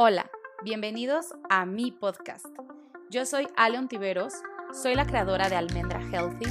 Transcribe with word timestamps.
Hola, 0.00 0.30
bienvenidos 0.62 1.34
a 1.50 1.66
mi 1.66 1.90
podcast. 1.90 2.46
Yo 3.10 3.26
soy 3.26 3.48
Aleon 3.56 3.88
Tiveros, 3.88 4.32
soy 4.72 4.94
la 4.94 5.04
creadora 5.04 5.48
de 5.48 5.56
Almendra 5.56 6.00
Healthy, 6.00 6.46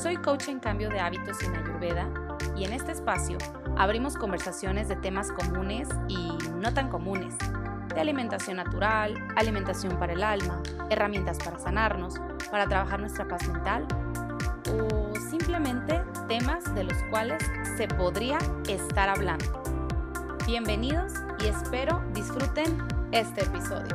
soy 0.00 0.16
coach 0.16 0.46
en 0.46 0.60
cambio 0.60 0.88
de 0.90 1.00
hábitos 1.00 1.42
en 1.42 1.56
Ayurveda 1.56 2.08
y 2.56 2.62
en 2.62 2.72
este 2.72 2.92
espacio 2.92 3.36
abrimos 3.76 4.14
conversaciones 4.14 4.86
de 4.86 4.94
temas 4.94 5.32
comunes 5.32 5.88
y 6.06 6.38
no 6.54 6.72
tan 6.72 6.88
comunes, 6.88 7.34
de 7.92 8.00
alimentación 8.00 8.58
natural, 8.58 9.12
alimentación 9.34 9.98
para 9.98 10.12
el 10.12 10.22
alma, 10.22 10.62
herramientas 10.88 11.38
para 11.38 11.58
sanarnos, 11.58 12.14
para 12.48 12.68
trabajar 12.68 13.00
nuestra 13.00 13.26
paz 13.26 13.48
mental 13.48 13.88
o 14.70 15.12
simplemente 15.30 16.00
temas 16.28 16.72
de 16.76 16.84
los 16.84 17.02
cuales 17.10 17.42
se 17.76 17.88
podría 17.88 18.38
estar 18.68 19.08
hablando. 19.08 19.64
Bienvenidos 20.46 21.03
espero 21.48 22.02
disfruten 22.14 22.78
este 23.12 23.42
episodio. 23.42 23.94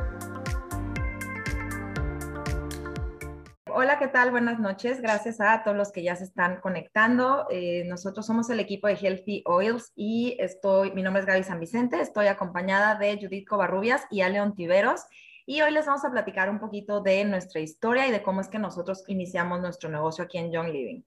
Hola, 3.66 3.98
¿qué 3.98 4.08
tal? 4.08 4.30
Buenas 4.30 4.60
noches. 4.60 5.00
Gracias 5.00 5.40
a 5.40 5.62
todos 5.64 5.76
los 5.76 5.90
que 5.90 6.02
ya 6.02 6.14
se 6.14 6.24
están 6.24 6.60
conectando. 6.60 7.46
Eh, 7.50 7.84
nosotros 7.86 8.26
somos 8.26 8.50
el 8.50 8.60
equipo 8.60 8.86
de 8.86 8.94
Healthy 8.94 9.42
Oils 9.46 9.92
y 9.96 10.36
estoy, 10.38 10.92
mi 10.92 11.02
nombre 11.02 11.20
es 11.20 11.26
Gaby 11.26 11.42
San 11.42 11.60
Vicente, 11.60 12.00
estoy 12.00 12.26
acompañada 12.26 12.96
de 12.96 13.18
Judith 13.20 13.48
Covarrubias 13.48 14.02
y 14.10 14.20
Aleon 14.20 14.54
Tiveros. 14.54 15.02
Y 15.46 15.62
hoy 15.62 15.72
les 15.72 15.86
vamos 15.86 16.04
a 16.04 16.10
platicar 16.10 16.50
un 16.50 16.60
poquito 16.60 17.00
de 17.00 17.24
nuestra 17.24 17.60
historia 17.60 18.06
y 18.06 18.12
de 18.12 18.22
cómo 18.22 18.40
es 18.40 18.48
que 18.48 18.60
nosotros 18.60 19.02
iniciamos 19.08 19.60
nuestro 19.60 19.90
negocio 19.90 20.22
aquí 20.22 20.38
en 20.38 20.52
Young 20.52 20.68
Living. 20.68 21.02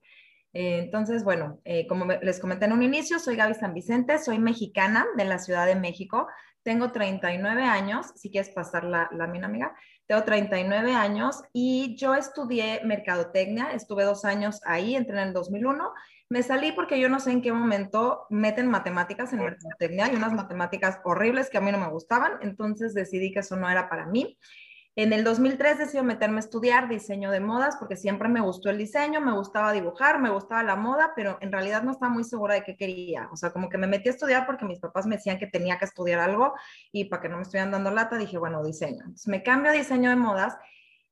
Eh, 0.53 0.79
entonces, 0.79 1.23
bueno, 1.23 1.59
eh, 1.65 1.87
como 1.87 2.05
les 2.05 2.39
comenté 2.39 2.65
en 2.65 2.73
un 2.73 2.83
inicio, 2.83 3.19
soy 3.19 3.35
Gaby 3.35 3.55
San 3.55 3.73
Vicente, 3.73 4.19
soy 4.19 4.37
mexicana 4.37 5.05
de 5.17 5.25
la 5.25 5.39
Ciudad 5.39 5.65
de 5.65 5.75
México, 5.75 6.27
tengo 6.61 6.91
39 6.91 7.63
años, 7.63 8.13
si 8.15 8.29
quieres 8.29 8.51
pasar 8.51 8.83
la, 8.83 9.09
la 9.11 9.27
mina, 9.27 9.47
amiga, 9.47 9.75
tengo 10.07 10.23
39 10.23 10.93
años 10.93 11.41
y 11.51 11.95
yo 11.97 12.15
estudié 12.15 12.81
mercadotecnia, 12.85 13.71
estuve 13.71 14.03
dos 14.03 14.25
años 14.25 14.61
ahí, 14.65 14.95
entré 14.95 15.19
en 15.21 15.29
el 15.29 15.33
2001, 15.33 15.91
me 16.29 16.43
salí 16.43 16.71
porque 16.71 16.99
yo 16.99 17.09
no 17.09 17.19
sé 17.19 17.31
en 17.31 17.41
qué 17.41 17.51
momento 17.51 18.25
meten 18.29 18.67
matemáticas 18.67 19.33
en 19.33 19.39
mercadotecnia, 19.39 20.05
hay 20.05 20.15
unas 20.15 20.33
matemáticas 20.33 20.99
horribles 21.03 21.49
que 21.49 21.57
a 21.57 21.61
mí 21.61 21.71
no 21.71 21.79
me 21.79 21.89
gustaban, 21.89 22.33
entonces 22.41 22.93
decidí 22.93 23.31
que 23.31 23.39
eso 23.39 23.55
no 23.55 23.69
era 23.69 23.89
para 23.89 24.05
mí. 24.05 24.37
En 24.95 25.11
el 25.11 25.23
2003 25.23 25.79
decidí 25.79 26.03
meterme 26.03 26.37
a 26.37 26.39
estudiar 26.41 26.87
diseño 26.87 27.31
de 27.31 27.39
modas 27.39 27.77
porque 27.77 27.95
siempre 27.95 28.29
me 28.29 28.41
gustó 28.41 28.69
el 28.69 28.77
diseño, 28.77 29.21
me 29.21 29.31
gustaba 29.31 29.73
dibujar, 29.73 30.19
me 30.19 30.29
gustaba 30.29 30.61
la 30.61 30.75
moda, 30.75 31.13
pero 31.15 31.39
en 31.41 31.51
realidad 31.51 31.81
no 31.81 31.91
estaba 31.91 32.13
muy 32.13 32.23
segura 32.23 32.53
de 32.53 32.63
qué 32.63 32.75
quería. 32.75 33.27
O 33.31 33.35
sea, 33.35 33.51
como 33.51 33.69
que 33.69 33.79
me 33.79 33.87
metí 33.87 34.09
a 34.09 34.11
estudiar 34.11 34.45
porque 34.45 34.65
mis 34.65 34.79
papás 34.79 35.07
me 35.07 35.15
decían 35.15 35.39
que 35.39 35.47
tenía 35.47 35.79
que 35.79 35.85
estudiar 35.85 36.19
algo 36.19 36.53
y 36.91 37.05
para 37.05 37.23
que 37.23 37.29
no 37.29 37.37
me 37.37 37.41
estuvieran 37.41 37.71
dando 37.71 37.89
lata 37.89 38.17
dije, 38.17 38.37
bueno, 38.37 38.63
diseño. 38.63 38.99
Entonces 38.99 39.27
me 39.27 39.41
cambio 39.41 39.71
a 39.71 39.73
diseño 39.73 40.11
de 40.11 40.15
modas 40.15 40.57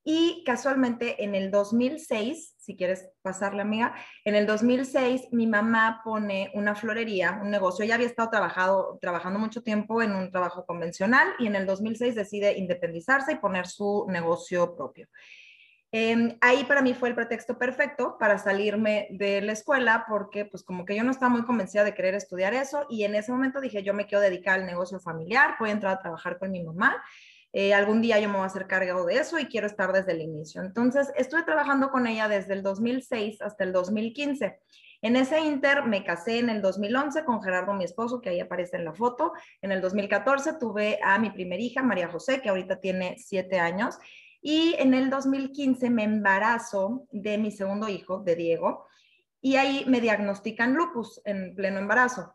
y 0.04 0.44
casualmente 0.46 1.24
en 1.24 1.36
el 1.36 1.52
2006, 1.52 2.56
si 2.58 2.76
quieres 2.76 3.10
pasarle 3.22 3.62
amiga, 3.62 3.94
en 4.26 4.36
el 4.36 4.48
2006 4.48 5.28
mi 5.32 5.46
mamá 5.46 6.02
pone 6.04 6.52
una 6.56 6.74
florería, 6.74 7.40
un 7.42 7.52
negocio. 7.52 7.86
Ella 7.86 7.96
había 7.96 8.08
estado 8.08 8.30
trabajado, 8.32 8.98
trabajando 9.00 9.38
mucho 9.38 9.62
tiempo 9.62 10.02
en 10.02 10.14
un 10.14 10.32
trabajo 10.32 10.66
convencional 10.66 11.28
y 11.38 11.46
en 11.46 11.56
el 11.56 11.68
2006 11.68 12.16
decide 12.16 12.58
independizarse 12.58 13.34
y 13.34 13.36
poner 13.36 13.68
su 13.68 14.08
negocio 14.10 14.76
propio. 14.76 15.08
Em, 15.94 16.38
ahí 16.40 16.64
para 16.64 16.82
mí 16.82 16.94
fue 16.94 17.10
el 17.10 17.16
pretexto 17.16 17.58
perfecto 17.58 18.16
para 18.18 18.38
salirme 18.38 19.08
de 19.12 19.42
la 19.42 19.52
escuela 19.52 20.06
porque 20.08 20.46
pues 20.46 20.64
como 20.64 20.86
que 20.86 20.96
yo 20.96 21.04
no 21.04 21.12
estaba 21.12 21.30
muy 21.30 21.44
convencida 21.44 21.84
de 21.84 21.94
querer 21.94 22.16
estudiar 22.16 22.54
eso 22.54 22.86
y 22.90 23.04
en 23.04 23.14
ese 23.14 23.34
momento 23.34 23.60
dije 23.60 23.84
yo 23.84 23.94
me 23.94 24.06
quiero 24.06 24.22
dedicar 24.22 24.62
al 24.62 24.66
negocio 24.66 25.02
familiar, 25.02 25.56
voy 25.60 25.70
a 25.70 25.74
entrar 25.74 25.98
a 25.98 26.00
trabajar 26.00 26.40
con 26.40 26.50
mi 26.50 26.64
mamá 26.64 27.04
eh, 27.54 27.74
algún 27.74 28.02
día 28.02 28.20
yo 28.20 28.30
me 28.30 28.36
voy 28.36 28.44
a 28.44 28.48
hacer 28.48 28.68
cargo 28.68 29.06
de 29.06 29.16
eso 29.16 29.38
y 29.38 29.46
quiero 29.46 29.68
estar 29.68 29.92
desde 29.92 30.14
el 30.14 30.22
inicio. 30.22 30.62
Entonces, 30.62 31.12
estuve 31.16 31.44
trabajando 31.44 31.90
con 31.90 32.08
ella 32.08 32.28
desde 32.28 32.54
el 32.54 32.64
2006 32.64 33.42
hasta 33.42 33.64
el 33.64 33.74
2015. 33.74 34.60
En 35.04 35.16
ese 35.16 35.40
inter 35.42 35.84
me 35.86 36.04
casé 36.04 36.40
en 36.40 36.50
el 36.50 36.62
2011 36.62 37.26
con 37.26 37.42
Gerardo, 37.42 37.74
mi 37.74 37.84
esposo, 37.84 38.22
que 38.22 38.30
ahí 38.30 38.40
aparece 38.40 38.78
en 38.78 38.86
la 38.86 38.94
foto. 38.94 39.34
En 39.62 39.72
el 39.72 39.82
2014 39.82 40.54
tuve 40.60 41.00
a 41.04 41.18
mi 41.18 41.32
primera 41.32 41.62
hija, 41.62 41.82
María 41.82 42.08
José, 42.08 42.40
que 42.42 42.50
ahorita 42.50 42.80
tiene 42.80 43.16
siete 43.18 43.60
años. 43.60 43.98
Y 44.42 44.76
en 44.78 44.94
el 44.94 45.10
2015 45.10 45.90
me 45.90 46.04
embarazo 46.04 47.08
de 47.12 47.38
mi 47.38 47.52
segundo 47.52 47.90
hijo, 47.90 48.20
de 48.20 48.36
Diego, 48.36 48.86
y 49.42 49.56
ahí 49.56 49.84
me 49.88 50.02
diagnostican 50.02 50.74
lupus 50.74 51.20
en 51.26 51.56
pleno 51.56 51.80
embarazo. 51.80 52.34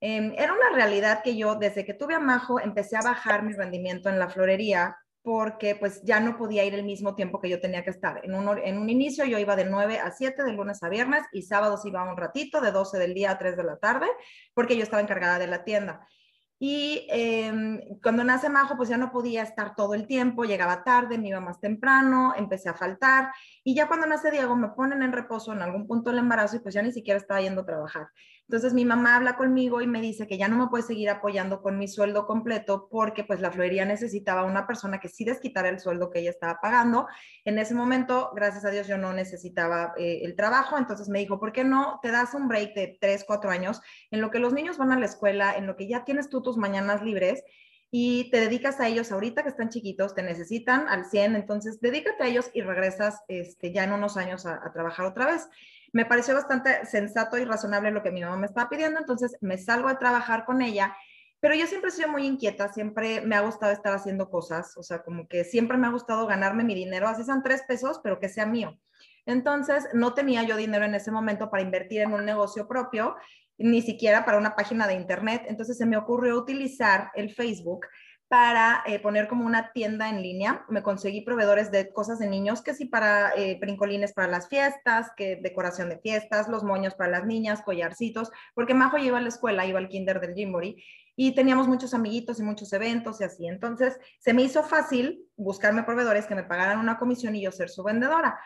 Em, 0.00 0.32
era 0.36 0.52
una 0.52 0.70
realidad 0.74 1.22
que 1.22 1.36
yo, 1.36 1.56
desde 1.56 1.84
que 1.84 1.94
tuve 1.94 2.14
a 2.14 2.20
Majo, 2.20 2.60
empecé 2.60 2.96
a 2.96 3.02
bajar 3.02 3.42
mi 3.42 3.52
rendimiento 3.52 4.08
en 4.08 4.18
la 4.18 4.28
florería 4.28 4.96
porque 5.22 5.74
pues 5.74 6.00
ya 6.04 6.20
no 6.20 6.38
podía 6.38 6.64
ir 6.64 6.74
el 6.74 6.84
mismo 6.84 7.14
tiempo 7.14 7.40
que 7.40 7.50
yo 7.50 7.60
tenía 7.60 7.84
que 7.84 7.90
estar. 7.90 8.20
En 8.24 8.34
un, 8.34 8.58
en 8.58 8.78
un 8.78 8.88
inicio 8.88 9.24
yo 9.26 9.38
iba 9.38 9.56
de 9.56 9.64
9 9.64 9.98
a 9.98 10.10
7, 10.10 10.42
de 10.42 10.52
lunes 10.52 10.82
a 10.82 10.88
viernes, 10.88 11.22
y 11.32 11.42
sábados 11.42 11.84
iba 11.84 12.08
un 12.10 12.16
ratito, 12.16 12.60
de 12.60 12.70
12 12.70 12.98
del 12.98 13.14
día 13.14 13.32
a 13.32 13.38
3 13.38 13.56
de 13.56 13.64
la 13.64 13.76
tarde, 13.76 14.06
porque 14.54 14.76
yo 14.76 14.82
estaba 14.82 15.02
encargada 15.02 15.38
de 15.38 15.48
la 15.48 15.64
tienda. 15.64 16.06
Y 16.60 17.06
em, 17.10 17.80
cuando 18.02 18.24
nace 18.24 18.48
Majo, 18.48 18.76
pues 18.76 18.88
ya 18.88 18.96
no 18.96 19.12
podía 19.12 19.42
estar 19.42 19.76
todo 19.76 19.94
el 19.94 20.06
tiempo, 20.06 20.44
llegaba 20.44 20.82
tarde, 20.82 21.16
me 21.16 21.28
iba 21.28 21.40
más 21.40 21.60
temprano, 21.60 22.32
empecé 22.36 22.68
a 22.68 22.74
faltar. 22.74 23.30
Y 23.62 23.74
ya 23.74 23.86
cuando 23.86 24.06
nace 24.06 24.30
Diego, 24.30 24.56
me 24.56 24.68
ponen 24.70 25.02
en 25.02 25.12
reposo 25.12 25.52
en 25.52 25.62
algún 25.62 25.86
punto 25.86 26.10
del 26.10 26.18
embarazo 26.18 26.56
y 26.56 26.60
pues 26.60 26.74
ya 26.74 26.82
ni 26.82 26.90
siquiera 26.90 27.18
estaba 27.18 27.40
yendo 27.40 27.60
a 27.60 27.66
trabajar. 27.66 28.08
Entonces 28.48 28.72
mi 28.72 28.86
mamá 28.86 29.16
habla 29.16 29.36
conmigo 29.36 29.82
y 29.82 29.86
me 29.86 30.00
dice 30.00 30.26
que 30.26 30.38
ya 30.38 30.48
no 30.48 30.56
me 30.56 30.68
puede 30.68 30.82
seguir 30.82 31.10
apoyando 31.10 31.60
con 31.60 31.76
mi 31.76 31.86
sueldo 31.86 32.26
completo 32.26 32.88
porque 32.90 33.22
pues 33.22 33.42
la 33.42 33.50
florería 33.50 33.84
necesitaba 33.84 34.44
una 34.44 34.66
persona 34.66 35.00
que 35.00 35.10
sí 35.10 35.26
desquitara 35.26 35.68
el 35.68 35.78
sueldo 35.78 36.08
que 36.08 36.20
ella 36.20 36.30
estaba 36.30 36.58
pagando. 36.58 37.06
En 37.44 37.58
ese 37.58 37.74
momento, 37.74 38.30
gracias 38.34 38.64
a 38.64 38.70
Dios, 38.70 38.86
yo 38.86 38.96
no 38.96 39.12
necesitaba 39.12 39.92
eh, 39.98 40.20
el 40.22 40.34
trabajo. 40.34 40.78
Entonces 40.78 41.10
me 41.10 41.18
dijo, 41.18 41.38
¿por 41.38 41.52
qué 41.52 41.62
no 41.62 42.00
te 42.02 42.10
das 42.10 42.32
un 42.32 42.48
break 42.48 42.74
de 42.74 42.96
tres, 42.98 43.24
cuatro 43.26 43.50
años 43.50 43.82
en 44.10 44.22
lo 44.22 44.30
que 44.30 44.38
los 44.38 44.54
niños 44.54 44.78
van 44.78 44.92
a 44.92 44.98
la 44.98 45.04
escuela, 45.04 45.54
en 45.54 45.66
lo 45.66 45.76
que 45.76 45.86
ya 45.86 46.06
tienes 46.06 46.30
tú 46.30 46.42
tus 46.42 46.56
mañanas 46.56 47.02
libres? 47.02 47.44
y 47.90 48.30
te 48.30 48.38
dedicas 48.40 48.80
a 48.80 48.86
ellos 48.86 49.10
ahorita 49.12 49.42
que 49.42 49.48
están 49.48 49.70
chiquitos, 49.70 50.14
te 50.14 50.22
necesitan 50.22 50.86
al 50.88 51.06
100, 51.06 51.36
entonces 51.36 51.80
dedícate 51.80 52.22
a 52.22 52.26
ellos 52.26 52.50
y 52.52 52.60
regresas 52.60 53.22
este, 53.28 53.72
ya 53.72 53.84
en 53.84 53.92
unos 53.92 54.18
años 54.18 54.44
a 54.44 54.70
trabajar 54.74 55.06
otra 55.06 55.24
vez. 55.24 55.48
Me 55.92 56.04
pareció 56.04 56.34
bastante 56.34 56.84
sensato 56.86 57.38
y 57.38 57.44
razonable 57.44 57.90
lo 57.90 58.02
que 58.02 58.10
mi 58.10 58.22
mamá 58.22 58.36
me 58.36 58.46
estaba 58.46 58.68
pidiendo, 58.68 59.00
entonces 59.00 59.36
me 59.40 59.58
salgo 59.58 59.88
a 59.88 59.98
trabajar 59.98 60.44
con 60.44 60.62
ella, 60.62 60.94
pero 61.40 61.54
yo 61.54 61.66
siempre 61.66 61.90
he 61.96 62.06
muy 62.06 62.26
inquieta, 62.26 62.72
siempre 62.72 63.20
me 63.20 63.36
ha 63.36 63.40
gustado 63.40 63.72
estar 63.72 63.94
haciendo 63.94 64.28
cosas, 64.28 64.76
o 64.76 64.82
sea, 64.82 65.02
como 65.02 65.28
que 65.28 65.44
siempre 65.44 65.78
me 65.78 65.86
ha 65.86 65.90
gustado 65.90 66.26
ganarme 66.26 66.64
mi 66.64 66.74
dinero, 66.74 67.06
así 67.06 67.22
son 67.24 67.42
tres 67.42 67.62
pesos, 67.62 68.00
pero 68.02 68.18
que 68.18 68.28
sea 68.28 68.44
mío. 68.44 68.78
Entonces, 69.24 69.88
no 69.92 70.14
tenía 70.14 70.42
yo 70.42 70.56
dinero 70.56 70.84
en 70.84 70.94
ese 70.94 71.12
momento 71.12 71.50
para 71.50 71.62
invertir 71.62 72.00
en 72.00 72.12
un 72.12 72.24
negocio 72.24 72.66
propio, 72.66 73.14
ni 73.56 73.82
siquiera 73.82 74.24
para 74.24 74.38
una 74.38 74.56
página 74.56 74.88
de 74.88 74.94
internet, 74.94 75.44
entonces 75.46 75.78
se 75.78 75.86
me 75.86 75.96
ocurrió 75.96 76.36
utilizar 76.36 77.10
el 77.14 77.32
Facebook 77.32 77.86
para 78.28 78.82
eh, 78.86 78.98
poner 79.00 79.26
como 79.26 79.46
una 79.46 79.72
tienda 79.72 80.10
en 80.10 80.22
línea. 80.22 80.64
Me 80.68 80.82
conseguí 80.82 81.22
proveedores 81.22 81.70
de 81.70 81.90
cosas 81.92 82.18
de 82.18 82.28
niños, 82.28 82.60
que 82.60 82.74
sí 82.74 82.84
para 82.84 83.32
eh, 83.34 83.58
brincolines 83.58 84.12
para 84.12 84.28
las 84.28 84.48
fiestas, 84.48 85.10
que 85.16 85.36
decoración 85.36 85.88
de 85.88 85.98
fiestas, 85.98 86.48
los 86.48 86.62
moños 86.62 86.94
para 86.94 87.10
las 87.10 87.24
niñas, 87.24 87.62
collarcitos, 87.62 88.30
porque 88.54 88.74
Majo 88.74 88.98
iba 88.98 89.16
a 89.16 89.22
la 89.22 89.28
escuela, 89.28 89.66
iba 89.66 89.78
al 89.78 89.88
kinder 89.88 90.20
del 90.20 90.34
Jimbori 90.34 90.76
y 91.16 91.34
teníamos 91.34 91.66
muchos 91.66 91.94
amiguitos 91.94 92.38
y 92.38 92.42
muchos 92.42 92.70
eventos 92.74 93.20
y 93.20 93.24
así. 93.24 93.46
Entonces 93.48 93.98
se 94.18 94.34
me 94.34 94.42
hizo 94.42 94.62
fácil 94.62 95.26
buscarme 95.36 95.82
proveedores 95.82 96.26
que 96.26 96.34
me 96.34 96.44
pagaran 96.44 96.78
una 96.78 96.98
comisión 96.98 97.34
y 97.34 97.42
yo 97.42 97.50
ser 97.50 97.70
su 97.70 97.82
vendedora. 97.82 98.38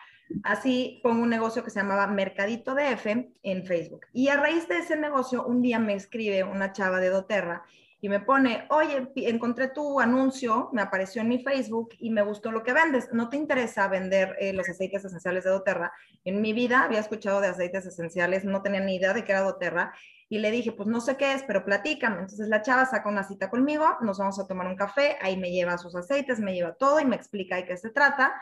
Así 0.43 1.01
pongo 1.03 1.23
un 1.23 1.29
negocio 1.29 1.63
que 1.63 1.69
se 1.69 1.81
llamaba 1.81 2.07
Mercadito 2.07 2.73
DF 2.73 3.05
en 3.43 3.65
Facebook. 3.65 4.05
Y 4.13 4.29
a 4.29 4.37
raíz 4.37 4.67
de 4.69 4.77
ese 4.77 4.95
negocio, 4.95 5.45
un 5.45 5.61
día 5.61 5.77
me 5.77 5.93
escribe 5.93 6.43
una 6.43 6.71
chava 6.71 6.99
de 6.99 7.09
Doterra 7.09 7.63
y 8.03 8.09
me 8.09 8.19
pone, 8.19 8.65
oye, 8.69 9.07
encontré 9.15 9.69
tu 9.69 10.01
anuncio, 10.01 10.67
me 10.73 10.81
apareció 10.81 11.21
en 11.21 11.29
mi 11.29 11.41
Facebook 11.41 11.91
y 11.99 12.09
me 12.09 12.21
gustó 12.21 12.51
lo 12.51 12.61
que 12.61 12.73
vendes. 12.73 13.07
¿No 13.13 13.29
te 13.29 13.37
interesa 13.37 13.87
vender 13.87 14.35
eh, 14.41 14.51
los 14.51 14.67
aceites 14.67 15.05
esenciales 15.05 15.45
de 15.45 15.51
doTERRA? 15.51 15.93
En 16.25 16.41
mi 16.41 16.51
vida 16.51 16.83
había 16.83 16.99
escuchado 16.99 17.39
de 17.39 17.47
aceites 17.47 17.85
esenciales, 17.85 18.43
no 18.43 18.61
tenía 18.61 18.81
ni 18.81 18.95
idea 18.95 19.13
de 19.13 19.23
qué 19.23 19.31
era 19.31 19.39
doTERRA 19.43 19.93
y 20.27 20.39
le 20.39 20.51
dije, 20.51 20.73
pues 20.73 20.89
no 20.89 20.99
sé 20.99 21.15
qué 21.15 21.31
es, 21.31 21.43
pero 21.43 21.63
platícame. 21.63 22.19
Entonces 22.19 22.49
la 22.49 22.61
chava 22.61 22.85
saca 22.85 23.07
una 23.07 23.23
cita 23.23 23.49
conmigo, 23.49 23.85
nos 24.01 24.17
vamos 24.17 24.37
a 24.37 24.47
tomar 24.47 24.67
un 24.67 24.75
café, 24.75 25.15
ahí 25.21 25.37
me 25.37 25.51
lleva 25.51 25.77
sus 25.77 25.95
aceites, 25.95 26.41
me 26.41 26.53
lleva 26.53 26.73
todo 26.73 26.99
y 26.99 27.05
me 27.05 27.15
explica 27.15 27.55
de 27.55 27.63
qué 27.63 27.77
se 27.77 27.89
trata 27.89 28.33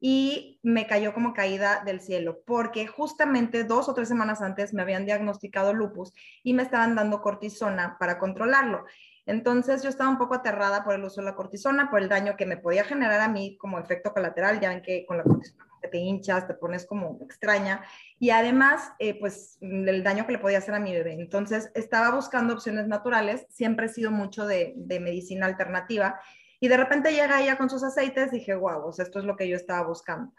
y 0.00 0.58
me 0.62 0.86
cayó 0.86 1.12
como 1.12 1.34
caída 1.34 1.82
del 1.84 2.00
cielo, 2.00 2.40
porque 2.46 2.86
justamente 2.86 3.64
dos 3.64 3.88
o 3.88 3.94
tres 3.94 4.08
semanas 4.08 4.40
antes 4.40 4.72
me 4.72 4.82
habían 4.82 5.04
diagnosticado 5.04 5.74
lupus 5.74 6.12
y 6.42 6.54
me 6.54 6.62
estaban 6.62 6.94
dando 6.94 7.20
cortisona 7.20 7.96
para 8.00 8.18
controlarlo. 8.18 8.86
Entonces 9.26 9.82
yo 9.82 9.90
estaba 9.90 10.10
un 10.10 10.18
poco 10.18 10.34
aterrada 10.34 10.82
por 10.82 10.94
el 10.94 11.04
uso 11.04 11.20
de 11.20 11.26
la 11.26 11.36
cortisona, 11.36 11.90
por 11.90 12.00
el 12.00 12.08
daño 12.08 12.36
que 12.36 12.46
me 12.46 12.56
podía 12.56 12.84
generar 12.84 13.20
a 13.20 13.28
mí 13.28 13.56
como 13.58 13.78
efecto 13.78 14.12
colateral, 14.12 14.58
ya 14.58 14.70
ven 14.70 14.82
que 14.82 15.04
con 15.06 15.18
la 15.18 15.24
cortisona 15.24 15.66
te 15.90 15.98
hinchas, 15.98 16.46
te 16.46 16.54
pones 16.54 16.86
como 16.86 17.18
extraña, 17.22 17.82
y 18.18 18.30
además, 18.30 18.92
eh, 18.98 19.18
pues 19.18 19.58
el 19.60 20.02
daño 20.02 20.26
que 20.26 20.32
le 20.32 20.38
podía 20.38 20.58
hacer 20.58 20.74
a 20.74 20.80
mi 20.80 20.92
bebé. 20.92 21.14
Entonces 21.14 21.70
estaba 21.74 22.14
buscando 22.14 22.54
opciones 22.54 22.86
naturales, 22.86 23.46
siempre 23.48 23.86
he 23.86 23.88
sido 23.88 24.10
mucho 24.10 24.46
de, 24.46 24.74
de 24.76 25.00
medicina 25.00 25.46
alternativa, 25.46 26.20
Y 26.60 26.68
de 26.68 26.76
repente 26.76 27.12
llega 27.12 27.42
ella 27.42 27.56
con 27.56 27.70
sus 27.70 27.82
aceites, 27.82 28.30
dije, 28.30 28.54
wow, 28.54 28.90
esto 28.90 29.18
es 29.18 29.24
lo 29.24 29.36
que 29.36 29.48
yo 29.48 29.56
estaba 29.56 29.86
buscando. 29.86 30.32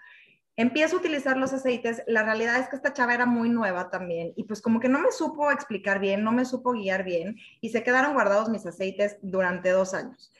Empiezo 0.55 0.95
a 0.95 0.99
utilizar 0.99 1.37
los 1.37 1.53
aceites, 1.53 2.03
la 2.07 2.23
realidad 2.23 2.59
es 2.59 2.69
que 2.69 2.75
esta 2.75 2.93
chava 2.93 3.13
era 3.13 3.25
muy 3.25 3.49
nueva 3.49 3.89
también 3.89 4.33
y 4.35 4.43
pues 4.43 4.61
como 4.61 4.79
que 4.79 4.89
no 4.89 4.99
me 4.99 5.11
supo 5.11 5.49
explicar 5.49 5.99
bien, 5.99 6.23
no 6.23 6.31
me 6.31 6.45
supo 6.45 6.73
guiar 6.73 7.03
bien 7.03 7.37
y 7.61 7.69
se 7.69 7.83
quedaron 7.83 8.13
guardados 8.13 8.49
mis 8.49 8.65
aceites 8.65 9.17
durante 9.21 9.69
dos 9.71 9.93
años. 9.93 10.31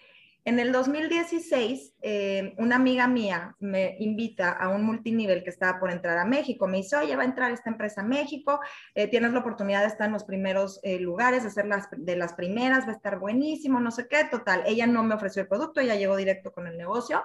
En 0.43 0.59
el 0.59 0.71
2016, 0.71 1.93
eh, 2.01 2.55
una 2.57 2.77
amiga 2.77 3.07
mía 3.07 3.55
me 3.59 3.95
invita 3.99 4.51
a 4.51 4.69
un 4.69 4.83
multinivel 4.83 5.43
que 5.43 5.51
estaba 5.51 5.79
por 5.79 5.91
entrar 5.91 6.17
a 6.17 6.25
México. 6.25 6.67
Me 6.67 6.77
dice, 6.77 6.95
oye, 6.95 7.15
va 7.15 7.21
a 7.21 7.27
entrar 7.27 7.51
esta 7.51 7.69
empresa 7.69 8.01
a 8.01 8.03
México, 8.03 8.59
eh, 8.95 9.07
tienes 9.07 9.33
la 9.33 9.39
oportunidad 9.39 9.81
de 9.81 9.88
estar 9.88 10.07
en 10.07 10.13
los 10.13 10.23
primeros 10.23 10.79
eh, 10.81 10.97
lugares, 10.99 11.43
de 11.43 11.51
ser 11.51 11.67
las, 11.67 11.88
de 11.95 12.15
las 12.15 12.33
primeras, 12.33 12.88
va 12.88 12.93
a 12.93 12.95
estar 12.95 13.19
buenísimo, 13.19 13.79
no 13.79 13.91
sé 13.91 14.07
qué. 14.07 14.23
Total, 14.31 14.63
ella 14.65 14.88
no 14.88 15.03
me 15.03 15.13
ofreció 15.13 15.43
el 15.43 15.47
producto, 15.47 15.79
ella 15.79 15.95
llegó 15.95 16.15
directo 16.15 16.51
con 16.51 16.65
el 16.65 16.75
negocio. 16.75 17.23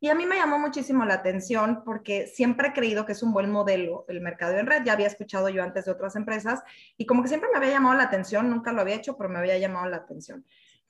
Y 0.00 0.08
a 0.08 0.14
mí 0.14 0.24
me 0.24 0.36
llamó 0.36 0.58
muchísimo 0.58 1.04
la 1.04 1.14
atención 1.14 1.82
porque 1.84 2.26
siempre 2.26 2.68
he 2.68 2.72
creído 2.72 3.04
que 3.04 3.12
es 3.12 3.22
un 3.22 3.32
buen 3.32 3.50
modelo 3.50 4.06
el 4.08 4.22
mercado 4.22 4.56
en 4.58 4.66
red. 4.66 4.84
Ya 4.84 4.94
había 4.94 5.06
escuchado 5.06 5.50
yo 5.50 5.62
antes 5.62 5.84
de 5.84 5.92
otras 5.92 6.16
empresas 6.16 6.62
y 6.96 7.04
como 7.04 7.22
que 7.22 7.28
siempre 7.28 7.50
me 7.50 7.58
había 7.58 7.70
llamado 7.70 7.96
la 7.96 8.04
atención, 8.04 8.48
nunca 8.48 8.72
lo 8.72 8.80
había 8.80 8.96
hecho, 8.96 9.16
pero 9.16 9.28
me 9.28 9.38
había 9.38 9.58
llamado 9.58 9.86
la 9.88 9.98
atención. 9.98 10.44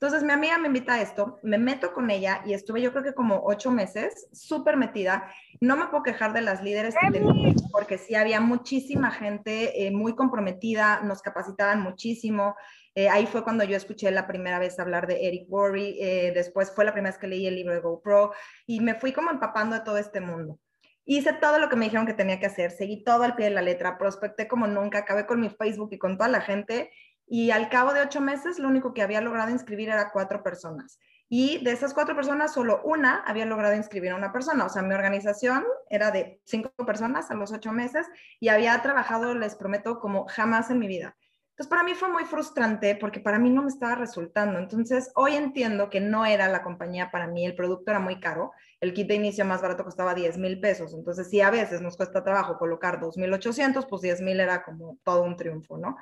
Entonces 0.05 0.23
mi 0.23 0.33
amiga 0.33 0.59
me 0.59 0.67
invita 0.67 0.93
a 0.93 1.01
esto, 1.01 1.39
me 1.41 1.57
meto 1.57 1.91
con 1.91 2.11
ella 2.11 2.43
y 2.45 2.53
estuve 2.53 2.79
yo 2.79 2.91
creo 2.91 3.03
que 3.03 3.15
como 3.15 3.41
ocho 3.43 3.71
meses 3.71 4.27
súper 4.31 4.77
metida. 4.77 5.33
No 5.61 5.75
me 5.75 5.87
puedo 5.87 6.03
quejar 6.03 6.31
de 6.31 6.41
las 6.41 6.61
líderes 6.61 6.93
que 6.93 7.09
tenía 7.09 7.55
porque 7.71 7.97
sí 7.97 8.13
había 8.13 8.39
muchísima 8.39 9.09
gente 9.09 9.87
eh, 9.87 9.89
muy 9.89 10.13
comprometida, 10.13 11.01
nos 11.01 11.23
capacitaban 11.23 11.81
muchísimo. 11.81 12.55
Eh, 12.93 13.09
ahí 13.09 13.25
fue 13.25 13.43
cuando 13.43 13.63
yo 13.63 13.75
escuché 13.75 14.11
la 14.11 14.27
primera 14.27 14.59
vez 14.59 14.77
hablar 14.77 15.07
de 15.07 15.27
Eric 15.27 15.47
Worre, 15.49 15.95
eh, 15.99 16.31
después 16.35 16.71
fue 16.71 16.85
la 16.85 16.93
primera 16.93 17.09
vez 17.09 17.19
que 17.19 17.25
leí 17.25 17.47
el 17.47 17.55
libro 17.55 17.73
de 17.73 17.79
GoPro 17.79 18.31
y 18.67 18.81
me 18.81 18.93
fui 18.93 19.11
como 19.11 19.31
empapando 19.31 19.75
de 19.75 19.81
todo 19.81 19.97
este 19.97 20.21
mundo. 20.21 20.59
Hice 21.05 21.33
todo 21.33 21.57
lo 21.57 21.67
que 21.67 21.77
me 21.77 21.85
dijeron 21.85 22.05
que 22.05 22.13
tenía 22.13 22.39
que 22.39 22.45
hacer, 22.45 22.69
seguí 22.69 23.03
todo 23.03 23.23
al 23.23 23.35
pie 23.35 23.45
de 23.45 23.55
la 23.55 23.63
letra, 23.63 23.97
prospecté 23.97 24.47
como 24.47 24.67
nunca, 24.67 24.99
acabé 24.99 25.25
con 25.25 25.41
mi 25.41 25.49
Facebook 25.49 25.89
y 25.93 25.97
con 25.97 26.15
toda 26.15 26.29
la 26.29 26.41
gente 26.41 26.91
y 27.27 27.51
al 27.51 27.69
cabo 27.69 27.93
de 27.93 28.01
ocho 28.01 28.21
meses 28.21 28.59
lo 28.59 28.67
único 28.67 28.93
que 28.93 29.01
había 29.01 29.21
logrado 29.21 29.51
inscribir 29.51 29.89
era 29.89 30.11
cuatro 30.11 30.43
personas. 30.43 30.99
Y 31.27 31.63
de 31.63 31.71
esas 31.71 31.93
cuatro 31.93 32.15
personas, 32.15 32.53
solo 32.53 32.81
una 32.83 33.23
había 33.25 33.45
logrado 33.45 33.75
inscribir 33.75 34.11
a 34.11 34.15
una 34.15 34.31
persona. 34.31 34.65
O 34.65 34.69
sea, 34.69 34.83
mi 34.83 34.93
organización 34.93 35.63
era 35.89 36.11
de 36.11 36.39
cinco 36.45 36.71
personas 36.85 37.31
a 37.31 37.33
los 37.33 37.51
ocho 37.51 37.71
meses 37.71 38.07
y 38.39 38.49
había 38.49 38.79
trabajado, 38.81 39.33
les 39.33 39.55
prometo, 39.55 39.99
como 39.99 40.27
jamás 40.27 40.69
en 40.69 40.79
mi 40.79 40.87
vida. 40.87 41.17
Entonces, 41.49 41.69
para 41.69 41.83
mí 41.83 41.93
fue 41.95 42.09
muy 42.09 42.25
frustrante 42.25 42.97
porque 42.97 43.21
para 43.21 43.39
mí 43.39 43.49
no 43.49 43.63
me 43.63 43.69
estaba 43.69 43.95
resultando. 43.95 44.59
Entonces, 44.59 45.11
hoy 45.15 45.35
entiendo 45.35 45.89
que 45.89 46.01
no 46.01 46.25
era 46.25 46.49
la 46.49 46.61
compañía 46.61 47.11
para 47.11 47.27
mí, 47.27 47.45
el 47.45 47.55
producto 47.55 47.91
era 47.91 47.99
muy 48.01 48.19
caro. 48.19 48.51
El 48.81 48.93
kit 48.93 49.07
de 49.07 49.15
inicio 49.15 49.45
más 49.45 49.61
barato 49.61 49.85
costaba 49.85 50.13
10 50.13 50.37
mil 50.37 50.59
pesos. 50.59 50.93
Entonces, 50.93 51.29
si 51.29 51.39
a 51.39 51.49
veces 51.49 51.81
nos 51.81 51.95
cuesta 51.95 52.23
trabajo 52.25 52.57
colocar 52.59 52.99
2.800, 52.99 53.87
pues 53.89 54.01
10 54.01 54.21
mil 54.21 54.39
era 54.41 54.63
como 54.63 54.99
todo 55.03 55.23
un 55.23 55.37
triunfo, 55.37 55.77
¿no? 55.77 55.95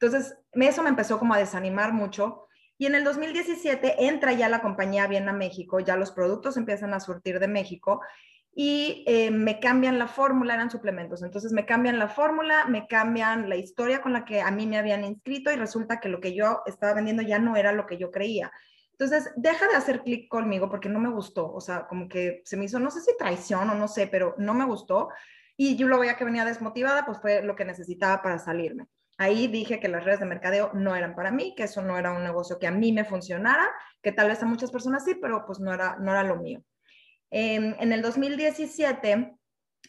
Entonces, 0.00 0.36
eso 0.52 0.82
me 0.82 0.90
empezó 0.90 1.18
como 1.18 1.34
a 1.34 1.38
desanimar 1.38 1.92
mucho. 1.92 2.46
Y 2.78 2.86
en 2.86 2.94
el 2.94 3.04
2017 3.04 4.06
entra 4.06 4.32
ya 4.32 4.48
la 4.48 4.60
compañía 4.60 5.06
bien 5.06 5.28
a 5.28 5.32
México, 5.32 5.80
ya 5.80 5.96
los 5.96 6.12
productos 6.12 6.56
empiezan 6.56 6.92
a 6.92 7.00
surtir 7.00 7.40
de 7.40 7.48
México 7.48 8.02
y 8.54 9.04
eh, 9.06 9.30
me 9.30 9.60
cambian 9.60 9.98
la 9.98 10.08
fórmula, 10.08 10.54
eran 10.54 10.70
suplementos. 10.70 11.22
Entonces 11.22 11.52
me 11.52 11.66
cambian 11.66 11.98
la 11.98 12.08
fórmula, 12.08 12.66
me 12.66 12.86
cambian 12.86 13.50
la 13.50 13.56
historia 13.56 14.00
con 14.00 14.14
la 14.14 14.24
que 14.24 14.40
a 14.40 14.50
mí 14.50 14.66
me 14.66 14.78
habían 14.78 15.04
inscrito 15.04 15.52
y 15.52 15.56
resulta 15.56 16.00
que 16.00 16.08
lo 16.08 16.20
que 16.20 16.34
yo 16.34 16.62
estaba 16.66 16.94
vendiendo 16.94 17.22
ya 17.22 17.38
no 17.38 17.56
era 17.56 17.72
lo 17.72 17.86
que 17.86 17.98
yo 17.98 18.10
creía. 18.10 18.50
Entonces, 18.92 19.30
deja 19.36 19.68
de 19.68 19.76
hacer 19.76 20.02
clic 20.02 20.26
conmigo 20.28 20.70
porque 20.70 20.88
no 20.88 20.98
me 20.98 21.10
gustó. 21.10 21.52
O 21.52 21.60
sea, 21.60 21.86
como 21.86 22.08
que 22.08 22.40
se 22.46 22.56
me 22.56 22.64
hizo, 22.64 22.78
no 22.78 22.90
sé 22.90 23.02
si 23.02 23.14
traición 23.18 23.68
o 23.68 23.74
no 23.74 23.88
sé, 23.88 24.06
pero 24.06 24.34
no 24.38 24.54
me 24.54 24.64
gustó. 24.64 25.10
Y 25.54 25.76
yo 25.76 25.86
lo 25.86 25.98
veía 25.98 26.16
que 26.16 26.24
venía 26.24 26.46
desmotivada, 26.46 27.04
pues 27.04 27.18
fue 27.20 27.42
lo 27.42 27.56
que 27.56 27.66
necesitaba 27.66 28.22
para 28.22 28.38
salirme. 28.38 28.86
Ahí 29.18 29.46
dije 29.46 29.80
que 29.80 29.88
las 29.88 30.04
redes 30.04 30.20
de 30.20 30.26
mercadeo 30.26 30.70
no 30.74 30.94
eran 30.94 31.14
para 31.14 31.30
mí, 31.30 31.54
que 31.56 31.64
eso 31.64 31.82
no 31.82 31.96
era 31.98 32.12
un 32.12 32.22
negocio 32.22 32.58
que 32.58 32.66
a 32.66 32.70
mí 32.70 32.92
me 32.92 33.04
funcionara, 33.04 33.66
que 34.02 34.12
tal 34.12 34.28
vez 34.28 34.42
a 34.42 34.46
muchas 34.46 34.70
personas 34.70 35.04
sí, 35.04 35.14
pero 35.20 35.44
pues 35.46 35.58
no 35.58 35.72
era, 35.72 35.96
no 35.98 36.10
era 36.10 36.22
lo 36.22 36.36
mío. 36.36 36.62
en 37.30 37.92
el 37.92 38.02
2017 38.02 39.36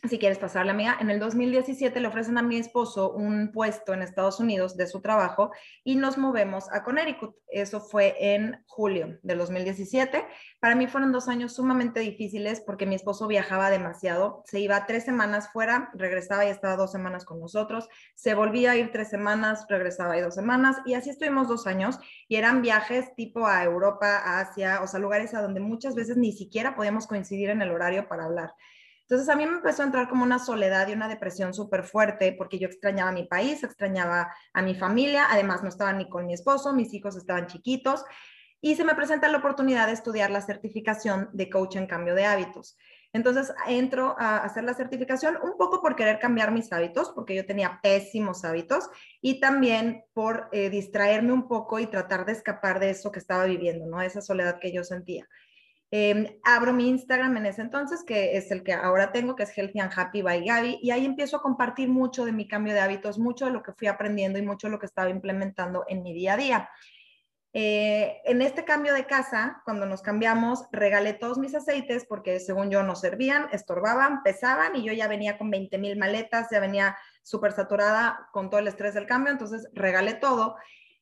si 0.07 0.19
quieres 0.19 0.37
pasarle, 0.37 0.71
amiga, 0.71 0.97
en 0.99 1.09
el 1.09 1.19
2017 1.19 1.99
le 1.99 2.07
ofrecen 2.07 2.37
a 2.37 2.41
mi 2.41 2.57
esposo 2.57 3.11
un 3.11 3.51
puesto 3.51 3.93
en 3.93 4.01
Estados 4.01 4.39
Unidos 4.39 4.75
de 4.77 4.87
su 4.87 5.01
trabajo 5.01 5.51
y 5.83 5.95
nos 5.95 6.17
movemos 6.17 6.71
a 6.71 6.83
Connecticut. 6.83 7.35
Eso 7.47 7.79
fue 7.79 8.15
en 8.19 8.63
julio 8.67 9.17
del 9.23 9.37
2017. 9.37 10.25
Para 10.59 10.75
mí 10.75 10.87
fueron 10.87 11.11
dos 11.11 11.27
años 11.27 11.53
sumamente 11.53 11.99
difíciles 12.01 12.61
porque 12.61 12.85
mi 12.85 12.95
esposo 12.95 13.27
viajaba 13.27 13.69
demasiado. 13.69 14.43
Se 14.45 14.59
iba 14.59 14.85
tres 14.85 15.05
semanas 15.05 15.49
fuera, 15.51 15.89
regresaba 15.93 16.45
y 16.45 16.49
estaba 16.49 16.75
dos 16.75 16.91
semanas 16.91 17.25
con 17.25 17.39
nosotros. 17.39 17.89
Se 18.15 18.33
volvía 18.33 18.71
a 18.71 18.77
ir 18.77 18.91
tres 18.91 19.09
semanas, 19.09 19.65
regresaba 19.69 20.17
y 20.17 20.21
dos 20.21 20.35
semanas. 20.35 20.77
Y 20.85 20.93
así 20.93 21.09
estuvimos 21.09 21.47
dos 21.47 21.67
años 21.67 21.99
y 22.27 22.35
eran 22.35 22.61
viajes 22.61 23.15
tipo 23.15 23.47
a 23.47 23.63
Europa, 23.63 24.17
a 24.17 24.39
Asia, 24.41 24.81
o 24.81 24.87
sea, 24.87 24.99
lugares 24.99 25.33
a 25.33 25.41
donde 25.41 25.59
muchas 25.59 25.95
veces 25.95 26.17
ni 26.17 26.31
siquiera 26.31 26.75
podíamos 26.75 27.07
coincidir 27.07 27.49
en 27.49 27.61
el 27.61 27.71
horario 27.71 28.07
para 28.07 28.25
hablar. 28.25 28.53
Entonces 29.09 29.29
a 29.29 29.37
mí 29.37 29.45
me 29.45 29.53
empezó 29.53 29.83
a 29.83 29.85
entrar 29.85 30.09
como 30.09 30.25
una 30.25 30.37
soledad 30.37 30.87
y 30.89 30.93
una 30.93 31.07
depresión 31.07 31.53
súper 31.53 31.83
fuerte 31.83 32.33
porque 32.33 32.59
yo 32.59 32.67
extrañaba 32.67 33.13
mi 33.13 33.23
país, 33.23 33.63
extrañaba 33.63 34.33
a 34.53 34.61
mi 34.61 34.75
familia, 34.75 35.27
además 35.29 35.63
no 35.63 35.69
estaba 35.69 35.93
ni 35.93 36.09
con 36.09 36.25
mi 36.25 36.33
esposo, 36.33 36.73
mis 36.73 36.93
hijos 36.93 37.15
estaban 37.15 37.47
chiquitos 37.47 38.03
y 38.59 38.75
se 38.75 38.83
me 38.83 38.95
presenta 38.95 39.29
la 39.29 39.37
oportunidad 39.37 39.87
de 39.87 39.93
estudiar 39.93 40.29
la 40.29 40.41
certificación 40.41 41.29
de 41.31 41.49
coach 41.49 41.77
en 41.77 41.87
cambio 41.87 42.15
de 42.15 42.25
hábitos. 42.25 42.77
Entonces 43.13 43.53
entro 43.67 44.15
a 44.19 44.39
hacer 44.39 44.65
la 44.65 44.73
certificación 44.73 45.37
un 45.41 45.57
poco 45.57 45.81
por 45.81 45.95
querer 45.95 46.19
cambiar 46.19 46.51
mis 46.51 46.73
hábitos, 46.73 47.11
porque 47.15 47.33
yo 47.33 47.45
tenía 47.45 47.79
pésimos 47.81 48.43
hábitos, 48.43 48.89
y 49.21 49.39
también 49.39 50.03
por 50.13 50.49
eh, 50.51 50.69
distraerme 50.69 51.31
un 51.31 51.47
poco 51.47 51.79
y 51.79 51.87
tratar 51.87 52.25
de 52.25 52.33
escapar 52.33 52.79
de 52.79 52.89
eso 52.89 53.11
que 53.11 53.19
estaba 53.19 53.45
viviendo, 53.45 53.85
¿no? 53.85 54.01
Esa 54.01 54.21
soledad 54.21 54.59
que 54.59 54.73
yo 54.73 54.83
sentía. 54.83 55.27
Em, 55.89 56.27
abro 56.43 56.73
mi 56.73 56.89
Instagram 56.89 57.37
en 57.37 57.45
ese 57.45 57.61
entonces, 57.61 58.03
que 58.03 58.35
es 58.35 58.51
el 58.51 58.63
que 58.63 58.73
ahora 58.73 59.13
tengo, 59.13 59.35
que 59.35 59.43
es 59.43 59.57
Healthy 59.57 59.79
and 59.79 59.93
Happy 59.95 60.21
by 60.21 60.43
Gaby, 60.43 60.79
y 60.81 60.91
ahí 60.91 61.05
empiezo 61.05 61.37
a 61.37 61.41
compartir 61.41 61.87
mucho 61.87 62.25
de 62.25 62.33
mi 62.33 62.47
cambio 62.47 62.73
de 62.73 62.81
hábitos, 62.81 63.17
mucho 63.17 63.45
de 63.45 63.51
lo 63.51 63.63
que 63.63 63.71
fui 63.71 63.87
aprendiendo 63.87 64.37
y 64.37 64.41
mucho 64.41 64.67
de 64.67 64.71
lo 64.71 64.79
que 64.79 64.85
estaba 64.85 65.09
implementando 65.09 65.85
en 65.87 66.03
mi 66.03 66.13
día 66.13 66.33
a 66.33 66.37
día. 66.37 66.69
Eh, 67.53 68.21
en 68.25 68.41
este 68.41 68.65
cambio 68.65 68.93
de 68.93 69.05
casa, 69.05 69.61
cuando 69.63 69.85
nos 69.85 70.01
cambiamos, 70.01 70.65
regalé 70.71 71.13
todos 71.13 71.37
mis 71.37 71.55
aceites 71.55 72.05
porque 72.05 72.39
según 72.41 72.69
yo 72.69 72.83
no 72.83 72.95
servían, 72.95 73.47
estorbaban, 73.53 74.21
pesaban 74.23 74.75
y 74.75 74.83
yo 74.83 74.91
ya 74.93 75.07
venía 75.07 75.37
con 75.37 75.49
20 75.49 75.77
mil 75.77 75.97
maletas, 75.97 76.49
ya 76.51 76.59
venía 76.59 76.97
súper 77.23 77.53
saturada 77.53 78.27
con 78.33 78.49
todo 78.49 78.59
el 78.59 78.67
estrés 78.67 78.93
del 78.93 79.07
cambio, 79.07 79.31
entonces 79.31 79.69
regalé 79.73 80.15
todo. 80.15 80.57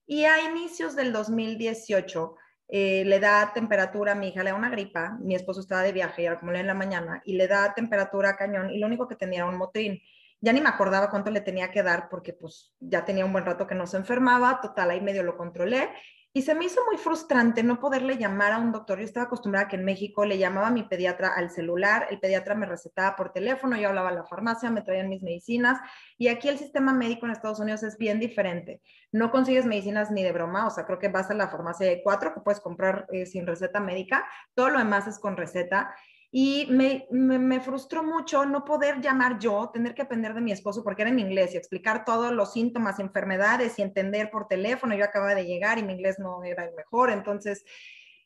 Y 0.05 0.25
a 0.25 0.43
inicios 0.43 0.95
del 0.95 1.11
2018 1.11 2.37
eh, 2.67 3.03
le 3.05 3.19
da 3.19 3.51
temperatura 3.53 4.13
a 4.13 4.15
mi 4.15 4.29
hija, 4.29 4.43
le 4.43 4.51
da 4.51 4.55
una 4.55 4.69
gripa, 4.69 5.17
mi 5.21 5.35
esposo 5.35 5.59
estaba 5.59 5.83
de 5.83 5.91
viaje 5.91 6.23
y 6.23 6.25
era 6.25 6.39
como 6.39 6.51
en 6.53 6.67
la 6.67 6.73
mañana, 6.73 7.21
y 7.25 7.35
le 7.35 7.47
da 7.47 7.73
temperatura 7.73 8.31
a 8.31 8.37
cañón 8.37 8.69
y 8.69 8.79
lo 8.79 8.87
único 8.87 9.07
que 9.07 9.15
tenía 9.15 9.39
era 9.39 9.49
un 9.49 9.57
motrín. 9.57 10.01
Ya 10.41 10.53
ni 10.53 10.61
me 10.61 10.69
acordaba 10.69 11.09
cuánto 11.09 11.31
le 11.31 11.41
tenía 11.41 11.71
que 11.71 11.81
dar 11.81 12.07
porque 12.09 12.33
pues 12.33 12.75
ya 12.79 13.05
tenía 13.05 13.25
un 13.25 13.31
buen 13.31 13.45
rato 13.45 13.65
que 13.67 13.75
no 13.75 13.87
se 13.87 13.97
enfermaba, 13.97 14.59
total, 14.61 14.91
ahí 14.91 15.01
medio 15.01 15.23
lo 15.23 15.37
controlé 15.37 15.89
y 16.37 16.41
se 16.41 16.53
me 16.53 16.65
hizo 16.65 16.81
muy 16.85 16.97
frustrante 16.97 17.63
no 17.63 17.79
poderle 17.79 18.17
llamar 18.17 18.51
a 18.51 18.57
un 18.57 18.73
doctor. 18.73 18.99
Yo 18.99 19.05
estaba 19.05 19.27
acostumbrada 19.27 19.69
que 19.69 19.77
en 19.77 19.85
México 19.85 20.25
le 20.25 20.37
llamaba 20.37 20.67
a 20.67 20.71
mi 20.71 20.83
pediatra 20.83 21.29
al 21.33 21.49
celular, 21.49 22.07
el 22.09 22.19
pediatra 22.19 22.55
me 22.55 22.65
recetaba 22.65 23.15
por 23.15 23.31
teléfono, 23.31 23.77
yo 23.77 23.87
hablaba 23.87 24.09
a 24.09 24.11
la 24.11 24.25
farmacia, 24.25 24.69
me 24.69 24.81
traían 24.81 25.07
mis 25.07 25.23
medicinas 25.23 25.79
y 26.17 26.27
aquí 26.27 26.49
el 26.49 26.57
sistema 26.57 26.91
médico 26.91 27.25
en 27.25 27.31
Estados 27.31 27.61
Unidos 27.61 27.83
es 27.83 27.97
bien 27.97 28.19
diferente. 28.19 28.81
No 29.13 29.31
consigues 29.31 29.65
medicinas 29.65 30.11
ni 30.11 30.23
de 30.23 30.33
broma, 30.33 30.67
o 30.67 30.71
sea, 30.71 30.85
creo 30.85 30.99
que 30.99 31.07
vas 31.07 31.31
a 31.31 31.35
la 31.35 31.47
farmacia 31.47 31.87
de 31.87 32.03
cuatro 32.03 32.33
que 32.33 32.41
puedes 32.41 32.59
comprar 32.59 33.07
eh, 33.13 33.25
sin 33.25 33.47
receta 33.47 33.79
médica, 33.79 34.27
todo 34.55 34.71
lo 34.71 34.79
demás 34.79 35.07
es 35.07 35.19
con 35.19 35.37
receta 35.37 35.95
y 36.31 36.67
me, 36.69 37.07
me, 37.11 37.59
frustró 37.61 38.03
mucho 38.03 38.45
no 38.45 38.65
poder 38.65 39.01
llamar 39.01 39.39
yo, 39.39 39.69
tener 39.73 39.95
que 39.95 40.01
aprender 40.01 40.33
de 40.33 40.41
mi 40.41 40.51
esposo 40.51 40.83
porque 40.83 41.03
era 41.03 41.11
en 41.11 41.19
inglés 41.19 41.53
y 41.53 41.57
explicar 41.57 42.03
todos 42.03 42.31
los 42.33 42.53
síntomas, 42.53 42.99
enfermedades 42.99 43.79
y 43.79 43.81
entender 43.81 44.29
por 44.29 44.47
teléfono. 44.47 44.95
Yo 44.95 45.05
acababa 45.05 45.35
de 45.35 45.45
llegar 45.45 45.77
y 45.77 45.83
mi 45.83 45.93
inglés 45.93 46.19
no 46.19 46.43
era 46.43 46.65
el 46.65 46.75
mejor. 46.75 47.09
Entonces, 47.11 47.63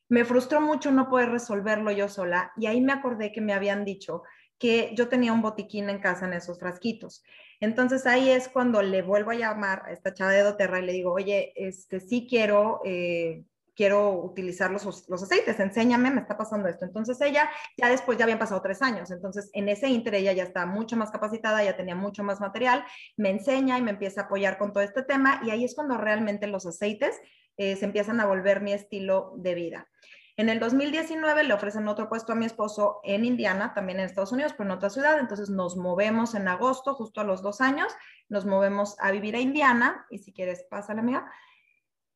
me 0.07 0.25
frustró 0.25 0.59
mucho 0.59 0.91
no 0.91 1.07
poder 1.07 1.29
resolverlo 1.29 1.91
yo 1.91 2.09
sola. 2.09 2.51
Y 2.57 2.65
ahí 2.65 2.81
me 2.81 2.93
acordé 2.93 3.31
que 3.31 3.41
me 3.41 3.53
habían 3.53 3.85
dicho 3.85 4.23
que 4.57 4.91
yo 4.95 5.07
tenía 5.07 5.31
un 5.31 5.41
botiquín 5.41 5.89
en 5.89 5.99
casa 5.99 6.25
en 6.25 6.33
esos 6.33 6.59
frasquitos. 6.59 7.23
Entonces 7.61 8.05
ahí 8.05 8.29
es 8.29 8.49
cuando 8.49 8.81
le 8.81 9.01
vuelvo 9.01 9.31
a 9.31 9.35
llamar 9.35 9.83
a 9.85 9.91
esta 9.91 10.13
chava 10.13 10.31
de 10.31 10.43
doTERRA 10.43 10.79
y 10.79 10.85
le 10.85 10.93
digo, 10.93 11.13
oye, 11.13 11.53
este, 11.55 11.99
sí 11.99 12.27
quiero 12.29 12.81
eh, 12.85 13.43
quiero 13.79 14.11
utilizar 14.11 14.71
los, 14.71 15.07
los, 15.07 15.23
aceites, 15.23 15.57
enséñame, 15.57 16.11
me 16.11 16.19
está 16.19 16.35
pasando 16.35 16.67
esto. 16.67 16.83
Entonces 16.83 17.21
ella, 17.21 17.49
ya 17.77 17.87
después 17.87 18.17
ya 18.17 18.25
habían 18.25 18.37
pasado 18.37 18.61
tres 18.61 18.81
años, 18.81 19.09
entonces 19.09 19.49
en 19.53 19.69
ese 19.69 19.87
inter 19.87 20.15
ella 20.15 20.33
ya 20.33 20.43
está 20.43 20.65
mucho 20.65 20.97
más 20.97 21.11
capacitada, 21.11 21.63
ya 21.63 21.77
tenía 21.77 21.95
mucho 21.95 22.21
más 22.21 22.41
material, 22.41 22.83
me 23.15 23.29
enseña 23.29 23.77
y 23.77 23.81
me 23.81 23.91
empieza 23.91 24.19
a 24.19 24.23
apoyar 24.25 24.57
con 24.57 24.73
todo 24.73 24.83
este 24.83 25.01
tema 25.03 25.39
y 25.45 25.51
ahí 25.51 25.63
es 25.63 25.75
cuando 25.75 25.95
realmente 25.95 26.45
los 26.47 26.65
aceites 26.65 27.21
eh, 27.55 27.77
se 27.77 27.85
empiezan 27.85 28.19
a 28.19 28.25
volver 28.25 28.59
mi 28.59 28.73
estilo 28.73 29.31
de 29.37 29.55
vida. 29.55 29.87
En 30.35 30.49
el 30.49 30.59
2019 30.59 31.45
le 31.45 31.53
ofrecen 31.53 31.87
otro 31.87 32.09
puesto 32.09 32.33
a 32.33 32.35
mi 32.35 32.45
esposo 32.45 32.99
en 33.05 33.23
Indiana, 33.23 33.73
también 33.73 34.01
en 34.01 34.07
Estados 34.07 34.33
Unidos, 34.33 34.53
pero 34.57 34.69
en 34.69 34.75
otra 34.75 34.89
ciudad. 34.89 35.19
Entonces 35.19 35.49
nos 35.49 35.77
movemos 35.77 36.35
en 36.35 36.49
agosto, 36.49 36.95
justo 36.95 37.21
a 37.21 37.23
los 37.23 37.41
dos 37.41 37.61
años, 37.61 37.93
nos 38.27 38.45
movemos 38.45 38.97
a 38.99 39.11
vivir 39.11 39.37
a 39.37 39.39
Indiana. 39.39 40.05
Y 40.09 40.19
si 40.19 40.33
quieres, 40.33 40.65
pásale, 40.69 40.99
amiga. 40.99 41.31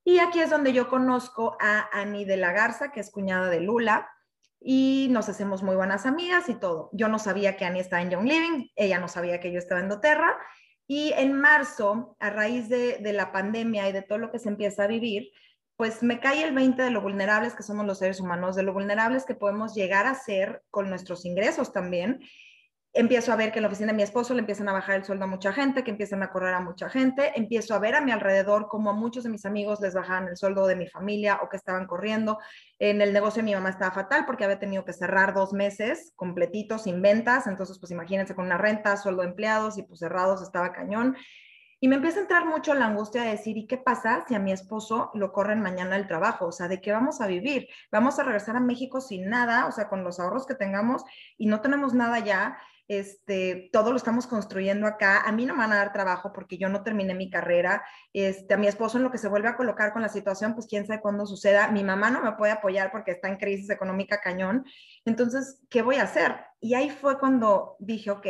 Y 0.04 0.20
aquí 0.20 0.40
es 0.42 0.50
donde 0.50 0.74
yo 0.74 0.90
conozco 0.90 1.58
a 1.62 1.90
Annie 1.92 2.26
de 2.26 2.38
la 2.38 2.52
Garza, 2.52 2.92
que 2.92 3.00
es 3.00 3.10
cuñada 3.10 3.50
de 3.50 3.62
Lula 3.62 4.10
y 4.60 5.08
nos 5.12 5.30
hacemos 5.30 5.64
muy 5.64 5.76
buenas 5.76 6.06
amigas 6.06 6.50
y 6.50 6.56
todo. 6.56 6.90
Yo 6.94 7.08
no 7.08 7.20
sabía 7.20 7.58
que 7.58 7.66
Annie 7.66 7.82
estaba 7.82 8.02
en 8.02 8.10
Young 8.10 8.28
Living, 8.28 8.68
ella 8.76 9.00
no 9.00 9.08
sabía 9.08 9.40
que 9.40 9.52
yo 9.52 9.60
estaba 9.60 9.82
en 9.82 9.90
doTERRA. 9.90 10.38
Y 10.88 11.14
en 11.14 11.34
marzo, 11.34 12.18
a 12.20 12.30
raíz 12.30 12.68
de, 12.68 12.98
de, 12.98 13.14
la 13.14 13.32
pandemia 13.32 13.88
y 13.88 13.94
de 13.94 14.02
todo 14.02 14.18
lo 14.18 14.32
que 14.32 14.40
se 14.40 14.50
empieza 14.50 14.84
a 14.84 14.88
vivir, 14.88 15.32
pues 15.78 16.04
me 16.04 16.20
cae 16.20 16.44
el 16.44 16.54
20 16.54 16.82
de 16.82 16.92
lo 16.92 17.02
vulnerables 17.02 17.56
que 17.56 17.64
somos 17.64 17.86
los 17.86 18.00
seres 18.00 18.20
humanos, 18.20 18.56
de 18.56 18.64
lo 18.64 18.74
vulnerables 18.74 19.26
que 19.26 19.36
podemos 19.36 19.74
llegar 19.74 20.06
a 20.06 20.16
ser 20.16 20.62
con 20.70 20.90
nuestros 20.90 21.26
ingresos 21.26 21.72
también 21.72 22.20
empiezo 22.94 23.34
a 23.34 23.36
ver 23.36 23.52
que 23.52 23.58
en 23.58 23.64
la 23.64 23.70
oficina 23.70 23.92
de 23.92 23.98
mi 23.98 24.04
esposo 24.04 24.36
le 24.36 24.42
empiezan 24.42 24.70
a 24.70 24.74
bajar 24.74 24.98
el 24.98 25.04
sueldo 25.04 25.26
a 25.26 25.28
mucha 25.28 25.52
gente, 25.52 25.84
que 25.84 25.90
empiezan 25.90 26.22
a 26.22 26.30
correr 26.30 26.54
a 26.54 26.60
mucha 26.60 26.90
gente, 26.90 27.32
empiezo 27.36 27.74
a 27.74 27.80
ver 27.80 27.96
a 27.96 28.02
mi 28.02 28.12
alrededor 28.12 28.68
como 28.68 28.92
a 28.92 28.94
muchos 28.94 29.24
de 29.24 29.32
mis 29.32 29.46
amigos 29.46 29.82
les 29.82 29.96
bajaban 29.96 30.28
el 30.28 30.38
sueldo 30.38 30.68
de 30.68 30.76
mi 30.76 30.88
familia 30.88 31.40
o 31.42 31.50
que 31.50 31.58
estaban 31.58 31.88
corriendo. 31.88 32.38
En 32.78 33.02
el 33.02 33.12
negocio 33.12 33.42
de 33.42 33.46
mi 33.46 33.56
mamá 33.56 33.70
estaba 33.70 33.92
fatal 33.92 34.26
porque 34.28 34.44
había 34.44 34.60
tenido 34.60 34.86
que 34.86 34.94
cerrar 34.94 35.34
dos 35.34 35.54
meses 35.54 36.14
completitos 36.16 36.84
sin 36.84 37.02
ventas, 37.02 37.48
entonces 37.48 37.80
pues 37.80 37.92
imagínense 37.92 38.36
con 38.36 38.46
una 38.46 38.60
renta, 38.60 38.96
sueldo 38.96 39.24
de 39.24 39.30
empleados 39.30 39.78
y 39.80 39.84
pues 39.84 40.00
cerrados 40.00 40.44
estaba 40.44 40.72
cañón. 40.72 41.18
Y 41.80 41.90
me 41.90 41.96
empieza 41.96 42.20
a 42.20 42.22
entrar 42.22 42.46
mucho 42.46 42.76
la 42.76 42.86
angustia 42.86 43.24
de 43.24 43.32
decir, 43.32 43.58
¿y 43.58 43.68
qué 43.68 43.78
pasa 43.78 44.24
si 44.26 44.36
a 44.36 44.40
mi 44.40 44.54
esposo 44.54 45.12
lo 45.16 45.34
corren 45.34 45.62
mañana 45.62 45.98
el 45.98 46.08
trabajo? 46.08 46.46
O 46.46 46.52
sea, 46.54 46.70
¿de 46.70 46.80
qué 46.80 46.94
vamos 46.94 47.20
a 47.20 47.28
vivir? 47.28 47.68
¿Vamos 47.92 48.20
a 48.20 48.24
regresar 48.24 48.56
a 48.56 48.62
México 48.62 49.02
sin 49.02 49.28
nada? 49.30 49.66
O 49.66 49.72
sea, 49.74 49.90
con 49.90 50.02
los 50.04 50.18
ahorros 50.18 50.46
que 50.46 50.56
tengamos 50.56 51.04
y 51.38 51.48
no 51.48 51.60
tenemos 51.60 51.94
nada 51.94 52.20
ya 52.20 52.58
este, 52.88 53.70
todo 53.72 53.92
lo 53.92 53.98
estamos 53.98 54.28
construyendo 54.28 54.88
acá. 54.88 55.22
A 55.22 55.32
mí 55.32 55.46
no 55.46 55.54
me 55.54 55.60
van 55.60 55.74
a 55.74 55.78
dar 55.78 55.94
trabajo 55.94 56.32
porque 56.34 56.58
yo 56.58 56.70
no 56.70 56.84
terminé 56.84 57.14
mi 57.14 57.30
carrera. 57.30 57.84
Este, 58.14 58.54
a 58.54 58.58
mi 58.58 58.68
esposo 58.68 58.98
en 58.98 59.04
lo 59.04 59.12
que 59.12 59.18
se 59.18 59.30
vuelve 59.30 59.48
a 59.48 59.56
colocar 59.56 59.94
con 59.94 60.02
la 60.02 60.10
situación, 60.10 60.54
pues 60.54 60.68
quién 60.68 60.86
sabe 60.86 61.02
cuándo 61.02 61.26
suceda. 61.26 61.70
Mi 61.70 61.84
mamá 61.84 62.12
no 62.12 62.22
me 62.22 62.34
puede 62.34 62.52
apoyar 62.52 62.92
porque 62.92 63.12
está 63.12 63.30
en 63.30 63.38
crisis 63.38 63.70
económica 63.70 64.20
cañón. 64.22 64.66
Entonces, 65.06 65.62
¿qué 65.70 65.82
voy 65.82 65.96
a 65.96 66.04
hacer? 66.04 66.36
Y 66.60 66.74
ahí 66.76 66.90
fue 66.90 67.20
cuando 67.20 67.76
dije, 67.80 68.12
ok, 68.12 68.28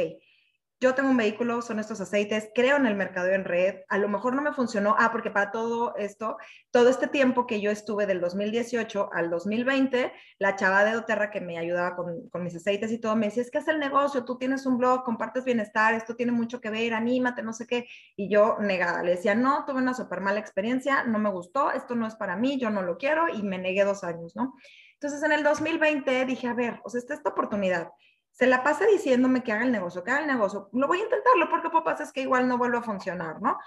yo 0.84 0.94
tengo 0.94 1.12
un 1.12 1.16
vehículo, 1.16 1.62
son 1.62 1.80
estos 1.80 2.02
aceites, 2.02 2.50
creo 2.54 2.76
en 2.76 2.86
el 2.86 2.96
mercado 2.96 3.30
en 3.30 3.46
red, 3.46 3.76
a 3.88 3.98
lo 3.98 4.10
mejor 4.10 4.36
no 4.36 4.42
me 4.42 4.52
funcionó, 4.52 4.98
ah, 5.00 5.14
porque 5.14 5.32
para 5.32 5.50
todo 5.50 5.96
esto, 5.96 6.36
todo 6.72 6.90
este 6.90 7.08
tiempo 7.08 7.48
que 7.48 7.62
yo 7.62 7.72
estuve 7.72 8.06
del 8.06 8.20
2018 8.20 9.10
al 9.14 9.30
2020, 9.30 10.12
la 10.40 10.58
chava 10.58 10.84
de 10.84 10.92
doTERRA 10.92 11.32
que 11.32 11.40
me 11.40 11.58
ayudaba 11.58 11.96
con, 11.96 12.28
con 12.28 12.44
mis 12.44 12.54
aceites 12.58 12.92
y 12.92 13.00
todo, 13.00 13.16
me 13.16 13.28
decía, 13.28 13.44
es 13.44 13.50
que 13.50 13.60
es 13.60 13.68
el 13.70 13.80
negocio, 13.80 14.26
tú 14.26 14.38
tienes 14.38 14.66
un 14.66 14.78
blog, 14.78 15.06
compartes 15.06 15.46
bienestar, 15.46 15.94
esto 15.94 16.18
tiene 16.18 16.34
mucho 16.34 16.60
que 16.60 16.70
ver, 16.70 16.94
anímate, 16.94 17.44
no 17.44 17.54
sé 17.54 17.66
qué, 17.66 17.88
y 18.18 18.30
yo 18.30 18.58
negada, 18.60 19.04
le 19.04 19.12
decía, 19.12 19.36
no, 19.36 19.64
tuve 19.64 19.78
una 19.78 19.94
súper 19.94 20.20
mala 20.20 20.42
experiencia, 20.42 21.06
no 21.06 21.18
me 21.18 21.30
gustó, 21.30 21.72
esto 21.72 21.96
no 21.96 22.08
es 22.08 22.16
para 22.16 22.36
mí, 22.36 22.60
yo 22.60 22.70
no 22.70 22.82
lo 22.82 22.98
quiero, 22.98 23.30
y 23.30 23.42
me 23.42 23.58
negué 23.58 23.86
dos 23.86 24.04
años, 24.04 24.36
¿no? 24.36 24.54
Entonces 24.96 25.24
en 25.24 25.32
el 25.32 25.44
2020 25.44 26.26
dije, 26.26 26.48
a 26.48 26.54
ver, 26.54 26.82
o 26.84 26.90
sea, 26.90 27.00
esta, 27.00 27.14
esta 27.14 27.30
oportunidad, 27.30 27.90
se 28.34 28.48
la 28.48 28.64
pasa 28.64 28.86
diciéndome 28.86 29.44
que 29.44 29.52
haga 29.52 29.64
el 29.64 29.72
negocio, 29.72 30.04
que 30.04 30.12
haga 30.12 30.22
el 30.22 30.28
negocio. 30.28 30.70
Lo 30.74 30.88
voy 30.88 31.00
a 31.00 31.04
intentarlo 31.04 31.50
porque 31.50 31.70
papás 31.70 32.02
es 32.02 32.12
que 32.12 32.22
igual 32.22 32.48
no 32.48 32.58
vuelve 32.58 32.80
a 32.80 32.82
funcionar, 32.82 33.42
¿no? 33.42 33.58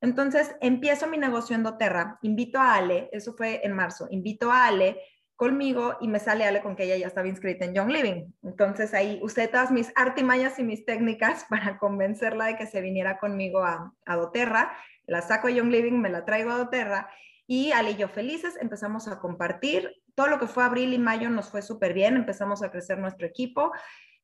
Entonces 0.00 0.54
empiezo 0.60 1.08
mi 1.08 1.18
negocio 1.18 1.56
en 1.56 1.64
doTERRA, 1.64 2.18
invito 2.22 2.58
a 2.58 2.76
Ale, 2.76 3.08
eso 3.12 3.34
fue 3.34 3.60
en 3.64 3.72
marzo, 3.72 4.06
invito 4.10 4.50
a 4.50 4.66
Ale 4.66 5.00
conmigo 5.34 5.96
y 6.00 6.06
me 6.06 6.20
sale 6.20 6.44
Ale 6.44 6.60
con 6.60 6.76
que 6.76 6.84
ella 6.84 6.96
ya 6.96 7.08
estaba 7.08 7.26
inscrita 7.26 7.64
en 7.64 7.74
Young 7.74 7.90
Living. 7.90 8.32
Entonces 8.44 8.94
ahí 8.94 9.18
usé 9.22 9.48
todas 9.48 9.72
mis 9.72 9.92
artimañas 9.96 10.58
y 10.60 10.62
mis 10.62 10.84
técnicas 10.84 11.44
para 11.48 11.78
convencerla 11.78 12.46
de 12.46 12.56
que 12.56 12.66
se 12.66 12.80
viniera 12.80 13.18
conmigo 13.18 13.64
a, 13.64 13.92
a 14.06 14.16
doTERRA. 14.16 14.72
La 15.06 15.20
saco 15.20 15.48
a 15.48 15.50
Young 15.50 15.70
Living, 15.70 16.00
me 16.00 16.10
la 16.10 16.24
traigo 16.24 16.52
a 16.52 16.58
doTERRA 16.58 17.10
y 17.48 17.72
Ale 17.72 17.92
y 17.92 17.96
yo 17.96 18.08
felices 18.08 18.56
empezamos 18.60 19.08
a 19.08 19.18
compartir. 19.18 19.90
Todo 20.14 20.28
lo 20.28 20.38
que 20.38 20.46
fue 20.46 20.62
abril 20.62 20.92
y 20.92 20.98
mayo 20.98 21.28
nos 21.28 21.50
fue 21.50 21.62
súper 21.62 21.92
bien, 21.92 22.16
empezamos 22.16 22.62
a 22.62 22.70
crecer 22.70 22.98
nuestro 22.98 23.26
equipo. 23.26 23.72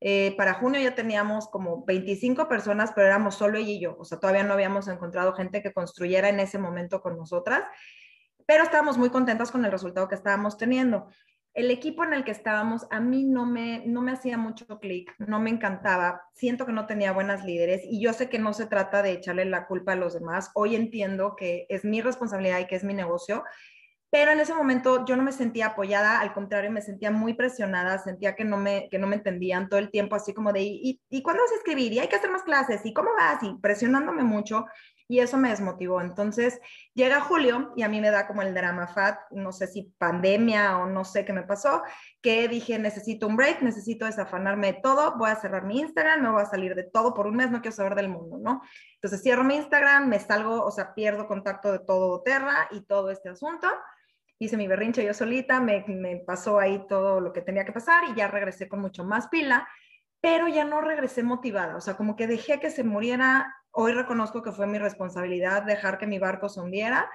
Eh, 0.00 0.35
para 0.37 0.55
junio 0.55 0.81
ya 0.81 0.95
teníamos 0.95 1.49
como 1.49 1.85
25 1.85 2.49
personas, 2.49 2.93
pero 2.95 3.09
éramos 3.09 3.35
solo 3.35 3.59
ella 3.59 3.71
y 3.71 3.81
yo. 3.81 3.97
O 3.99 4.05
sea, 4.05 4.19
todavía 4.19 4.45
no 4.45 4.55
habíamos 4.55 4.88
encontrado 4.88 5.33
gente 5.33 5.62
que 5.62 5.73
construyera 5.73 6.28
en 6.28 6.40
ese 6.40 6.59
momento 6.59 7.02
con 7.02 7.17
nosotras, 7.17 7.64
pero 8.47 8.62
estábamos 8.64 8.97
muy 8.97 9.11
contentas 9.11 9.50
con 9.50 9.64
el 9.64 9.73
resultado 9.73 10.09
que 10.09 10.14
estábamos 10.14 10.57
teniendo. 10.57 11.09
El 11.55 11.73
equipo 11.73 12.05
en 12.05 12.12
el 12.14 12.25
que 12.25 12.31
estábamos 12.31 12.87
a 12.90 13.00
mí 13.00 13.25
no 13.25 13.45
me, 13.45 13.83
no 13.85 14.00
me 14.00 14.12
hacía 14.12 14.38
mucho 14.38 14.78
clic, 14.78 15.12
no 15.19 15.40
me 15.40 15.50
encantaba, 15.50 16.23
siento 16.33 16.67
que 16.67 16.73
no 16.73 16.87
tenía 16.87 17.11
buenas 17.11 17.45
líderes 17.45 17.83
y 17.85 18.00
yo 18.00 18.12
sé 18.12 18.28
que 18.28 18.38
no 18.38 18.52
se 18.52 18.67
trata 18.67 19.02
de 19.02 19.12
echarle 19.12 19.45
la 19.45 19.67
culpa 19.67 19.93
a 19.93 19.97
los 19.97 20.14
demás. 20.14 20.52
Hoy 20.55 20.76
entiendo 20.76 21.35
que 21.35 21.67
es 21.69 21.85
mi 21.85 22.00
responsabilidad 22.00 22.61
y 22.61 22.67
que 22.67 22.76
es 22.76 22.85
mi 22.85 22.95
negocio 22.95 23.43
pero 24.11 24.33
en 24.33 24.41
ese 24.41 24.55
momento 24.55 25.05
yo 25.05 25.17
no 25.17 25.23
me 25.23 25.33
sentía 25.33 25.67
apoyada, 25.69 26.21
al 26.21 26.33
contrario, 26.33 26.71
me 26.71 26.81
sentía 26.81 27.11
muy 27.11 27.35
presionada, 27.35 27.99
sentía 27.99 28.35
que 28.35 28.45
no 28.45 28.57
me, 28.57 28.88
que 28.91 28.99
no 28.99 29.07
me 29.07 29.17
entendían 29.17 29.69
todo 29.69 29.81
el 29.81 29.91
tiempo, 29.91 30.17
así 30.17 30.33
como 30.33 30.53
de, 30.53 30.62
¿y, 30.62 31.00
¿y 31.11 31.23
cuándo 31.23 31.43
vas 31.43 31.53
a 31.53 31.57
escribir? 31.57 31.93
¿Y 31.93 31.99
hay 31.99 32.09
que 32.09 32.17
hacer 32.17 32.31
más 32.31 32.43
clases? 32.43 32.85
¿Y 32.85 32.93
cómo 32.93 33.11
vas? 33.19 33.43
Y 33.43 33.55
presionándome 33.61 34.23
mucho, 34.23 34.65
y 35.09 35.21
eso 35.21 35.38
me 35.38 35.49
desmotivó. 35.49 36.00
Entonces 36.00 36.61
llega 36.95 37.21
julio 37.21 37.73
y 37.77 37.83
a 37.83 37.88
mí 37.88 38.00
me 38.00 38.11
da 38.11 38.27
como 38.27 38.43
el 38.43 38.55
drama 38.55 38.87
fat, 38.87 39.19
no 39.31 39.53
sé 39.53 39.67
si 39.67 39.95
pandemia 39.99 40.79
o 40.79 40.87
no 40.87 41.05
sé 41.05 41.25
qué 41.25 41.33
me 41.33 41.43
pasó, 41.43 41.83
que 42.21 42.47
dije, 42.47 42.79
necesito 42.79 43.27
un 43.27 43.37
break, 43.37 43.62
necesito 43.62 44.05
desafanarme 44.05 44.75
de 44.75 44.81
todo, 44.83 45.17
voy 45.17 45.31
a 45.31 45.37
cerrar 45.37 45.65
mi 45.65 45.81
Instagram, 45.81 46.23
me 46.23 46.31
voy 46.31 46.43
a 46.43 46.47
salir 46.47 46.75
de 46.75 46.85
todo 46.85 47.15
por 47.15 47.27
un 47.27 47.37
mes, 47.37 47.50
no 47.50 47.62
quiero 47.62 47.75
saber 47.75 47.95
del 47.95 48.09
mundo, 48.09 48.38
¿no? 48.38 48.62
Entonces 48.95 49.23
cierro 49.23 49.45
mi 49.45 49.57
Instagram, 49.57 50.09
me 50.09 50.21
salgo, 50.21 50.62
o 50.62 50.71
sea, 50.71 50.95
pierdo 50.95 51.27
contacto 51.27 51.73
de 51.73 51.79
todo 51.79 52.23
Terra 52.23 52.69
y 52.71 52.83
todo 52.83 53.11
este 53.11 53.31
asunto 53.31 53.69
hice 54.38 54.57
mi 54.57 54.68
berrinche 54.68 55.04
yo 55.04 55.14
solita, 55.14 55.61
me, 55.61 56.23
pasó 56.26 56.59
ahí 56.59 56.85
todo 56.88 57.21
lo 57.21 57.33
que 57.33 57.42
tenía 57.42 57.64
que 57.64 57.73
pasar 57.73 58.04
y 58.09 58.14
ya 58.14 58.28
regresé 58.28 58.68
con 58.68 58.80
mucho 58.80 59.04
más 59.04 59.28
pila, 59.28 59.68
pero 60.21 60.49
ya 60.49 60.64
no 60.64 60.80
regresé 60.80 61.23
motivada, 61.23 61.76
o 61.76 61.80
sea, 61.80 61.97
como 61.97 62.16
que 62.16 62.26
dejé 62.26 62.61
que 62.61 62.71
se 62.71 62.85
muriera, 62.85 63.54
hoy 63.71 63.92
reconozco 63.92 64.42
que 64.42 64.52
fue 64.52 64.66
mi 64.66 64.78
responsabilidad 64.78 65.62
dejar 65.62 65.99
que 65.99 66.07
mi 66.07 66.18
barco 66.18 66.49
se 66.49 66.61
hundiera. 66.61 67.11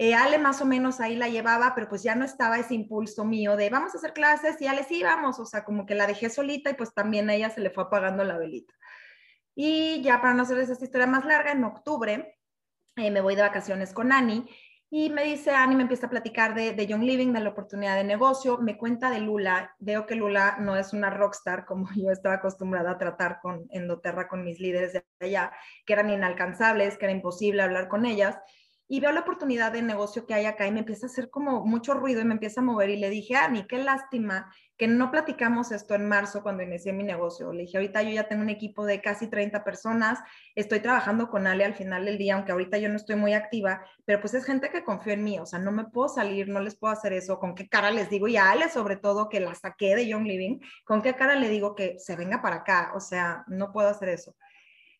Eh, 0.00 0.14
Ale 0.14 0.38
más 0.38 0.62
o 0.62 0.64
menos 0.64 1.00
ahí 1.00 1.16
la 1.16 1.28
llevaba, 1.28 1.74
pero 1.74 1.88
pues 1.88 2.04
ya 2.04 2.14
no 2.14 2.24
estaba 2.24 2.56
ese 2.58 2.74
impulso 2.74 3.24
mío 3.24 3.56
de 3.56 3.68
vamos 3.68 3.94
a 3.94 3.98
hacer 3.98 4.12
clases 4.12 4.60
y 4.60 4.68
Ale 4.68 4.84
sí 4.84 5.02
vamos, 5.02 5.40
o 5.40 5.46
sea, 5.46 5.64
como 5.64 5.86
que 5.86 5.96
la 5.96 6.06
dejé 6.06 6.30
solita 6.30 6.70
y 6.70 6.74
pues 6.74 6.94
también 6.94 7.28
a 7.28 7.34
ella 7.34 7.50
se 7.50 7.60
le 7.60 7.70
fue 7.70 7.82
apagando 7.84 8.22
la 8.22 8.38
velita. 8.38 8.72
Y 9.56 10.00
ya 10.02 10.20
para 10.20 10.34
no 10.34 10.44
hacerles 10.44 10.70
esta 10.70 10.84
historia 10.84 11.08
más 11.08 11.24
larga, 11.24 11.50
en 11.50 11.64
octubre 11.64 12.38
eh, 12.94 13.10
me 13.10 13.20
voy 13.20 13.34
de 13.34 13.42
vacaciones 13.42 13.92
con 13.92 14.12
Ani 14.12 14.48
y 14.90 15.10
me 15.10 15.24
dice, 15.24 15.50
Ani 15.50 15.76
me 15.76 15.82
empieza 15.82 16.06
a 16.06 16.10
platicar 16.10 16.54
de, 16.54 16.72
de, 16.72 16.86
Young 16.86 17.02
Living, 17.02 17.32
de 17.32 17.40
la 17.40 17.50
oportunidad 17.50 17.96
de 17.96 18.04
negocio, 18.04 18.58
me 18.58 18.78
cuenta 18.78 19.10
de 19.10 19.20
Lula, 19.20 19.74
veo 19.78 20.06
que 20.06 20.14
Lula 20.14 20.56
no 20.60 20.76
es 20.76 20.94
una 20.94 21.10
rockstar 21.10 21.66
como 21.66 21.88
yo 21.96 22.10
estaba 22.10 22.36
acostumbrada 22.36 22.92
a 22.92 22.98
tratar 22.98 23.40
con 23.40 23.66
Endoterra, 23.70 24.28
con 24.28 24.44
mis 24.44 24.60
líderes 24.60 24.94
de 24.94 25.04
allá, 25.20 25.52
que 25.84 25.92
eran 25.92 26.08
inalcanzables, 26.08 26.96
que 26.96 27.04
era 27.04 27.12
imposible 27.12 27.62
hablar 27.62 27.88
con 27.88 28.06
ellas 28.06 28.38
y 28.88 29.00
veo 29.00 29.12
la 29.12 29.20
oportunidad 29.20 29.72
de 29.72 29.82
negocio 29.82 30.26
que 30.26 30.34
hay 30.34 30.46
acá 30.46 30.66
y 30.66 30.72
me 30.72 30.80
empieza 30.80 31.06
a 31.06 31.10
hacer 31.10 31.28
como 31.28 31.64
mucho 31.64 31.94
ruido 31.94 32.22
y 32.22 32.24
me 32.24 32.34
empieza 32.34 32.60
a 32.60 32.64
mover 32.64 32.88
y 32.90 32.96
le 32.96 33.10
dije, 33.10 33.36
Ani, 33.36 33.66
qué 33.66 33.78
lástima 33.78 34.50
que 34.78 34.86
no 34.86 35.10
platicamos 35.10 35.72
esto 35.72 35.94
en 35.94 36.08
marzo 36.08 36.42
cuando 36.42 36.62
inicié 36.62 36.92
mi 36.92 37.02
negocio. 37.02 37.52
Le 37.52 37.62
dije, 37.62 37.76
ahorita 37.76 38.02
yo 38.02 38.10
ya 38.10 38.28
tengo 38.28 38.42
un 38.42 38.48
equipo 38.48 38.86
de 38.86 39.02
casi 39.02 39.26
30 39.26 39.64
personas, 39.64 40.20
estoy 40.54 40.78
trabajando 40.78 41.28
con 41.28 41.48
Ale 41.48 41.64
al 41.64 41.74
final 41.74 42.04
del 42.04 42.16
día, 42.16 42.36
aunque 42.36 42.52
ahorita 42.52 42.78
yo 42.78 42.88
no 42.88 42.94
estoy 42.94 43.16
muy 43.16 43.34
activa, 43.34 43.84
pero 44.04 44.20
pues 44.20 44.34
es 44.34 44.44
gente 44.44 44.70
que 44.70 44.84
confío 44.84 45.12
en 45.12 45.24
mí, 45.24 45.38
o 45.38 45.46
sea, 45.46 45.58
no 45.58 45.72
me 45.72 45.84
puedo 45.84 46.08
salir, 46.08 46.48
no 46.48 46.60
les 46.60 46.76
puedo 46.76 46.92
hacer 46.92 47.12
eso, 47.12 47.40
con 47.40 47.56
qué 47.56 47.68
cara 47.68 47.90
les 47.90 48.08
digo, 48.08 48.28
y 48.28 48.36
a 48.36 48.52
Ale 48.52 48.70
sobre 48.70 48.96
todo 48.96 49.28
que 49.28 49.40
la 49.40 49.54
saqué 49.56 49.96
de 49.96 50.06
Young 50.06 50.26
Living, 50.26 50.60
con 50.84 51.02
qué 51.02 51.14
cara 51.14 51.34
le 51.34 51.48
digo 51.48 51.74
que 51.74 51.98
se 51.98 52.14
venga 52.14 52.40
para 52.40 52.56
acá, 52.56 52.92
o 52.94 53.00
sea, 53.00 53.44
no 53.48 53.72
puedo 53.72 53.88
hacer 53.88 54.10
eso. 54.10 54.36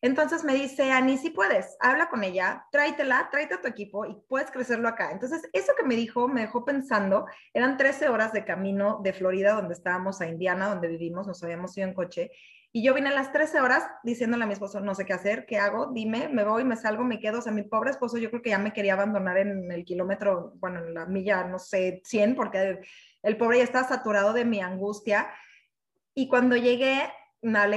Entonces 0.01 0.43
me 0.43 0.53
dice, 0.53 0.91
Ani, 0.91 1.17
si 1.17 1.29
puedes, 1.29 1.75
habla 1.81 2.09
con 2.09 2.23
ella, 2.23 2.65
tráetela, 2.71 3.29
tráete 3.31 3.55
a 3.55 3.61
tu 3.61 3.67
equipo 3.67 4.05
y 4.05 4.15
puedes 4.27 4.49
crecerlo 4.49 4.87
acá. 4.87 5.11
Entonces, 5.11 5.41
eso 5.51 5.73
que 5.77 5.85
me 5.85 5.95
dijo, 5.95 6.27
me 6.27 6.41
dejó 6.41 6.63
pensando, 6.63 7.25
eran 7.53 7.75
13 7.75 8.07
horas 8.07 8.31
de 8.31 8.45
camino 8.45 9.01
de 9.03 9.11
Florida, 9.11 9.53
donde 9.53 9.73
estábamos, 9.73 10.21
a 10.21 10.27
Indiana, 10.27 10.69
donde 10.69 10.87
vivimos, 10.87 11.27
nos 11.27 11.43
habíamos 11.43 11.77
ido 11.77 11.87
en 11.87 11.93
coche. 11.93 12.31
Y 12.71 12.83
yo 12.83 12.93
vine 12.93 13.09
a 13.09 13.13
las 13.13 13.31
13 13.31 13.61
horas 13.61 13.83
diciéndole 14.03 14.43
a 14.43 14.47
mi 14.47 14.53
esposo, 14.53 14.79
no 14.79 14.93
sé 14.93 15.03
qué 15.03 15.13
hacer, 15.13 15.47
qué 15.47 15.57
hago, 15.57 15.87
dime, 15.91 16.29
me 16.29 16.43
voy, 16.43 16.63
me 16.63 16.75
salgo, 16.75 17.03
me 17.03 17.19
quedo. 17.19 17.39
O 17.39 17.41
sea, 17.41 17.51
mi 17.51 17.63
pobre 17.63 17.89
esposo 17.89 18.19
yo 18.19 18.29
creo 18.29 18.43
que 18.43 18.51
ya 18.51 18.59
me 18.59 18.73
quería 18.73 18.93
abandonar 18.93 19.37
en 19.39 19.71
el 19.71 19.83
kilómetro, 19.83 20.53
bueno, 20.57 20.79
en 20.85 20.93
la 20.93 21.07
milla, 21.07 21.43
no 21.45 21.57
sé, 21.57 22.01
100, 22.05 22.35
porque 22.35 22.79
el, 23.23 23.37
pobre 23.37 23.57
ya 23.57 23.63
estaba 23.63 23.87
saturado 23.87 24.33
de 24.33 24.45
mi 24.45 24.61
angustia. 24.61 25.31
Y 26.13 26.27
cuando 26.27 26.55
llegué, 26.55 27.11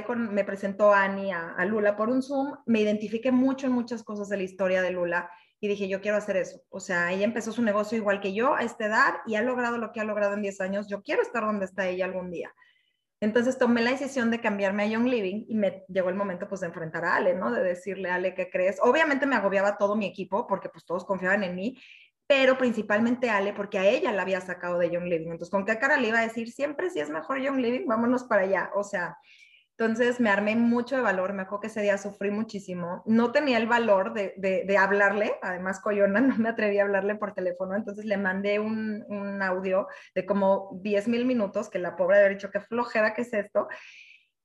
con, 0.07 0.35
me 0.35 0.45
presentó 0.45 0.93
a 0.93 1.05
Annie, 1.05 1.33
a, 1.33 1.65
Lula 1.65 1.97
por 1.97 2.09
un 2.09 2.23
Zoom, 2.23 2.57
me 2.67 2.81
identifiqué 2.81 3.33
mucho 3.33 3.67
en 3.67 3.73
muchas 3.73 4.03
cosas 4.03 4.29
de 4.29 4.37
la 4.37 4.43
historia 4.43 4.83
de 4.83 4.91
Lula. 4.91 5.31
y 5.61 5.69
dije, 5.69 5.89
yo 5.89 6.01
quiero 6.01 6.17
hacer 6.17 6.37
eso. 6.37 6.61
O 6.71 6.81
sea, 6.81 7.13
ella 7.13 7.25
empezó 7.25 7.53
su 7.53 7.63
negocio 7.63 7.97
igual 7.97 8.21
que 8.21 8.35
yo 8.35 8.55
a 8.55 8.63
esta 8.63 8.87
edad 8.87 9.15
y 9.27 9.37
ha 9.37 9.43
logrado 9.43 9.79
lo 9.79 9.93
que 9.93 10.01
ha 10.01 10.05
logrado 10.05 10.35
en 10.35 10.43
10 10.43 10.61
años. 10.61 10.89
Yo 10.89 11.03
quiero 11.03 11.23
estar 11.23 11.45
donde 11.45 11.67
está 11.67 11.87
ella 11.87 12.05
algún 12.05 12.31
día. 12.33 12.53
Entonces 13.23 13.57
tomé 13.57 13.83
la 13.83 13.93
decisión 13.93 14.33
de 14.33 14.41
cambiarme 14.41 14.83
a 14.83 14.87
Young 14.87 15.07
Living 15.07 15.45
y 15.47 15.55
me 15.55 15.85
llegó 15.87 16.09
el 16.09 16.17
momento 16.17 16.49
pues 16.49 16.61
de 16.63 16.67
enfrentar 16.67 17.05
a 17.05 17.15
Ale, 17.15 17.35
¿no? 17.35 17.53
De 17.53 17.63
decirle, 17.63 18.11
Ale, 18.11 18.35
¿qué 18.35 18.51
crees? 18.51 18.81
Obviamente 18.83 19.27
me 19.27 19.37
agobiaba 19.37 19.79
todo 19.79 19.95
mi 19.95 20.07
equipo 20.07 20.49
porque 20.49 20.69
pues 20.69 20.85
todos 20.85 21.05
confiaban 21.05 21.45
en 21.45 21.55
mí, 21.55 21.81
pero 22.27 22.59
principalmente 22.59 23.31
Ale 23.31 23.53
porque 23.53 23.79
a 23.79 23.87
ella 23.87 24.11
la 24.11 24.23
había 24.23 24.41
sacado 24.41 24.77
de 24.77 24.91
Young 24.91 25.05
Living. 25.05 25.27
Entonces, 25.29 25.51
¿con 25.51 25.65
qué 25.65 25.79
cara 25.79 25.99
le 25.99 26.09
iba 26.09 26.19
a 26.19 26.27
decir? 26.27 26.51
Siempre 26.51 26.91
si 26.91 26.99
es 26.99 27.11
mejor 27.11 27.41
Young 27.41 27.59
Living, 27.59 27.87
vámonos 27.87 28.25
para 28.25 28.43
allá. 28.43 28.73
O 28.75 28.83
sea, 28.83 29.17
entonces 29.79 30.21
me 30.21 30.31
armé 30.31 30.55
mucho 30.55 30.97
de 30.97 31.03
valor, 31.03 31.33
me 31.33 31.43
acuerdo 31.43 31.63
que 31.63 31.67
ese 31.69 31.81
día 31.81 31.97
sufrí 31.97 32.31
muchísimo. 32.31 33.03
No 33.07 33.33
tenía 33.33 33.57
el 33.57 33.67
valor 33.67 34.13
de, 34.13 34.35
de, 34.37 34.79
hablarle, 34.79 35.35
además 35.43 35.81
Coyona 35.81 36.21
no 36.21 36.37
me 36.37 36.51
atreví 36.51 36.79
a 36.79 36.83
hablarle 36.83 37.17
por 37.17 37.33
teléfono, 37.33 37.75
entonces 37.75 38.05
le 38.05 38.17
mandé 38.17 38.61
un, 38.61 39.05
un 39.09 39.43
audio 39.43 39.89
de 40.15 40.27
como 40.27 40.79
10 40.83 41.09
mil 41.09 41.25
minutos, 41.25 41.71
que 41.71 41.79
la 41.79 41.97
pobre 41.97 42.19
había 42.19 42.29
dicho, 42.29 42.51
qué 42.51 42.61
flojera 42.61 43.15
que 43.15 43.23
es 43.23 43.33
esto. 43.33 43.69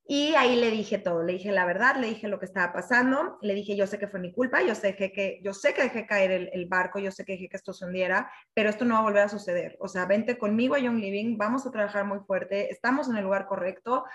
Y 0.10 0.36
ahí 0.36 0.56
le 0.56 0.72
dije 0.72 1.00
todo, 1.00 1.22
le 1.22 1.34
dije 1.34 1.52
la 1.52 1.66
verdad, 1.66 1.98
le 1.98 2.08
dije 2.08 2.30
lo 2.30 2.40
que 2.40 2.46
estaba 2.46 2.72
pasando, 2.72 3.38
le 3.42 3.54
dije 3.54 3.76
yo 3.76 3.86
sé 3.88 4.00
que 4.00 4.08
fue 4.08 4.22
mi 4.22 4.32
culpa, 4.32 4.62
yo 4.64 4.74
sé 4.74 4.96
que, 4.96 5.12
que 5.12 5.42
yo 5.44 5.54
sé 5.54 5.74
que 5.74 5.84
dejé 5.84 6.08
caer 6.08 6.32
el, 6.32 6.50
el, 6.54 6.66
barco, 6.68 7.00
yo 7.00 7.12
sé 7.12 7.26
que 7.26 7.34
dejé 7.34 7.50
que 7.50 7.58
esto 7.58 7.74
se 7.74 7.84
hundiera, 7.84 8.32
pero 8.54 8.70
esto 8.70 8.86
no 8.86 8.94
va 8.94 9.02
a 9.02 9.04
volver 9.04 9.24
a 9.24 9.30
suceder. 9.30 9.76
O 9.82 9.90
sea, 9.90 10.06
vente 10.06 10.38
conmigo 10.38 10.76
a 10.76 10.80
Young 10.80 11.00
Living, 11.00 11.38
vamos 11.38 11.68
a 11.68 11.72
trabajar 11.72 12.06
muy 12.06 12.20
fuerte, 12.20 12.72
estamos 12.72 13.10
en 13.10 13.18
el 13.18 13.26
lugar 13.26 13.48
correcto, 13.48 14.06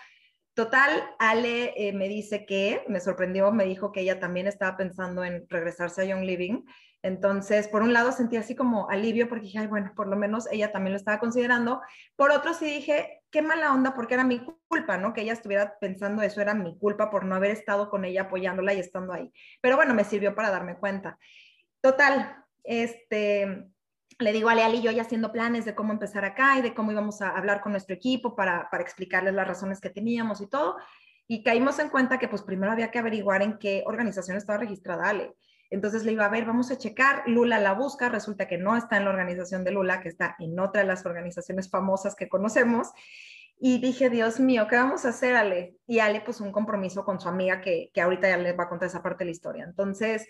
Total, 0.55 0.91
Ale 1.19 1.73
eh, 1.77 1.95
me 1.95 2.09
dice 2.09 2.45
que, 2.45 2.85
me 2.87 3.01
sorprendió, 3.01 3.53
me 3.53 3.65
dijo 3.65 3.91
que 3.91 4.01
ella 4.01 4.21
también 4.21 4.47
estaba 4.47 4.77
pensando 4.77 5.25
en 5.25 5.47
regresarse 5.49 6.03
a 6.03 6.05
Young 6.05 6.25
Living. 6.25 6.65
Entonces, 7.03 7.69
por 7.69 7.83
un 7.83 7.95
lado 7.95 8.13
sentí 8.13 8.37
así 8.37 8.55
como 8.55 8.89
alivio 8.91 9.29
porque 9.29 9.47
dije, 9.47 9.61
ay, 9.61 9.67
bueno, 9.67 9.93
por 9.97 10.09
lo 10.09 10.17
menos 10.17 10.47
ella 10.53 10.71
también 10.71 10.93
lo 10.93 10.99
estaba 10.99 11.19
considerando. 11.19 11.81
Por 12.17 12.31
otro 12.31 12.53
sí 12.53 12.67
dije, 12.67 13.23
qué 13.31 13.41
mala 13.41 13.73
onda 13.73 13.95
porque 13.95 14.15
era 14.15 14.25
mi 14.25 14.47
culpa, 14.69 14.99
¿no? 14.99 15.15
Que 15.15 15.23
ella 15.23 15.33
estuviera 15.33 15.79
pensando 15.81 16.23
eso, 16.23 16.41
era 16.41 16.55
mi 16.55 16.79
culpa 16.79 17.11
por 17.11 17.25
no 17.25 17.35
haber 17.35 17.51
estado 17.51 17.89
con 17.89 18.05
ella 18.05 18.23
apoyándola 18.23 18.75
y 18.75 18.81
estando 18.81 19.15
ahí. 19.15 19.33
Pero 19.63 19.77
bueno, 19.77 19.95
me 19.95 20.05
sirvió 20.05 20.35
para 20.35 20.51
darme 20.51 20.77
cuenta. 20.77 21.19
Total, 21.81 22.45
este, 22.63 23.72
le 24.19 24.33
digo 24.33 24.49
a 24.49 24.55
Leal 24.55 24.75
y 24.75 24.83
yo 24.83 24.91
ya 24.91 25.03
haciendo 25.03 25.33
planes 25.33 25.65
de 25.65 25.75
cómo 25.75 25.93
empezar 25.93 26.25
acá 26.25 26.59
y 26.59 26.63
de 26.63 26.75
cómo 26.75 26.93
íbamos 26.93 27.23
a 27.23 27.31
hablar 27.31 27.61
con 27.61 27.73
nuestro 27.73 27.95
equipo 27.95 28.35
para, 28.35 28.69
para 28.71 28.83
explicarles 28.83 29.35
las 29.35 29.47
razones 29.47 29.81
que 29.81 29.91
teníamos 29.91 30.41
y 30.41 30.49
todo. 30.49 30.77
Y 31.27 31.43
caímos 31.43 31.79
en 31.79 31.89
cuenta 31.89 32.19
que 32.19 32.29
pues 32.29 32.43
primero 32.43 32.73
había 32.73 32.91
que 32.91 32.99
averiguar 32.99 33.43
en 33.43 33.59
qué 33.59 33.83
organización 33.87 34.37
estaba 34.37 34.59
registrada 34.59 35.09
Ale. 35.09 35.35
Entonces 35.71 36.05
le 36.05 36.11
digo, 36.11 36.23
a 36.23 36.29
ver, 36.29 36.45
vamos 36.45 36.71
a 36.71 36.77
checar, 36.77 37.23
Lula 37.27 37.59
la 37.59 37.73
busca, 37.73 38.11
resulta 38.11 38.47
que 38.47 38.59
no 38.59 38.77
está 38.77 38.99
en 38.99 39.05
la 39.05 39.11
organización 39.11 39.65
de 39.65 39.71
Lula, 39.71 40.03
que 40.03 40.11
está 40.11 40.37
en 40.39 40.61
otra 40.61 40.83
de 40.83 40.89
las 40.89 41.07
organizaciones 41.07 41.71
famosas 41.71 42.15
que 42.15 42.29
conocemos. 42.29 42.91
Y 43.59 43.81
dije, 43.81 44.11
Dios 44.11 44.39
mío, 44.39 44.67
¿qué 44.69 44.77
vamos 44.77 45.07
a 45.07 45.11
hacer, 45.11 45.35
Ale? 45.35 45.77
Y 45.87 46.01
Ale, 46.01 46.21
pues 46.21 46.43
un 46.43 46.53
compromiso 46.53 47.07
con 47.07 47.21
su 47.21 47.29
amiga 47.29 47.63
que, 47.63 47.91
que 47.95 48.03
ahorita 48.03 48.29
ya 48.29 48.37
les 48.37 48.59
va 48.59 48.65
a 48.65 48.69
contar 48.69 48.89
esa 48.89 49.03
parte 49.03 49.21
de 49.21 49.27
la 49.27 49.31
historia. 49.31 49.65
Entonces, 49.65 50.29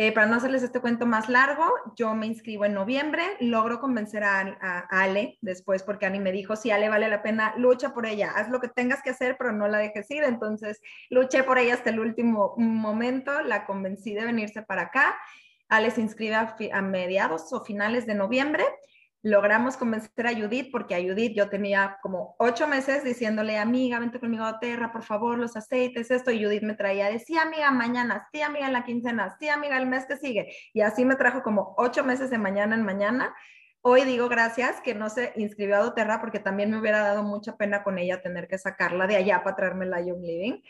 eh, 0.00 0.12
para 0.12 0.28
no 0.28 0.36
hacerles 0.36 0.62
este 0.62 0.78
cuento 0.78 1.06
más 1.06 1.28
largo, 1.28 1.68
yo 1.96 2.14
me 2.14 2.26
inscribo 2.26 2.64
en 2.64 2.72
noviembre, 2.72 3.24
logro 3.40 3.80
convencer 3.80 4.22
a, 4.22 4.86
Ale 4.90 5.38
después 5.40 5.82
porque 5.82 6.06
Ani 6.06 6.20
me 6.20 6.30
dijo, 6.30 6.54
si 6.54 6.70
Ale 6.70 6.88
vale 6.88 7.08
la 7.08 7.20
pena, 7.20 7.52
lucha 7.56 7.92
por 7.92 8.06
ella, 8.06 8.30
haz 8.36 8.48
lo 8.48 8.60
que 8.60 8.68
tengas 8.68 9.02
que 9.02 9.10
hacer, 9.10 9.34
pero 9.36 9.50
no 9.50 9.66
la 9.66 9.78
dejes 9.78 10.08
ir. 10.12 10.22
Entonces, 10.22 10.80
luché 11.10 11.42
por 11.42 11.58
ella 11.58 11.74
hasta 11.74 11.90
el 11.90 11.98
último 11.98 12.54
momento, 12.56 13.42
la 13.42 13.66
convencí 13.66 14.14
de 14.14 14.24
venirse 14.24 14.62
para 14.62 14.82
acá. 14.82 15.18
Ale 15.68 15.90
se 15.90 16.00
inscribe 16.00 16.36
a 16.36 16.80
mediados 16.80 17.52
o 17.52 17.64
finales 17.64 18.06
de 18.06 18.14
noviembre 18.14 18.64
logramos 19.22 19.76
convencer 19.76 20.26
a 20.26 20.34
Judith, 20.34 20.70
porque 20.70 20.94
a 20.94 21.00
Judith 21.00 21.32
yo 21.36 21.48
tenía 21.48 21.98
como 22.02 22.36
ocho 22.38 22.68
meses 22.68 23.02
diciéndole, 23.04 23.58
amiga, 23.58 23.98
vente 23.98 24.20
conmigo 24.20 24.44
a 24.44 24.60
Terra, 24.60 24.92
por 24.92 25.02
favor, 25.02 25.38
los 25.38 25.56
aceites, 25.56 26.10
esto, 26.10 26.30
y 26.30 26.44
Judith 26.44 26.62
me 26.62 26.74
traía 26.74 27.10
de, 27.10 27.18
sí, 27.18 27.36
amiga, 27.36 27.70
mañana, 27.70 28.28
sí, 28.32 28.42
amiga, 28.42 28.66
en 28.66 28.72
la 28.72 28.84
quincena, 28.84 29.36
sí, 29.40 29.48
amiga, 29.48 29.76
el 29.76 29.86
mes 29.86 30.06
que 30.06 30.16
sigue, 30.16 30.54
y 30.72 30.82
así 30.82 31.04
me 31.04 31.16
trajo 31.16 31.42
como 31.42 31.74
ocho 31.78 32.04
meses 32.04 32.30
de 32.30 32.38
mañana 32.38 32.74
en 32.74 32.84
mañana. 32.84 33.34
Hoy 33.80 34.04
digo 34.04 34.28
gracias 34.28 34.80
que 34.80 34.94
no 34.94 35.08
se 35.08 35.32
inscribió 35.36 35.76
a 35.76 35.80
Doterra 35.80 36.20
porque 36.20 36.40
también 36.40 36.70
me 36.70 36.78
hubiera 36.78 37.00
dado 37.00 37.22
mucha 37.22 37.56
pena 37.56 37.84
con 37.84 37.96
ella 37.96 38.20
tener 38.20 38.48
que 38.48 38.58
sacarla 38.58 39.06
de 39.06 39.16
allá 39.16 39.42
para 39.44 39.54
traerme 39.54 39.86
la 39.86 40.00
Young 40.00 40.20
Living. 40.20 40.62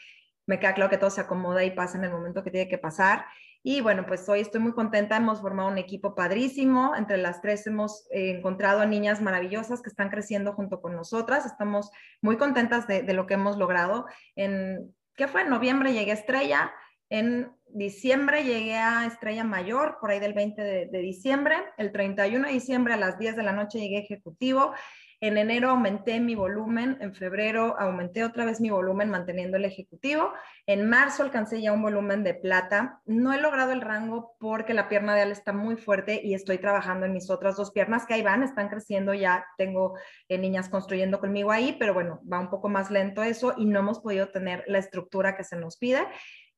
Me 0.46 0.60
queda 0.60 0.74
claro 0.74 0.90
que 0.90 0.98
todo 0.98 1.10
se 1.10 1.22
acomoda 1.22 1.64
y 1.64 1.70
pasa 1.70 1.96
en 1.96 2.04
el 2.04 2.10
momento 2.10 2.44
que 2.44 2.50
tiene 2.50 2.68
que 2.68 2.78
pasar. 2.78 3.24
Y 3.62 3.80
bueno, 3.80 4.06
pues 4.06 4.28
hoy 4.28 4.40
estoy 4.40 4.60
muy 4.60 4.72
contenta, 4.72 5.16
hemos 5.16 5.40
formado 5.40 5.68
un 5.68 5.78
equipo 5.78 6.14
padrísimo, 6.14 6.94
entre 6.94 7.16
las 7.16 7.40
tres 7.42 7.66
hemos 7.66 8.06
eh, 8.12 8.36
encontrado 8.38 8.80
a 8.80 8.86
niñas 8.86 9.20
maravillosas 9.20 9.82
que 9.82 9.90
están 9.90 10.10
creciendo 10.10 10.52
junto 10.52 10.80
con 10.80 10.94
nosotras, 10.94 11.44
estamos 11.44 11.90
muy 12.22 12.36
contentas 12.36 12.86
de, 12.86 13.02
lo 13.12 13.26
que 13.26 13.34
hemos 13.34 13.56
logrado. 13.56 14.06
En, 14.36 14.94
¿qué 15.16 15.26
fue? 15.26 15.42
En 15.42 15.50
noviembre 15.50 15.92
llegué 15.92 16.12
Estrella, 16.12 16.72
en 17.10 17.50
diciembre 17.68 18.44
llegué 18.44 18.76
a 18.76 19.06
Estrella 19.06 19.44
Mayor, 19.44 19.98
por 20.00 20.10
ahí 20.10 20.20
del 20.20 20.34
20 20.34 20.62
de, 20.86 20.98
diciembre, 21.00 21.56
el 21.78 21.90
31 21.90 22.46
de 22.46 22.52
diciembre 22.52 22.94
a 22.94 22.98
las 22.98 23.18
10 23.18 23.36
de 23.36 23.42
la 23.42 23.52
noche 23.52 23.80
llegué 23.80 23.98
Ejecutivo 23.98 24.72
en 25.20 25.36
enero 25.36 25.70
aumenté 25.70 26.20
mi 26.20 26.34
volumen, 26.34 26.96
en 27.00 27.14
febrero 27.14 27.76
aumenté 27.78 28.24
otra 28.24 28.44
vez 28.44 28.60
mi 28.60 28.70
volumen 28.70 29.10
manteniendo 29.10 29.56
el 29.56 29.64
ejecutivo. 29.64 30.32
En 30.66 30.88
marzo 30.88 31.22
alcancé 31.22 31.60
ya 31.60 31.72
un 31.72 31.82
volumen 31.82 32.22
de 32.22 32.34
plata. 32.34 33.00
No 33.04 33.32
he 33.32 33.40
logrado 33.40 33.72
el 33.72 33.80
rango 33.80 34.36
porque 34.38 34.74
la 34.74 34.88
pierna 34.88 35.14
de 35.14 35.22
Ale 35.22 35.32
está 35.32 35.52
muy 35.52 35.76
fuerte 35.76 36.20
y 36.22 36.34
estoy 36.34 36.58
trabajando 36.58 37.06
en 37.06 37.12
mis 37.12 37.30
otras 37.30 37.56
dos 37.56 37.72
piernas 37.72 38.06
que 38.06 38.14
ahí 38.14 38.22
van, 38.22 38.42
están 38.42 38.68
creciendo 38.68 39.12
ya. 39.12 39.44
Tengo 39.56 39.98
eh, 40.28 40.38
niñas 40.38 40.68
construyendo 40.68 41.18
conmigo 41.18 41.50
ahí, 41.50 41.76
pero 41.78 41.94
bueno, 41.94 42.20
va 42.30 42.38
un 42.38 42.50
poco 42.50 42.68
más 42.68 42.90
lento 42.90 43.22
eso 43.22 43.54
y 43.56 43.64
no 43.64 43.80
hemos 43.80 43.98
podido 43.98 44.28
tener 44.28 44.62
la 44.68 44.78
estructura 44.78 45.36
que 45.36 45.44
se 45.44 45.56
nos 45.56 45.78
pide 45.78 46.06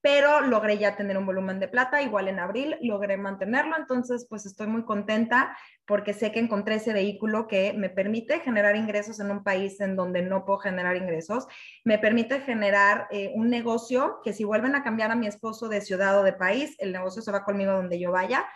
pero 0.03 0.41
logré 0.41 0.79
ya 0.79 0.97
tener 0.97 1.19
un 1.19 1.27
volumen 1.27 1.61
de 1.61 1.69
plata, 1.69 2.03
igual 2.03 2.29
en 2.29 2.39
abril 2.39 2.77
logré 2.81 3.17
mantenerlo, 3.17 3.77
entonces 3.77 4.27
pues 4.29 4.47
estoy 4.47 4.67
muy 4.67 4.85
contenta 4.85 5.57
porque 5.85 6.15
sé 6.15 6.33
que 6.33 6.41
encontré 6.41 6.77
ese 6.77 6.93
vehículo 6.93 7.49
que 7.49 7.73
me 7.73 7.91
permite 7.91 8.41
generar 8.41 8.77
ingresos 8.77 9.21
en 9.21 9.31
un 9.31 9.43
país 9.43 9.81
en 9.81 9.97
donde 9.97 10.23
no 10.23 10.45
puedo 10.45 10.61
generar 10.61 10.97
ingresos, 10.97 11.47
me 11.85 11.99
permite 11.99 12.41
generar 12.41 13.09
eh, 13.11 13.31
un 13.35 13.51
negocio 13.51 14.21
que 14.25 14.33
si 14.33 14.45
vuelven 14.45 14.75
a 14.75 14.83
cambiar 14.83 15.11
a 15.11 15.17
mi 15.17 15.27
esposo 15.27 15.69
de 15.69 15.81
ciudad 15.81 16.19
o 16.19 16.23
de 16.23 16.33
país, 16.33 16.77
el 16.79 16.93
negocio 16.93 17.23
se 17.23 17.33
va 17.33 17.45
conmigo 17.45 17.73
donde 17.73 17.99
yo 17.99 18.11
vaya. 18.13 18.47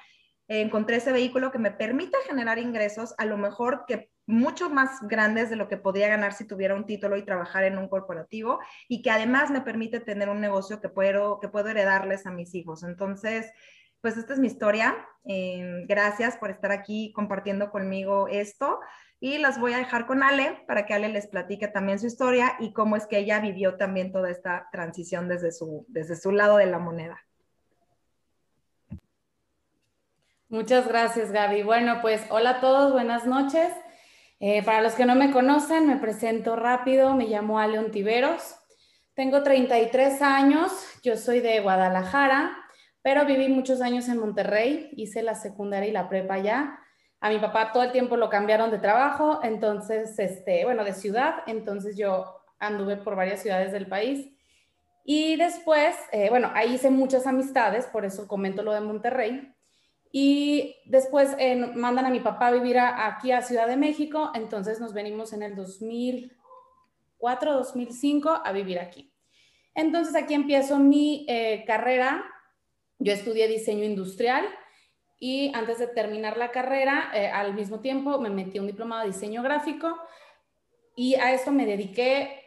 Encontré 0.48 0.96
ese 0.96 1.12
vehículo 1.12 1.50
que 1.50 1.58
me 1.58 1.70
permite 1.70 2.16
generar 2.26 2.58
ingresos, 2.58 3.14
a 3.18 3.24
lo 3.24 3.36
mejor 3.36 3.84
que 3.86 4.10
mucho 4.26 4.70
más 4.70 5.00
grandes 5.02 5.50
de 5.50 5.56
lo 5.56 5.68
que 5.68 5.76
podría 5.76 6.08
ganar 6.08 6.32
si 6.32 6.46
tuviera 6.46 6.74
un 6.74 6.86
título 6.86 7.16
y 7.16 7.24
trabajar 7.24 7.64
en 7.64 7.78
un 7.78 7.88
corporativo 7.88 8.58
y 8.88 9.02
que 9.02 9.10
además 9.10 9.50
me 9.50 9.60
permite 9.60 10.00
tener 10.00 10.28
un 10.28 10.40
negocio 10.40 10.80
que 10.80 10.88
puedo, 10.88 11.40
que 11.40 11.48
puedo 11.48 11.68
heredarles 11.68 12.26
a 12.26 12.30
mis 12.30 12.54
hijos. 12.54 12.82
Entonces, 12.82 13.50
pues 14.00 14.16
esta 14.16 14.34
es 14.34 14.38
mi 14.38 14.46
historia. 14.46 14.94
Eh, 15.26 15.84
gracias 15.86 16.36
por 16.36 16.50
estar 16.50 16.72
aquí 16.72 17.12
compartiendo 17.14 17.70
conmigo 17.70 18.28
esto 18.28 18.80
y 19.20 19.38
las 19.38 19.58
voy 19.58 19.72
a 19.72 19.78
dejar 19.78 20.06
con 20.06 20.22
Ale 20.22 20.62
para 20.66 20.84
que 20.84 20.92
Ale 20.92 21.08
les 21.08 21.26
platique 21.26 21.68
también 21.68 21.98
su 21.98 22.06
historia 22.06 22.56
y 22.60 22.72
cómo 22.72 22.96
es 22.96 23.06
que 23.06 23.18
ella 23.18 23.40
vivió 23.40 23.76
también 23.76 24.12
toda 24.12 24.30
esta 24.30 24.68
transición 24.70 25.28
desde 25.28 25.52
su, 25.52 25.86
desde 25.88 26.16
su 26.16 26.30
lado 26.30 26.58
de 26.58 26.66
la 26.66 26.78
moneda. 26.78 27.18
Muchas 30.54 30.86
gracias, 30.86 31.32
Gaby. 31.32 31.64
Bueno, 31.64 31.98
pues 32.00 32.24
hola 32.30 32.50
a 32.50 32.60
todos, 32.60 32.92
buenas 32.92 33.26
noches. 33.26 33.72
Eh, 34.38 34.62
para 34.62 34.82
los 34.82 34.92
que 34.92 35.04
no 35.04 35.16
me 35.16 35.32
conocen, 35.32 35.88
me 35.88 35.96
presento 35.96 36.54
rápido, 36.54 37.12
me 37.16 37.26
llamo 37.26 37.58
Aleon 37.58 37.90
Tiveros, 37.90 38.54
tengo 39.14 39.42
33 39.42 40.22
años, 40.22 40.70
yo 41.02 41.16
soy 41.16 41.40
de 41.40 41.58
Guadalajara, 41.58 42.56
pero 43.02 43.26
viví 43.26 43.48
muchos 43.48 43.80
años 43.80 44.08
en 44.08 44.20
Monterrey, 44.20 44.90
hice 44.92 45.24
la 45.24 45.34
secundaria 45.34 45.88
y 45.88 45.92
la 45.92 46.08
prepa 46.08 46.34
allá. 46.34 46.78
A 47.18 47.30
mi 47.30 47.40
papá 47.40 47.72
todo 47.72 47.82
el 47.82 47.90
tiempo 47.90 48.16
lo 48.16 48.30
cambiaron 48.30 48.70
de 48.70 48.78
trabajo, 48.78 49.40
entonces, 49.42 50.16
este, 50.20 50.64
bueno, 50.64 50.84
de 50.84 50.92
ciudad, 50.92 51.34
entonces 51.48 51.96
yo 51.96 52.32
anduve 52.60 52.96
por 52.96 53.16
varias 53.16 53.42
ciudades 53.42 53.72
del 53.72 53.88
país. 53.88 54.30
Y 55.04 55.34
después, 55.34 55.96
eh, 56.12 56.30
bueno, 56.30 56.52
ahí 56.54 56.74
hice 56.74 56.90
muchas 56.90 57.26
amistades, 57.26 57.86
por 57.86 58.04
eso 58.04 58.28
comento 58.28 58.62
lo 58.62 58.72
de 58.72 58.82
Monterrey. 58.82 59.50
Y 60.16 60.76
después 60.84 61.34
eh, 61.40 61.56
mandan 61.56 62.06
a 62.06 62.10
mi 62.10 62.20
papá 62.20 62.46
a 62.46 62.52
vivir 62.52 62.78
aquí 62.78 63.32
a 63.32 63.42
Ciudad 63.42 63.66
de 63.66 63.76
México, 63.76 64.30
entonces 64.36 64.78
nos 64.78 64.92
venimos 64.92 65.32
en 65.32 65.42
el 65.42 65.56
2004, 65.56 67.52
2005 67.52 68.42
a 68.44 68.52
vivir 68.52 68.78
aquí. 68.78 69.12
Entonces 69.74 70.14
aquí 70.14 70.34
empiezo 70.34 70.78
mi 70.78 71.26
eh, 71.28 71.64
carrera. 71.66 72.24
Yo 73.00 73.12
estudié 73.12 73.48
diseño 73.48 73.82
industrial 73.82 74.46
y 75.18 75.50
antes 75.52 75.80
de 75.80 75.88
terminar 75.88 76.36
la 76.36 76.52
carrera, 76.52 77.10
eh, 77.12 77.26
al 77.26 77.52
mismo 77.54 77.80
tiempo 77.80 78.20
me 78.20 78.30
metí 78.30 78.60
un 78.60 78.68
diplomado 78.68 79.00
de 79.00 79.08
diseño 79.08 79.42
gráfico 79.42 79.98
y 80.94 81.16
a 81.16 81.32
esto 81.32 81.50
me 81.50 81.66
dediqué 81.66 82.40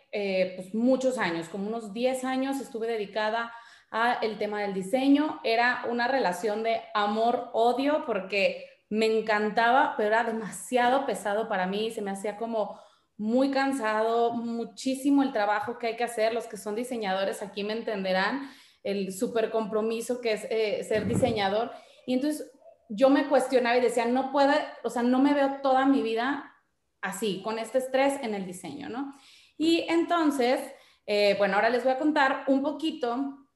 pues 0.56 0.74
muchos 0.74 1.18
años, 1.18 1.50
como 1.50 1.68
unos 1.68 1.94
10 1.94 2.24
años 2.24 2.62
estuve 2.62 2.88
dedicada 2.88 3.52
a 3.92 4.14
el 4.14 4.38
tema 4.38 4.62
del 4.62 4.74
diseño. 4.74 5.40
Era 5.44 5.86
una 5.90 6.08
relación 6.08 6.64
de 6.64 6.82
amor-odio 6.94 8.04
porque 8.06 8.66
me 8.90 9.06
encantaba, 9.06 9.96
pero 9.98 10.10
era 10.10 10.24
demasiado 10.24 11.06
pesado 11.06 11.50
para 11.50 11.68
mí, 11.68 11.92
se 11.92 12.02
me 12.02 12.12
hacía 12.12 12.38
como 12.38 12.80
muy 13.18 13.52
cansado, 13.52 14.34
muchísimo 14.34 15.24
el 15.24 15.34
trabajo 15.34 15.78
que 15.80 15.88
hay 15.88 15.96
que 15.96 16.04
hacer, 16.04 16.34
los 16.34 16.46
que 16.46 16.58
son 16.58 16.76
diseñadores 16.76 17.42
aquí 17.42 17.64
me 17.64 17.74
entenderán, 17.74 18.50
el 18.84 19.12
súper 19.12 19.50
compromiso 19.50 20.22
que 20.22 20.34
es 20.34 20.48
eh, 20.50 20.84
ser 20.84 21.08
diseñador. 21.08 21.72
Y 22.06 22.14
entonces 22.14 22.50
yo 22.90 23.10
me 23.10 23.28
cuestionaba 23.28 23.78
y 23.78 23.82
decía, 23.82 24.06
no 24.06 24.32
puedo, 24.32 24.54
o 24.84 24.90
sea, 24.90 25.04
no 25.04 25.20
me 25.20 25.34
veo 25.34 25.60
toda 25.62 25.86
mi 25.86 26.02
vida 26.02 26.54
así, 27.02 27.42
con 27.44 27.60
este 27.60 27.80
estrés 27.80 28.22
en 28.22 28.34
el 28.34 28.46
diseño, 28.46 28.88
¿no? 28.90 29.14
Y 29.58 29.86
entonces, 29.90 30.60
eh, 31.06 31.36
bueno, 31.38 31.56
ahora 31.56 31.70
les 31.70 31.84
voy 31.84 31.94
a 31.94 31.98
contar 31.98 32.44
un 32.48 32.62
poquito 32.62 33.47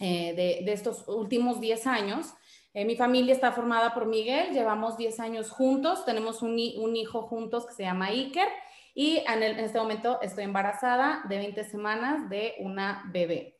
eh, 0.00 0.62
de, 0.64 0.72
estos 0.72 1.06
últimos 1.08 1.60
10 1.60 1.86
años. 1.86 2.34
Eh, 2.72 2.84
mi 2.84 2.96
familia 2.96 3.32
está 3.32 3.52
formada 3.52 3.94
por 3.94 4.06
Miguel, 4.06 4.52
llevamos 4.52 4.96
10 4.96 5.20
años 5.20 5.50
juntos, 5.50 6.04
tenemos 6.04 6.42
un, 6.42 6.58
hijo 6.58 7.22
juntos 7.22 7.66
que 7.66 7.74
se 7.74 7.84
llama 7.84 8.06
Iker 8.06 8.48
y 8.94 9.18
en, 9.18 9.42
en, 9.42 9.60
este 9.60 9.78
momento 9.78 10.20
estoy 10.22 10.44
embarazada 10.44 11.22
de 11.28 11.38
20 11.38 11.64
semanas 11.64 12.28
de 12.28 12.54
una 12.58 13.04
bebé. 13.12 13.58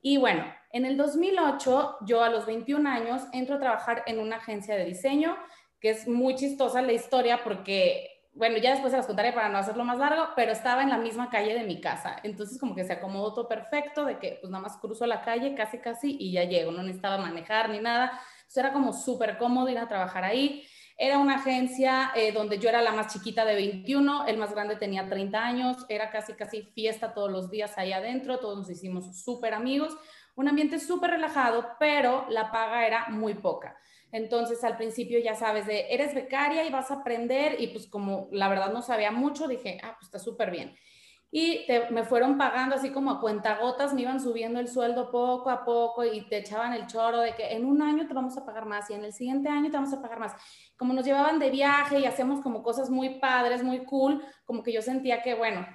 Y 0.00 0.16
bueno, 0.18 0.44
en 0.70 0.84
el 0.84 0.96
2008, 0.96 1.98
yo 2.06 2.22
a 2.22 2.30
los 2.30 2.46
21 2.46 2.88
años 2.88 3.22
entro 3.32 3.56
a 3.56 3.60
trabajar 3.60 4.02
en 4.06 4.18
una 4.18 4.36
agencia 4.36 4.76
de 4.76 4.84
diseño, 4.84 5.36
que 5.80 5.90
es 5.90 6.08
muy 6.08 6.34
chistosa 6.34 6.82
la 6.82 6.92
historia 6.92 7.42
porque 7.44 8.13
bueno, 8.34 8.58
ya 8.58 8.72
después 8.72 8.90
se 8.90 8.96
las 8.96 9.06
contaré 9.06 9.32
para 9.32 9.48
no 9.48 9.58
hacerlo 9.58 9.84
más 9.84 9.98
largo, 9.98 10.28
pero 10.34 10.50
estaba 10.50 10.82
en 10.82 10.90
la 10.90 10.98
misma 10.98 11.30
calle 11.30 11.54
de 11.54 11.62
mi 11.62 11.80
casa. 11.80 12.16
Entonces 12.24 12.58
como 12.58 12.74
que 12.74 12.84
se 12.84 12.92
acomodó 12.92 13.32
todo 13.32 13.48
perfecto, 13.48 14.04
de 14.04 14.18
que 14.18 14.38
pues 14.40 14.50
nada 14.50 14.62
más 14.62 14.76
cruzo 14.76 15.06
la 15.06 15.22
calle 15.22 15.54
casi 15.54 15.78
casi 15.78 16.16
y 16.18 16.32
ya 16.32 16.44
llego, 16.44 16.72
no 16.72 16.82
necesitaba 16.82 17.18
manejar 17.18 17.70
ni 17.70 17.78
nada. 17.78 18.20
Entonces 18.38 18.56
era 18.56 18.72
como 18.72 18.92
súper 18.92 19.38
cómodo 19.38 19.68
ir 19.68 19.78
a 19.78 19.88
trabajar 19.88 20.24
ahí. 20.24 20.66
Era 20.96 21.18
una 21.18 21.36
agencia 21.36 22.10
eh, 22.14 22.32
donde 22.32 22.58
yo 22.58 22.68
era 22.68 22.82
la 22.82 22.92
más 22.92 23.12
chiquita 23.12 23.44
de 23.44 23.54
21, 23.54 24.26
el 24.26 24.36
más 24.36 24.52
grande 24.52 24.76
tenía 24.76 25.08
30 25.08 25.44
años, 25.44 25.86
era 25.88 26.10
casi 26.10 26.34
casi 26.34 26.62
fiesta 26.62 27.14
todos 27.14 27.30
los 27.30 27.50
días 27.50 27.76
ahí 27.78 27.92
adentro, 27.92 28.38
todos 28.38 28.58
nos 28.58 28.70
hicimos 28.70 29.16
súper 29.20 29.54
amigos, 29.54 29.96
un 30.36 30.48
ambiente 30.48 30.78
súper 30.78 31.10
relajado, 31.10 31.76
pero 31.80 32.26
la 32.28 32.50
paga 32.52 32.86
era 32.86 33.08
muy 33.08 33.34
poca. 33.34 33.76
Entonces 34.14 34.62
al 34.62 34.76
principio 34.76 35.18
ya 35.18 35.34
sabes 35.34 35.66
de, 35.66 35.92
eres 35.92 36.14
becaria 36.14 36.64
y 36.64 36.70
vas 36.70 36.92
a 36.92 37.00
aprender 37.00 37.60
y 37.60 37.66
pues 37.66 37.88
como 37.88 38.28
la 38.30 38.48
verdad 38.48 38.72
no 38.72 38.80
sabía 38.80 39.10
mucho, 39.10 39.48
dije, 39.48 39.80
ah, 39.82 39.96
pues 39.98 40.04
está 40.04 40.20
súper 40.20 40.52
bien. 40.52 40.76
Y 41.32 41.66
me 41.90 42.04
fueron 42.04 42.38
pagando 42.38 42.76
así 42.76 42.90
como 42.90 43.10
a 43.10 43.20
cuentagotas, 43.20 43.92
me 43.92 44.02
iban 44.02 44.20
subiendo 44.20 44.60
el 44.60 44.68
sueldo 44.68 45.10
poco 45.10 45.50
a 45.50 45.64
poco 45.64 46.04
y 46.04 46.28
te 46.28 46.38
echaban 46.38 46.74
el 46.74 46.86
choro 46.86 47.22
de 47.22 47.34
que 47.34 47.54
en 47.54 47.64
un 47.64 47.82
año 47.82 48.06
te 48.06 48.14
vamos 48.14 48.38
a 48.38 48.46
pagar 48.46 48.66
más 48.66 48.88
y 48.88 48.94
en 48.94 49.04
el 49.04 49.12
siguiente 49.12 49.48
año 49.48 49.68
te 49.68 49.76
vamos 49.76 49.92
a 49.92 50.00
pagar 50.00 50.20
más. 50.20 50.32
Como 50.76 50.94
nos 50.94 51.04
llevaban 51.04 51.40
de 51.40 51.50
viaje 51.50 51.98
y 51.98 52.06
hacemos 52.06 52.40
como 52.40 52.62
cosas 52.62 52.90
muy 52.90 53.18
padres, 53.18 53.64
muy 53.64 53.84
cool, 53.84 54.24
como 54.44 54.62
que 54.62 54.72
yo 54.72 54.80
sentía 54.80 55.22
que, 55.22 55.34
bueno, 55.34 55.66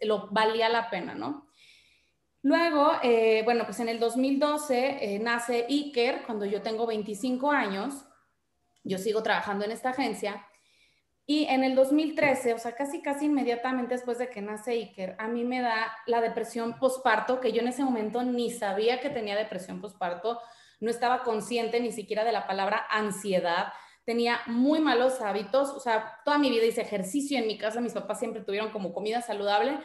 lo 0.00 0.30
valía 0.30 0.70
la 0.70 0.88
pena, 0.88 1.14
¿no? 1.14 1.46
Luego, 2.42 2.92
eh, 3.02 3.42
bueno, 3.44 3.64
pues 3.64 3.78
en 3.78 3.88
el 3.88 4.00
2012 4.00 5.14
eh, 5.14 5.18
nace 5.20 5.64
Iker, 5.68 6.22
cuando 6.26 6.44
yo 6.44 6.60
tengo 6.60 6.86
25 6.86 7.52
años, 7.52 8.04
yo 8.82 8.98
sigo 8.98 9.22
trabajando 9.22 9.64
en 9.64 9.70
esta 9.70 9.90
agencia, 9.90 10.44
y 11.24 11.44
en 11.44 11.62
el 11.62 11.76
2013, 11.76 12.52
o 12.54 12.58
sea, 12.58 12.72
casi, 12.74 13.00
casi 13.00 13.26
inmediatamente 13.26 13.94
después 13.94 14.18
de 14.18 14.28
que 14.28 14.42
nace 14.42 14.72
Iker, 14.72 15.14
a 15.20 15.28
mí 15.28 15.44
me 15.44 15.60
da 15.60 15.96
la 16.06 16.20
depresión 16.20 16.80
posparto, 16.80 17.40
que 17.40 17.52
yo 17.52 17.60
en 17.60 17.68
ese 17.68 17.84
momento 17.84 18.24
ni 18.24 18.50
sabía 18.50 19.00
que 19.00 19.08
tenía 19.08 19.36
depresión 19.36 19.80
posparto, 19.80 20.40
no 20.80 20.90
estaba 20.90 21.22
consciente 21.22 21.78
ni 21.78 21.92
siquiera 21.92 22.24
de 22.24 22.32
la 22.32 22.48
palabra 22.48 22.84
ansiedad, 22.90 23.72
tenía 24.04 24.40
muy 24.46 24.80
malos 24.80 25.20
hábitos, 25.20 25.70
o 25.70 25.78
sea, 25.78 26.20
toda 26.24 26.38
mi 26.38 26.50
vida 26.50 26.66
hice 26.66 26.80
ejercicio 26.80 27.38
en 27.38 27.46
mi 27.46 27.56
casa, 27.56 27.80
mis 27.80 27.92
papás 27.92 28.18
siempre 28.18 28.42
tuvieron 28.42 28.70
como 28.70 28.92
comida 28.92 29.22
saludable, 29.22 29.78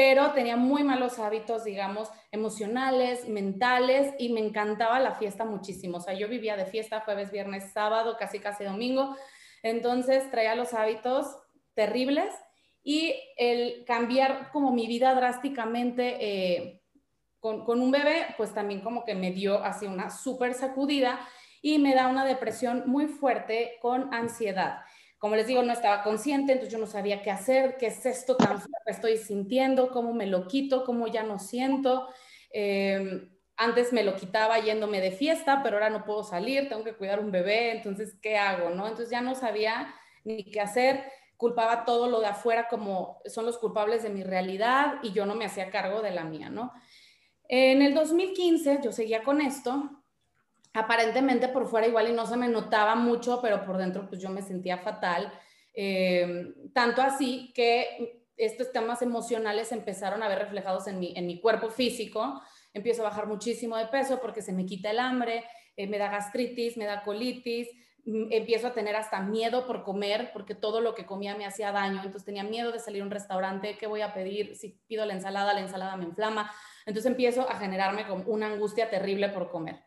pero 0.00 0.32
tenía 0.32 0.56
muy 0.56 0.82
malos 0.82 1.18
hábitos, 1.18 1.64
digamos, 1.64 2.08
emocionales, 2.32 3.28
mentales, 3.28 4.14
y 4.18 4.32
me 4.32 4.40
encantaba 4.40 4.98
la 4.98 5.16
fiesta 5.16 5.44
muchísimo. 5.44 5.98
O 5.98 6.00
sea, 6.00 6.14
yo 6.14 6.26
vivía 6.26 6.56
de 6.56 6.64
fiesta 6.64 7.00
jueves, 7.00 7.30
viernes, 7.30 7.70
sábado, 7.74 8.16
casi 8.18 8.38
casi 8.38 8.64
domingo. 8.64 9.14
Entonces 9.62 10.30
traía 10.30 10.54
los 10.54 10.72
hábitos 10.72 11.36
terribles 11.74 12.32
y 12.82 13.14
el 13.36 13.84
cambiar 13.84 14.50
como 14.52 14.72
mi 14.72 14.86
vida 14.86 15.14
drásticamente 15.14 16.16
eh, 16.18 16.82
con, 17.38 17.66
con, 17.66 17.82
un 17.82 17.90
bebé, 17.90 18.28
pues 18.38 18.54
también 18.54 18.80
como 18.80 19.04
que 19.04 19.14
me 19.14 19.32
dio 19.32 19.62
así 19.62 19.84
una 19.84 20.08
súper 20.08 20.54
sacudida 20.54 21.20
y 21.60 21.78
me 21.78 21.94
da 21.94 22.06
una 22.06 22.24
depresión 22.24 22.84
muy 22.86 23.06
fuerte 23.06 23.76
con 23.82 24.14
ansiedad 24.14 24.80
como 25.20 25.36
les 25.36 25.46
digo, 25.46 25.62
no 25.62 25.74
estaba 25.74 26.02
consciente, 26.02 26.52
entonces 26.52 26.72
yo 26.72 26.78
no 26.78 26.86
sabía 26.86 27.20
qué 27.20 27.30
hacer, 27.30 27.76
qué 27.76 27.88
es 27.88 28.06
esto 28.06 28.36
tan 28.36 28.58
fuerte 28.58 28.78
que 28.86 28.90
estoy 28.90 29.18
sintiendo, 29.18 29.90
cómo 29.90 30.14
me 30.14 30.26
lo 30.26 30.48
quito, 30.48 30.82
cómo 30.82 31.08
ya 31.08 31.22
no 31.22 31.38
siento. 31.38 32.08
Em, 32.50 33.30
antes 33.54 33.92
me 33.92 34.02
lo 34.02 34.16
quitaba 34.16 34.58
yéndome 34.60 35.02
de 35.02 35.12
fiesta, 35.12 35.60
pero 35.62 35.76
ahora 35.76 35.90
no 35.90 36.06
puedo 36.06 36.24
salir, 36.24 36.70
tengo 36.70 36.84
que 36.84 36.94
cuidar 36.94 37.20
un 37.20 37.30
bebé, 37.30 37.72
entonces, 37.72 38.16
¿qué 38.22 38.38
hago? 38.38 38.70
¿no? 38.70 38.88
Entonces 38.88 39.10
ya 39.10 39.20
no 39.20 39.34
sabía 39.34 39.94
ni 40.24 40.44
qué 40.44 40.62
hacer, 40.62 41.04
culpaba 41.36 41.84
todo 41.84 42.08
lo 42.08 42.20
de 42.20 42.28
afuera 42.28 42.68
como 42.68 43.20
son 43.26 43.44
los 43.44 43.58
culpables 43.58 44.02
de 44.02 44.08
mi 44.08 44.22
realidad 44.22 44.94
y 45.02 45.12
yo 45.12 45.26
no 45.26 45.34
me 45.34 45.44
hacía 45.44 45.70
cargo 45.70 46.00
de 46.00 46.12
la 46.12 46.24
mía, 46.24 46.48
¿no? 46.48 46.72
En 47.46 47.82
el 47.82 47.92
2015 47.92 48.80
yo 48.82 48.90
seguía 48.90 49.22
con 49.22 49.42
esto 49.42 49.99
aparentemente 50.72 51.48
por 51.48 51.66
fuera 51.68 51.86
igual 51.86 52.08
y 52.08 52.12
no 52.12 52.26
se 52.26 52.36
me 52.36 52.48
notaba 52.48 52.94
mucho, 52.94 53.40
pero 53.42 53.64
por 53.64 53.76
dentro 53.76 54.08
pues 54.08 54.20
yo 54.20 54.30
me 54.30 54.42
sentía 54.42 54.78
fatal. 54.78 55.32
Eh, 55.74 56.54
tanto 56.74 57.02
así 57.02 57.52
que 57.54 58.20
estos 58.36 58.72
temas 58.72 59.02
emocionales 59.02 59.72
empezaron 59.72 60.22
a 60.22 60.28
ver 60.28 60.38
reflejados 60.38 60.86
en 60.86 60.98
mi, 60.98 61.12
en 61.16 61.26
mi 61.26 61.40
cuerpo 61.40 61.70
físico. 61.70 62.40
Empiezo 62.72 63.02
a 63.02 63.10
bajar 63.10 63.26
muchísimo 63.26 63.76
de 63.76 63.86
peso 63.86 64.20
porque 64.20 64.42
se 64.42 64.52
me 64.52 64.64
quita 64.64 64.90
el 64.90 64.98
hambre, 64.98 65.44
eh, 65.76 65.86
me 65.86 65.98
da 65.98 66.08
gastritis, 66.08 66.76
me 66.76 66.86
da 66.86 67.02
colitis, 67.02 67.68
mm, 68.06 68.28
empiezo 68.30 68.68
a 68.68 68.72
tener 68.72 68.96
hasta 68.96 69.20
miedo 69.20 69.66
por 69.66 69.82
comer 69.82 70.30
porque 70.32 70.54
todo 70.54 70.80
lo 70.80 70.94
que 70.94 71.04
comía 71.04 71.36
me 71.36 71.44
hacía 71.46 71.72
daño. 71.72 71.96
Entonces 71.96 72.24
tenía 72.24 72.44
miedo 72.44 72.72
de 72.72 72.78
salir 72.78 73.02
a 73.02 73.04
un 73.04 73.10
restaurante, 73.10 73.76
¿qué 73.76 73.86
voy 73.86 74.00
a 74.00 74.14
pedir? 74.14 74.56
Si 74.56 74.80
pido 74.86 75.04
la 75.04 75.14
ensalada, 75.14 75.52
la 75.52 75.60
ensalada 75.60 75.96
me 75.96 76.04
inflama. 76.04 76.50
Entonces 76.86 77.10
empiezo 77.10 77.48
a 77.48 77.56
generarme 77.56 78.06
como 78.06 78.24
una 78.24 78.46
angustia 78.46 78.88
terrible 78.88 79.28
por 79.28 79.50
comer. 79.50 79.82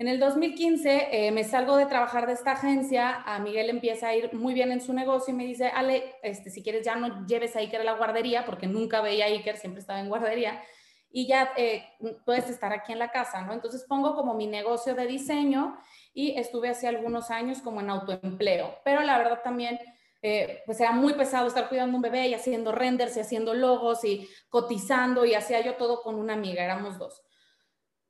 En 0.00 0.06
el 0.06 0.20
2015 0.20 1.08
eh, 1.10 1.32
me 1.32 1.42
salgo 1.42 1.76
de 1.76 1.86
trabajar 1.86 2.28
de 2.28 2.32
esta 2.32 2.52
agencia, 2.52 3.20
a 3.26 3.40
Miguel 3.40 3.68
empieza 3.68 4.06
a 4.06 4.14
ir 4.14 4.32
muy 4.32 4.54
bien 4.54 4.70
en 4.70 4.80
su 4.80 4.92
negocio 4.92 5.34
y 5.34 5.36
me 5.36 5.44
dice, 5.44 5.72
Ale, 5.74 6.14
este, 6.22 6.50
si 6.50 6.62
quieres 6.62 6.84
ya 6.84 6.94
no 6.94 7.26
lleves 7.26 7.56
a 7.56 7.58
Iker 7.58 7.80
a 7.80 7.84
la 7.84 7.94
guardería, 7.94 8.44
porque 8.44 8.68
nunca 8.68 9.00
veía 9.00 9.24
a 9.24 9.28
Iker, 9.28 9.56
siempre 9.56 9.80
estaba 9.80 9.98
en 9.98 10.08
guardería, 10.08 10.62
y 11.10 11.26
ya 11.26 11.52
eh, 11.56 11.84
puedes 12.24 12.48
estar 12.48 12.72
aquí 12.72 12.92
en 12.92 13.00
la 13.00 13.10
casa, 13.10 13.42
¿no? 13.42 13.52
Entonces 13.52 13.84
pongo 13.88 14.14
como 14.14 14.34
mi 14.34 14.46
negocio 14.46 14.94
de 14.94 15.06
diseño 15.06 15.76
y 16.14 16.38
estuve 16.38 16.68
hace 16.68 16.86
algunos 16.86 17.32
años 17.32 17.60
como 17.60 17.80
en 17.80 17.90
autoempleo, 17.90 18.76
pero 18.84 19.02
la 19.02 19.18
verdad 19.18 19.40
también... 19.42 19.78
Eh, 20.20 20.64
pues 20.66 20.80
era 20.80 20.90
muy 20.90 21.12
pesado 21.12 21.46
estar 21.46 21.68
cuidando 21.68 21.94
un 21.94 22.02
bebé 22.02 22.26
y 22.26 22.34
haciendo 22.34 22.72
renders 22.72 23.16
y 23.16 23.20
haciendo 23.20 23.54
logos 23.54 24.02
y 24.02 24.28
cotizando 24.48 25.24
y 25.24 25.34
hacía 25.34 25.60
yo 25.60 25.76
todo 25.76 26.02
con 26.02 26.16
una 26.16 26.32
amiga, 26.32 26.64
éramos 26.64 26.98
dos. 26.98 27.22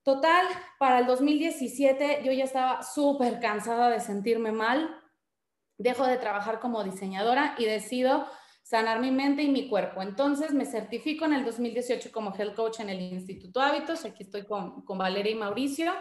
Total, 0.09 0.47
para 0.79 1.01
el 1.01 1.07
2017 1.07 2.23
yo 2.25 2.33
ya 2.33 2.45
estaba 2.45 2.83
súper 2.83 3.41
cansada 3.41 3.91
de 3.91 4.01
sentirme 4.01 4.53
mal, 4.53 4.89
dejo 5.77 6.07
de 6.07 6.17
trabajar 6.17 6.61
como 6.61 6.83
diseñadora 6.83 7.55
y 7.59 7.67
decido 7.67 8.27
sanar 8.63 9.01
mi 9.01 9.11
mente 9.11 9.43
y 9.43 9.51
mi 9.51 9.69
cuerpo. 9.69 10.01
Entonces 10.01 10.55
me 10.55 10.65
certifico 10.65 11.27
en 11.27 11.35
el 11.35 11.45
2018 11.45 12.11
como 12.11 12.35
health 12.35 12.55
coach 12.55 12.81
en 12.81 12.89
el 12.89 13.03
Instituto 13.03 13.61
Hábitos, 13.61 14.07
aquí 14.07 14.23
estoy 14.23 14.47
con, 14.47 14.81
con 14.81 14.97
Valeria 14.97 15.33
y 15.33 15.35
Mauricio, 15.35 15.93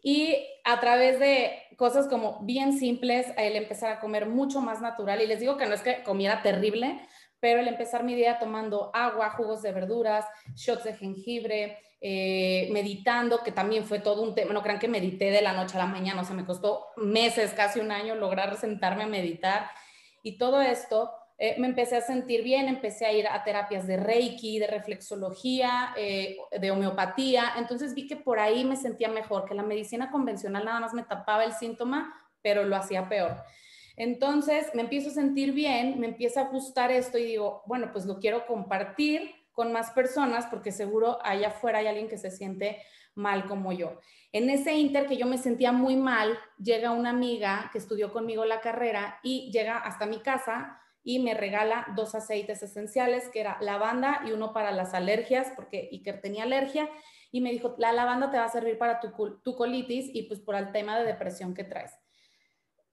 y 0.00 0.36
a 0.62 0.78
través 0.78 1.18
de 1.18 1.60
cosas 1.76 2.06
como 2.06 2.38
bien 2.44 2.78
simples, 2.78 3.26
el 3.36 3.56
empezar 3.56 3.90
a 3.90 3.98
comer 3.98 4.26
mucho 4.26 4.60
más 4.60 4.80
natural, 4.80 5.20
y 5.20 5.26
les 5.26 5.40
digo 5.40 5.56
que 5.56 5.66
no 5.66 5.74
es 5.74 5.82
que 5.82 6.04
comiera 6.04 6.40
terrible, 6.40 7.00
pero 7.40 7.60
el 7.60 7.66
empezar 7.66 8.04
mi 8.04 8.14
día 8.14 8.38
tomando 8.38 8.92
agua, 8.94 9.30
jugos 9.30 9.60
de 9.60 9.72
verduras, 9.72 10.24
shots 10.54 10.84
de 10.84 10.94
jengibre, 10.94 11.78
eh, 12.06 12.68
meditando, 12.70 13.42
que 13.42 13.50
también 13.50 13.86
fue 13.86 13.98
todo 13.98 14.20
un 14.20 14.34
tema, 14.34 14.52
no 14.52 14.62
crean 14.62 14.78
que 14.78 14.88
medité 14.88 15.30
de 15.30 15.40
la 15.40 15.54
noche 15.54 15.78
a 15.78 15.78
la 15.78 15.86
mañana, 15.86 16.20
o 16.20 16.24
sea, 16.26 16.36
me 16.36 16.44
costó 16.44 16.88
meses, 16.98 17.54
casi 17.54 17.80
un 17.80 17.90
año 17.90 18.14
lograr 18.14 18.58
sentarme 18.58 19.04
a 19.04 19.06
meditar 19.06 19.70
y 20.22 20.36
todo 20.36 20.60
esto. 20.60 21.10
Eh, 21.38 21.54
me 21.58 21.66
empecé 21.66 21.96
a 21.96 22.02
sentir 22.02 22.42
bien, 22.42 22.68
empecé 22.68 23.06
a 23.06 23.12
ir 23.14 23.26
a 23.26 23.42
terapias 23.42 23.86
de 23.86 23.96
Reiki, 23.96 24.58
de 24.58 24.66
reflexología, 24.66 25.94
eh, 25.96 26.36
de 26.60 26.70
homeopatía. 26.70 27.54
Entonces 27.56 27.94
vi 27.94 28.06
que 28.06 28.16
por 28.16 28.38
ahí 28.38 28.66
me 28.66 28.76
sentía 28.76 29.08
mejor, 29.08 29.46
que 29.46 29.54
la 29.54 29.62
medicina 29.62 30.10
convencional 30.10 30.66
nada 30.66 30.80
más 30.80 30.92
me 30.92 31.04
tapaba 31.04 31.42
el 31.44 31.54
síntoma, 31.54 32.14
pero 32.42 32.64
lo 32.64 32.76
hacía 32.76 33.08
peor. 33.08 33.34
Entonces 33.96 34.66
me 34.74 34.82
empiezo 34.82 35.08
a 35.08 35.14
sentir 35.14 35.52
bien, 35.52 35.98
me 35.98 36.08
empieza 36.08 36.42
a 36.42 36.50
gustar 36.50 36.92
esto 36.92 37.16
y 37.16 37.24
digo, 37.24 37.62
bueno, 37.64 37.88
pues 37.92 38.04
lo 38.04 38.18
quiero 38.18 38.46
compartir 38.46 39.43
con 39.54 39.72
más 39.72 39.90
personas 39.92 40.46
porque 40.46 40.72
seguro 40.72 41.18
allá 41.24 41.48
afuera 41.48 41.78
hay 41.78 41.86
alguien 41.86 42.08
que 42.08 42.18
se 42.18 42.30
siente 42.30 42.82
mal 43.14 43.46
como 43.46 43.72
yo. 43.72 44.00
En 44.32 44.50
ese 44.50 44.74
inter 44.74 45.06
que 45.06 45.16
yo 45.16 45.26
me 45.26 45.38
sentía 45.38 45.72
muy 45.72 45.96
mal, 45.96 46.36
llega 46.58 46.90
una 46.90 47.10
amiga 47.10 47.70
que 47.72 47.78
estudió 47.78 48.12
conmigo 48.12 48.44
la 48.44 48.60
carrera 48.60 49.20
y 49.22 49.50
llega 49.52 49.78
hasta 49.78 50.06
mi 50.06 50.20
casa 50.20 50.80
y 51.04 51.20
me 51.20 51.34
regala 51.34 51.86
dos 51.94 52.14
aceites 52.14 52.62
esenciales, 52.62 53.28
que 53.28 53.40
era 53.40 53.58
lavanda 53.60 54.22
y 54.26 54.32
uno 54.32 54.52
para 54.52 54.72
las 54.72 54.94
alergias, 54.94 55.52
porque 55.54 55.88
Iker 55.92 56.20
tenía 56.20 56.44
alergia, 56.44 56.88
y 57.30 57.42
me 57.42 57.50
dijo, 57.50 57.74
la 57.78 57.92
lavanda 57.92 58.30
te 58.30 58.38
va 58.38 58.44
a 58.44 58.48
servir 58.48 58.78
para 58.78 59.00
tu, 59.00 59.10
tu 59.42 59.54
colitis 59.54 60.08
y 60.14 60.22
pues 60.22 60.40
por 60.40 60.54
el 60.54 60.72
tema 60.72 60.98
de 60.98 61.04
depresión 61.04 61.52
que 61.52 61.64
traes. 61.64 61.92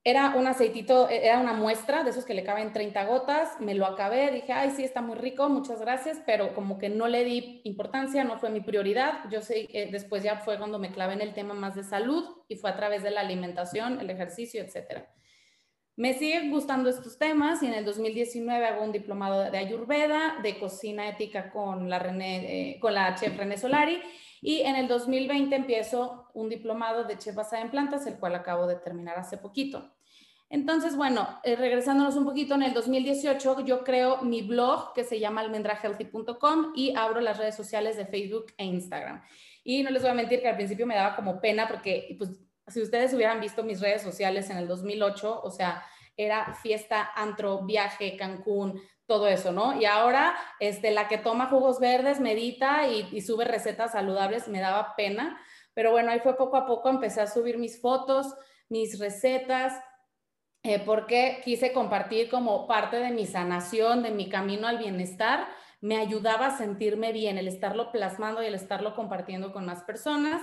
Era 0.04 0.36
un 0.36 0.48
aceitito, 0.48 1.10
e, 1.10 1.28
era 1.28 1.40
una 1.40 1.54
muestra 1.54 2.04
de 2.04 2.10
esos 2.10 2.26
que 2.26 2.34
le 2.34 2.44
caben 2.44 2.74
30 2.74 3.06
gotas, 3.06 3.60
me 3.60 3.76
lo 3.76 3.86
acabé, 3.86 4.32
dije, 4.32 4.52
ay, 4.52 4.72
sí, 4.72 4.84
está 4.84 5.02
muy 5.02 5.16
rico, 5.16 5.48
muchas 5.48 5.80
gracias, 5.80 6.20
pero 6.26 6.56
como 6.56 6.80
que 6.80 6.90
no 6.90 7.08
le 7.08 7.24
di 7.24 7.62
importancia, 7.66 8.24
no 8.24 8.40
fue 8.40 8.50
mi 8.50 8.62
prioridad. 8.62 9.30
Yo 9.30 9.42
sé, 9.42 9.68
eh, 9.72 9.90
después 9.92 10.24
ya 10.24 10.38
fue 10.38 10.58
cuando 10.58 10.80
me 10.80 10.92
clavé 10.92 11.14
en 11.14 11.22
el 11.22 11.34
tema 11.36 11.54
más 11.54 11.76
de 11.76 11.84
salud 11.84 12.26
y 12.48 12.56
fue 12.56 12.72
a 12.72 12.76
través 12.76 13.04
de 13.04 13.12
la 13.12 13.22
alimentación, 13.22 14.02
el 14.02 14.10
ejercicio, 14.10 14.64
etcétera. 14.64 15.08
Me 15.98 16.16
siguen 16.16 16.50
gustando 16.50 16.90
estos 16.90 17.20
temas 17.20 17.62
y 17.62 17.68
en 17.68 17.76
el 17.76 17.86
2019 17.86 18.66
hago 18.66 18.84
un 18.84 18.92
diplomado 18.92 19.52
de 19.52 19.58
Ayurveda, 19.58 20.38
de 20.42 20.58
cocina 20.58 21.08
ética 21.10 21.52
con 21.52 21.90
la, 21.90 22.00
René, 22.00 22.72
eh, 22.72 22.80
con 22.80 22.96
la 22.96 23.14
chef 23.14 23.38
René 23.38 23.58
Solari 23.58 24.02
y 24.41 24.62
en 24.62 24.75
el 24.75 24.88
2020 24.88 25.56
empiezo 25.56 26.27
un 26.34 26.49
diplomado 26.49 27.04
de 27.04 27.17
chef 27.17 27.36
basada 27.36 27.62
en 27.62 27.69
plantas, 27.69 28.08
el 28.08 28.17
cual 28.17 28.36
acabo 28.36 28.65
de 28.65 28.75
terminar 28.75 29.17
hace 29.19 29.38
poquito. 29.38 29.93
Entonces, 30.49 30.97
bueno, 30.97 31.39
eh, 31.43 31.56
regresándonos 31.56 32.17
un 32.17 32.25
poquito, 32.25 32.56
en 32.56 32.63
el 32.63 32.73
2018 32.73 33.62
yo 33.65 33.84
creo 33.86 34.21
mi 34.23 34.41
blog 34.41 34.93
que 34.93 35.06
se 35.06 35.19
llama 35.19 35.41
almendrahealthy.com 35.41 36.73
y 36.75 36.93
abro 36.95 37.21
las 37.21 37.38
redes 37.38 37.56
sociales 37.56 37.95
de 37.95 38.06
Facebook 38.06 38.47
e 38.58 38.65
Instagram. 38.65 39.23
Y 39.63 39.84
no 39.84 39.91
les 39.91 40.01
voy 40.01 40.12
a 40.12 40.15
mentir 40.15 40.41
que 40.41 40.49
al 40.49 40.58
principio 40.58 40.86
me 40.86 40.95
daba 40.95 41.15
como 41.15 41.39
pena 41.39 41.67
porque, 41.69 42.15
pues, 42.17 42.32
si 42.67 42.82
ustedes 42.82 43.13
hubieran 43.13 43.39
visto 43.39 43.63
mis 43.63 43.80
redes 43.80 44.01
sociales 44.01 44.49
en 44.49 44.58
el 44.58 44.67
2008, 44.67 45.41
o 45.41 45.51
sea, 45.51 45.84
era 46.17 46.54
fiesta, 46.54 47.12
antro, 47.15 47.63
viaje, 47.65 48.17
Cancún, 48.17 48.82
todo 49.12 49.28
eso, 49.28 49.52
¿no? 49.52 49.78
Y 49.78 49.84
ahora, 49.84 50.38
este, 50.62 50.89
la 50.89 51.10
que 51.10 51.17
toma 51.17 51.47
jugos 51.47 51.82
verdes, 51.82 52.21
medita 52.21 52.88
y, 52.88 53.19
sube 53.19 53.43
recetas 53.43 53.91
saludables, 53.91 54.47
me 54.47 54.62
daba 54.62 54.95
pena, 54.95 55.38
pero 55.74 55.91
bueno, 55.91 56.12
ahí 56.12 56.21
fue 56.21 56.38
poco 56.38 56.56
a 56.56 56.65
poco, 56.65 56.88
empecé 56.88 57.19
a 57.19 57.28
subir 57.28 57.58
mis 57.58 57.82
fotos, 57.82 58.34
mis 58.69 59.00
recetas, 59.00 59.74
eh, 60.63 60.82
porque 60.86 61.41
quise 61.43 61.74
compartir 61.74 62.30
como 62.30 62.67
parte 62.67 63.00
de 63.00 63.12
mi 63.12 63.26
sanación, 63.26 64.02
de 64.02 64.12
mi 64.12 64.30
camino 64.30 64.65
al 64.65 64.78
bienestar, 64.78 65.45
me 65.82 65.97
ayudaba 65.97 66.45
a 66.45 66.58
sentirme 66.58 67.12
bien, 67.12 67.38
el 67.38 67.50
estarlo 67.50 67.91
plasmando 67.91 68.41
y 68.41 68.45
el 68.45 68.56
estarlo 68.56 68.95
compartiendo 68.95 69.52
con 69.52 69.65
más 69.65 69.84
personas. 69.84 70.41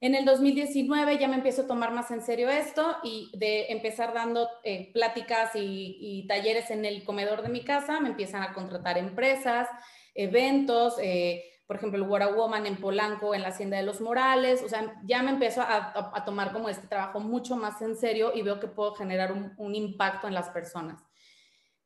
En 0.00 0.14
el 0.14 0.24
2019 0.24 1.18
ya 1.18 1.26
me 1.26 1.34
empiezo 1.34 1.62
a 1.62 1.66
tomar 1.66 1.92
más 1.92 2.12
en 2.12 2.22
serio 2.22 2.48
esto 2.48 2.98
y 3.02 3.32
de 3.36 3.66
empezar 3.70 4.14
dando 4.14 4.48
eh, 4.62 4.92
pláticas 4.92 5.50
y, 5.54 6.24
talleres 6.28 6.70
en 6.70 6.84
el 6.84 7.02
comedor 7.02 7.42
de 7.42 7.48
mi 7.48 7.64
casa, 7.64 7.98
me 7.98 8.10
empiezan 8.10 8.42
a 8.42 8.52
contratar 8.52 8.96
empresas, 8.96 9.68
eventos, 10.14 10.94
eh, 11.02 11.44
por 11.66 11.76
ejemplo, 11.76 12.02
el 12.02 12.08
Water 12.08 12.32
Woman 12.32 12.66
en 12.66 12.76
Polanco, 12.76 13.34
en 13.34 13.42
la 13.42 13.48
Hacienda 13.48 13.76
de 13.76 13.82
los 13.82 14.00
Morales, 14.00 14.62
o 14.62 14.68
sea, 14.68 14.94
ya 15.04 15.22
me 15.22 15.32
empiezo 15.32 15.62
a, 15.62 16.24
tomar 16.24 16.52
como 16.52 16.68
este 16.68 16.86
trabajo 16.86 17.18
mucho 17.18 17.56
más 17.56 17.82
en 17.82 17.96
serio 17.96 18.32
y 18.34 18.42
veo 18.42 18.60
que 18.60 18.68
puedo 18.68 18.94
generar 18.94 19.32
un, 19.32 19.74
impacto 19.74 20.28
en 20.28 20.34
las 20.34 20.48
personas. 20.50 21.02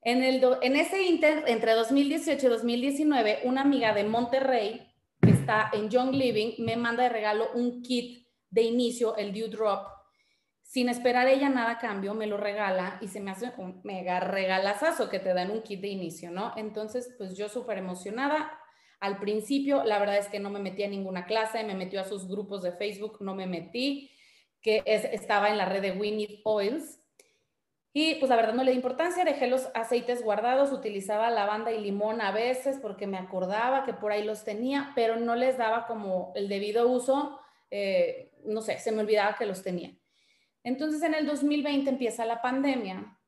En, 0.03 0.23
el 0.23 0.45
en 0.61 0.77
ese 0.77 1.03
inter, 1.03 1.45
entre 1.47 1.73
2018 1.73 2.47
y 2.47 2.51
2019, 2.51 3.41
una 3.45 3.63
amiga 3.63 3.95
de 3.95 4.05
Monterrey 4.05 4.92
está 5.31 5.71
en 5.73 5.89
Young 5.89 6.15
Living, 6.15 6.55
me 6.59 6.77
manda 6.77 7.05
de 7.05 7.09
regalo 7.09 7.51
un 7.55 7.83
kit 7.83 8.27
de 8.51 8.63
inicio, 8.63 9.17
el 9.17 9.33
Dew 9.33 9.49
Drop. 9.49 9.87
Sin 10.63 10.89
esperar 10.89 11.29
ella 11.29 11.49
nada 11.49 11.73
a 11.73 11.79
cambio, 11.79 12.15
me 12.15 12.27
lo 12.27 12.37
regala 12.37 12.99
y 13.01 13.09
se 13.09 13.21
me 13.21 13.31
hace 13.31 13.53
un 13.59 13.81
mega 13.85 14.21
regalazazo 14.21 15.11
que 15.11 15.19
te 15.19 15.35
dan 15.35 15.51
un 15.51 15.63
kit 15.63 15.81
de 15.81 15.89
inicio, 15.89 16.31
¿no? 16.31 16.53
Entonces, 16.57 17.15
pues 17.19 17.37
yo 17.37 17.49
súper 17.49 17.79
emocionada. 17.79 18.59
Al 19.01 19.19
principio, 19.19 19.85
la 19.85 19.99
verdad 19.99 20.19
es 20.19 20.29
que 20.29 20.41
no 20.41 20.49
me 20.49 20.61
metí 20.61 20.83
a 20.83 20.89
ninguna 20.89 21.27
clase, 21.27 21.65
me 21.65 21.75
metió 21.75 22.01
a 22.01 22.05
sus 22.05 22.29
grupos 22.29 22.63
de 22.63 22.73
Facebook, 22.73 23.19
no 23.21 23.35
me 23.35 23.47
metí, 23.47 24.11
que 24.63 24.83
estaba 24.87 25.51
en 25.51 25.59
la 25.59 25.67
red 25.67 25.83
de 25.83 25.93
Winnie 25.93 26.41
Oils 26.45 27.02
y 27.95 28.15
pues 28.15 28.31
la 28.31 28.37
verdad 28.37 28.55
no 28.55 28.65
le 28.65 28.71
di 28.71 28.77
importancia, 28.77 29.25
dejé 29.25 29.49
los 29.49 29.69
aceites 29.75 30.23
guardados, 30.23 30.73
utilizaba 30.73 31.31
lavanda 31.31 31.73
y 31.73 31.81
limón 31.81 32.23
a 32.23 32.33
veces 32.33 32.79
porque 32.81 33.07
me 33.07 33.19
acordaba 33.19 33.85
que 33.85 33.93
por 33.93 34.13
ahí 34.13 34.25
los 34.25 34.45
tenía, 34.45 34.93
pero 34.95 35.17
no 35.17 35.35
les 35.35 35.59
daba 35.59 35.87
como 35.87 36.33
el 36.35 36.49
debido 36.49 36.89
uso, 36.89 37.39
eh, 37.71 38.33
no 38.47 38.63
sé, 38.63 38.79
se 38.79 38.93
me 38.93 39.01
olvidaba 39.01 39.37
que 39.37 39.45
los 39.45 39.63
tenía. 39.63 39.95
Entonces 40.65 41.03
en 41.03 41.15
el 41.15 41.27
2020 41.27 41.91
empieza 41.91 42.25
la 42.25 42.41
pandemia 42.41 43.19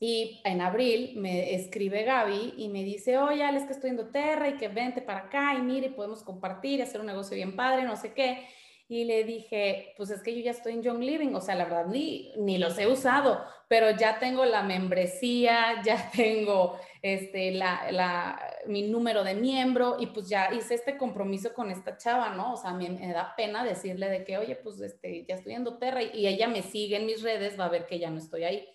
y 0.00 0.40
en 0.44 0.60
abril 0.60 1.12
me 1.16 1.54
escribe 1.54 2.02
Gaby 2.02 2.54
y 2.56 2.68
me 2.70 2.82
dice, 2.82 3.18
oye, 3.18 3.48
es 3.56 3.64
que 3.64 3.72
estoy 3.72 3.90
en 3.90 3.96
Doterra 3.96 4.48
y 4.48 4.56
que 4.56 4.68
vente 4.68 5.02
para 5.02 5.20
acá 5.20 5.54
y 5.54 5.62
mire, 5.62 5.90
podemos 5.90 6.24
compartir, 6.24 6.82
hacer 6.82 7.00
un 7.00 7.06
negocio 7.06 7.36
bien 7.36 7.54
padre, 7.54 7.84
no 7.84 7.96
sé 7.96 8.12
qué. 8.12 8.44
Y 8.86 9.04
le 9.04 9.24
dije, 9.24 9.94
pues 9.96 10.10
es 10.10 10.22
que 10.22 10.34
yo 10.34 10.42
ya 10.42 10.50
estoy 10.50 10.74
en 10.74 10.82
Young 10.82 11.02
Living, 11.02 11.34
o 11.34 11.40
sea, 11.40 11.54
la 11.54 11.64
verdad 11.64 11.86
ni, 11.86 12.32
ni 12.36 12.58
los 12.58 12.78
he 12.78 12.86
usado, 12.86 13.42
pero 13.66 13.90
ya 13.92 14.18
tengo 14.18 14.44
la 14.44 14.62
membresía, 14.62 15.82
ya 15.82 16.10
tengo 16.14 16.78
este, 17.00 17.52
la, 17.52 17.90
la, 17.90 18.38
mi 18.66 18.82
número 18.82 19.24
de 19.24 19.34
miembro 19.34 19.96
y 19.98 20.06
pues 20.08 20.28
ya 20.28 20.52
hice 20.52 20.74
este 20.74 20.98
compromiso 20.98 21.54
con 21.54 21.70
esta 21.70 21.96
chava, 21.96 22.30
¿no? 22.30 22.52
O 22.52 22.56
sea, 22.58 22.74
me, 22.74 22.90
da 23.10 23.34
pena 23.34 23.64
decirle 23.64 24.10
de 24.10 24.22
que, 24.22 24.36
oye, 24.36 24.56
pues 24.56 24.78
este, 24.82 25.24
ya 25.26 25.36
estoy 25.36 25.54
en 25.54 25.64
doTERRA 25.64 26.02
y 26.02 26.26
ella 26.26 26.46
me 26.46 26.62
sigue 26.62 26.96
en 26.96 27.06
mis 27.06 27.22
redes, 27.22 27.58
va 27.58 27.64
a 27.64 27.70
ver 27.70 27.86
que 27.86 27.98
ya 27.98 28.10
no 28.10 28.18
estoy 28.18 28.44
ahí. 28.44 28.68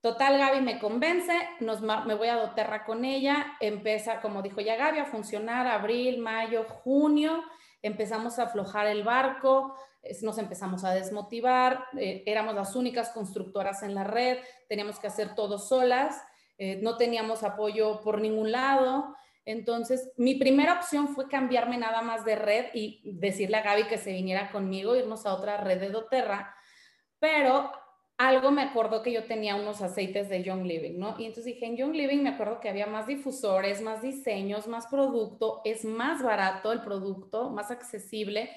Total, 0.00 0.36
Gaby 0.36 0.60
me 0.60 0.80
convence, 0.80 1.32
nos, 1.60 1.80
me 1.80 2.14
voy 2.14 2.28
a 2.28 2.34
doTERRA 2.34 2.84
con 2.84 3.04
ella, 3.04 3.56
empieza, 3.60 4.20
como 4.20 4.42
dijo 4.42 4.60
ya 4.60 4.74
Gaby, 4.74 4.98
a 4.98 5.06
funcionar 5.06 5.68
abril, 5.68 6.18
mayo, 6.18 6.64
junio 6.64 7.44
empezamos 7.84 8.38
a 8.38 8.44
aflojar 8.44 8.86
el 8.86 9.04
barco, 9.04 9.76
nos 10.22 10.38
empezamos 10.38 10.84
a 10.84 10.94
desmotivar, 10.94 11.84
eh, 11.98 12.22
éramos 12.26 12.54
las 12.54 12.74
únicas 12.74 13.10
constructoras 13.10 13.82
en 13.82 13.94
la 13.94 14.04
red, 14.04 14.38
teníamos 14.68 14.98
que 14.98 15.06
hacer 15.06 15.34
todo 15.34 15.58
solas, 15.58 16.22
eh, 16.56 16.80
no 16.82 16.96
teníamos 16.96 17.42
apoyo 17.42 18.00
por 18.00 18.20
ningún 18.20 18.52
lado. 18.52 19.14
Entonces, 19.44 20.12
mi 20.16 20.36
primera 20.36 20.74
opción 20.74 21.08
fue 21.08 21.28
cambiarme 21.28 21.76
nada 21.76 22.00
más 22.00 22.24
de 22.24 22.36
red 22.36 22.66
y 22.72 23.02
decirle 23.04 23.58
a 23.58 23.62
Gaby 23.62 23.84
que 23.84 23.98
se 23.98 24.12
viniera 24.12 24.50
conmigo, 24.50 24.96
irnos 24.96 25.26
a 25.26 25.34
otra 25.34 25.58
red 25.58 25.78
de 25.78 25.90
doTERRA, 25.90 26.54
pero 27.18 27.70
algo 28.16 28.50
me 28.50 28.62
acordó 28.62 29.02
que 29.02 29.12
yo 29.12 29.24
tenía 29.24 29.56
unos 29.56 29.82
aceites 29.82 30.28
de 30.28 30.42
Young 30.42 30.64
Living, 30.64 30.98
¿no? 30.98 31.16
Y 31.18 31.26
entonces 31.26 31.46
dije, 31.46 31.66
en 31.66 31.76
Young 31.76 31.94
Living 31.94 32.22
me 32.22 32.30
acuerdo 32.30 32.60
que 32.60 32.68
había 32.68 32.86
más 32.86 33.06
difusores, 33.06 33.82
más 33.82 34.02
diseños, 34.02 34.68
más 34.68 34.86
producto, 34.86 35.60
es 35.64 35.84
más 35.84 36.22
barato 36.22 36.72
el 36.72 36.82
producto, 36.82 37.50
más 37.50 37.70
accesible. 37.70 38.50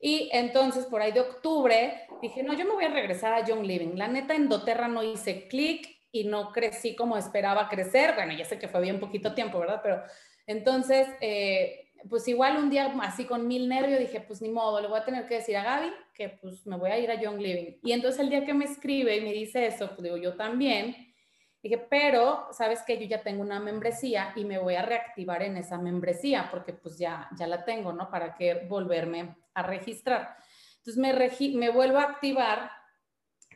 Y 0.00 0.28
entonces 0.32 0.86
por 0.86 1.02
ahí 1.02 1.12
de 1.12 1.20
octubre 1.20 2.06
dije, 2.20 2.42
no, 2.42 2.52
yo 2.54 2.64
me 2.64 2.72
voy 2.72 2.84
a 2.84 2.90
regresar 2.90 3.32
a 3.32 3.44
Young 3.44 3.64
Living. 3.64 3.94
La 3.94 4.08
neta 4.08 4.34
en 4.34 4.48
doTERRA 4.48 4.88
no 4.88 5.02
hice 5.02 5.46
clic 5.46 5.88
y 6.10 6.24
no 6.24 6.50
crecí 6.52 6.96
como 6.96 7.16
esperaba 7.16 7.68
crecer. 7.68 8.14
Bueno, 8.16 8.32
ya 8.32 8.44
sé 8.44 8.58
que 8.58 8.68
fue 8.68 8.80
bien 8.80 8.98
poquito 8.98 9.34
tiempo, 9.34 9.58
¿verdad? 9.58 9.80
Pero 9.82 10.02
entonces... 10.46 11.08
Eh, 11.20 11.82
pues 12.08 12.28
igual 12.28 12.56
un 12.56 12.70
día 12.70 12.94
así 13.02 13.24
con 13.24 13.48
mil 13.48 13.68
nervios 13.68 13.98
dije, 13.98 14.20
pues 14.20 14.40
ni 14.40 14.48
modo, 14.48 14.80
le 14.80 14.86
voy 14.86 15.00
a 15.00 15.04
tener 15.04 15.26
que 15.26 15.36
decir 15.36 15.56
a 15.56 15.64
Gaby 15.64 15.90
que 16.16 16.30
pues 16.30 16.66
me 16.66 16.76
voy 16.76 16.90
a 16.90 16.98
ir 16.98 17.10
a 17.10 17.20
Young 17.20 17.38
Living. 17.38 17.78
Y 17.82 17.92
entonces 17.92 18.20
el 18.20 18.30
día 18.30 18.44
que 18.44 18.54
me 18.54 18.64
escribe 18.64 19.16
y 19.16 19.20
me 19.20 19.32
dice 19.32 19.66
eso, 19.66 19.88
pues 19.88 20.02
digo, 20.02 20.16
yo 20.16 20.34
también. 20.36 21.14
Dije, 21.62 21.78
pero 21.78 22.48
sabes 22.52 22.82
que 22.82 22.98
yo 22.98 23.06
ya 23.06 23.22
tengo 23.22 23.42
una 23.42 23.58
membresía 23.58 24.32
y 24.36 24.44
me 24.44 24.58
voy 24.58 24.76
a 24.76 24.82
reactivar 24.82 25.42
en 25.42 25.56
esa 25.56 25.78
membresía 25.78 26.48
porque 26.50 26.72
pues 26.72 26.96
ya, 26.96 27.28
ya 27.36 27.46
la 27.46 27.64
tengo, 27.64 27.92
¿no? 27.92 28.08
¿Para 28.08 28.34
qué 28.34 28.66
volverme 28.68 29.36
a 29.52 29.62
registrar? 29.62 30.36
Entonces 30.78 30.96
me, 30.96 31.58
me 31.58 31.70
vuelvo 31.70 31.98
a 31.98 32.04
activar 32.04 32.70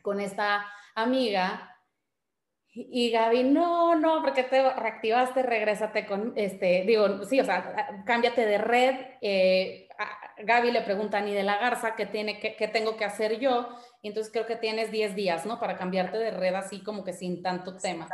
con 0.01 0.19
esta 0.19 0.67
amiga 0.93 1.71
y 2.73 3.11
Gaby, 3.11 3.43
no, 3.43 3.95
no, 3.95 4.21
porque 4.23 4.43
te 4.43 4.61
reactivaste, 4.61 5.43
regrésate 5.43 6.05
con, 6.05 6.31
este, 6.37 6.83
digo, 6.85 7.25
sí, 7.25 7.39
o 7.41 7.43
sea, 7.43 8.03
cámbiate 8.05 8.45
de 8.45 8.57
red. 8.57 8.95
Eh, 9.21 9.89
Gaby 10.37 10.71
le 10.71 10.81
pregunta 10.81 11.19
a 11.19 11.21
Ni 11.21 11.33
de 11.33 11.43
la 11.43 11.57
Garza 11.57 11.95
qué, 11.95 12.05
tiene, 12.05 12.39
qué, 12.39 12.67
tengo 12.67 12.97
que 12.97 13.05
hacer 13.05 13.39
yo, 13.39 13.69
y 14.01 14.07
entonces 14.09 14.31
creo 14.31 14.45
que 14.45 14.55
tienes 14.55 14.91
10 14.91 15.15
días, 15.15 15.45
¿no? 15.45 15.59
Para 15.59 15.77
cambiarte 15.77 16.17
de 16.17 16.31
red 16.31 16.53
así 16.55 16.83
como 16.83 17.03
que 17.03 17.13
sin 17.13 17.41
tanto 17.41 17.77
tema. 17.77 18.07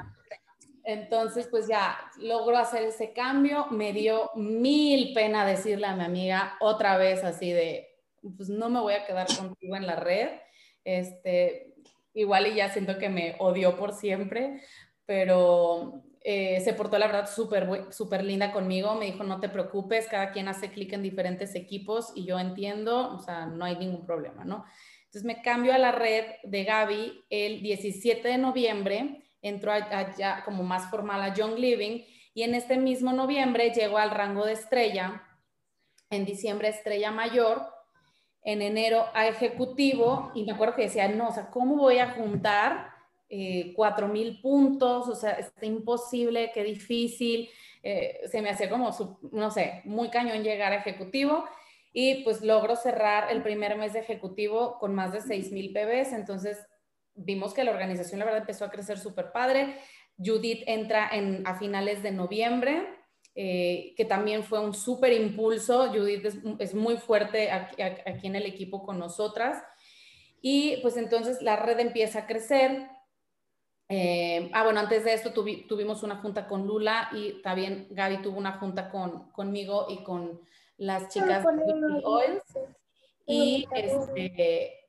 Entonces, 0.84 1.48
pues 1.48 1.68
ya 1.68 1.98
logro 2.18 2.58
hacer 2.58 2.84
ese 2.84 3.12
cambio, 3.12 3.68
me 3.72 3.92
dio 3.92 4.32
mil 4.36 5.14
pena 5.14 5.46
decirle 5.46 5.88
a 5.88 5.96
mi 5.96 6.06
amiga 6.06 6.56
otra 6.62 6.98
vez 6.98 7.24
así 7.24 7.52
de, 7.52 7.90
pues 8.38 8.50
no 8.50 8.70
me 8.70 8.80
voy 8.80 8.94
a 8.94 9.06
quedar 9.06 9.28
contigo 9.28 9.76
en 9.76 9.86
la 9.86 9.98
red, 9.98 10.30
este, 10.86 11.76
igual 12.14 12.48
y 12.48 12.56
ya 12.56 12.70
siento 12.70 12.98
que 12.98 13.10
me 13.10 13.36
odió 13.40 13.76
por 13.76 13.94
siempre, 13.94 14.62
pero 15.08 16.04
eh, 16.22 16.60
se 16.60 16.74
portó 16.74 17.00
la 17.00 17.08
verdad 17.08 17.32
súper 17.34 17.92
súper 17.92 18.24
linda 18.24 18.52
conmigo, 18.52 18.94
me 18.96 19.06
dijo, 19.06 19.24
no 19.24 19.40
te 19.40 19.50
preocupes, 19.50 20.08
cada 20.08 20.32
quien 20.32 20.50
hace 20.50 20.70
clic 20.70 20.94
en 20.94 21.02
diferentes 21.02 21.56
equipos 21.56 22.12
y 22.14 22.26
yo 22.26 22.38
entiendo, 22.38 23.16
o 23.16 23.20
sea, 23.20 23.46
no 23.46 23.66
hay 23.66 23.78
ningún 23.78 24.06
problema, 24.06 24.44
¿no? 24.44 24.66
Entonces 25.06 25.24
me 25.24 25.42
cambio 25.42 25.74
a 25.74 25.78
la 25.78 25.94
red 25.94 26.26
de 26.44 26.66
Gaby 26.66 27.26
el 27.30 27.62
17 27.62 28.28
de 28.28 28.38
noviembre, 28.38 29.24
entro 29.42 29.72
allá 29.72 30.44
como 30.44 30.64
más 30.64 30.90
formal 30.92 31.22
a 31.22 31.34
Young 31.34 31.58
Living 31.58 32.04
y 32.34 32.44
en 32.44 32.54
este 32.54 32.78
mismo 32.78 33.14
noviembre 33.14 33.72
llego 33.72 33.98
al 33.98 34.12
rango 34.12 34.46
de 34.46 34.52
estrella, 34.52 35.24
en 36.10 36.26
diciembre 36.26 36.68
estrella 36.68 37.10
mayor, 37.10 37.62
en 38.44 38.62
enero 38.62 39.06
a 39.14 39.28
ejecutivo 39.28 40.32
y 40.36 40.44
me 40.44 40.52
acuerdo 40.52 40.76
que 40.76 40.84
decía, 40.84 41.08
no, 41.08 41.30
o 41.30 41.32
sea, 41.32 41.50
¿cómo 41.50 41.78
voy 41.78 42.00
a 42.00 42.12
juntar 42.12 42.97
eh, 43.30 43.74
cuatro 43.76 44.08
mil 44.08 44.42
puntos? 44.42 45.08
O 45.08 45.16
sea, 45.16 45.32
está 45.32 45.66
imposible, 45.66 46.52
qué 46.54 46.64
difícil. 46.64 47.50
Eh, 47.84 48.22
se 48.30 48.42
me 48.42 48.50
hacía 48.50 48.70
como, 48.70 48.92
no 49.32 49.52
sé, 49.52 49.82
muy 49.86 50.10
cañón 50.10 50.44
llegar 50.44 50.74
a 50.74 50.78
ejecutivo 50.78 51.46
y 51.94 52.24
pues 52.24 52.42
logro 52.42 52.76
cerrar 52.76 53.32
el 53.32 53.42
primer 53.42 53.78
mes 53.78 53.94
de 53.94 54.00
ejecutivo 54.00 54.78
con 54.80 54.94
más 54.94 55.14
de 55.14 55.22
6 55.22 55.52
mil 55.52 55.74
PBs. 55.74 56.14
Entonces 56.14 56.68
vimos 57.16 57.54
que 57.54 57.64
la 57.64 57.72
organización, 57.72 58.20
la 58.20 58.26
verdad, 58.26 58.42
empezó 58.42 58.66
a 58.66 58.72
crecer 58.72 59.00
súper 59.00 59.32
padre. 59.32 59.78
Judith 60.18 60.64
entra 60.68 61.10
en, 61.12 61.46
a 61.46 61.56
finales 61.56 62.04
de 62.04 62.12
noviembre, 62.12 62.88
eh, 63.36 63.94
que 63.96 64.06
también 64.06 64.44
fue 64.44 64.60
un 64.60 64.74
súper 64.74 65.14
impulso. 65.14 65.90
Judith 65.90 66.26
es, 66.60 66.74
muy 66.74 66.98
fuerte 66.98 67.52
aquí, 67.52 67.82
aquí, 67.82 68.28
en 68.28 68.36
el 68.36 68.46
equipo 68.46 68.86
con 68.86 69.00
nosotras. 69.00 69.64
Y 70.42 70.78
pues 70.82 70.98
entonces 70.98 71.42
la 71.42 71.56
red 71.56 71.80
empieza 71.80 72.20
a 72.20 72.28
crecer. 72.28 72.88
Eh, 73.90 74.50
ah, 74.54 74.64
bueno, 74.64 74.82
antes 74.82 75.06
de 75.06 75.14
esto 75.14 75.32
tuvimos 75.32 76.04
una 76.04 76.18
junta 76.18 76.48
con 76.48 76.68
Lula 76.68 77.10
y 77.14 77.42
también 77.42 77.88
Gaby 77.92 78.22
tuvo 78.22 78.38
una 78.38 78.54
junta 78.54 78.90
con, 78.90 79.32
conmigo 79.32 79.88
y 79.90 80.04
con 80.04 80.42
las 80.78 81.08
chicas 81.10 81.44
de 81.44 82.02
Oils. 82.04 82.44
Y, 83.26 83.68
este, 83.74 84.88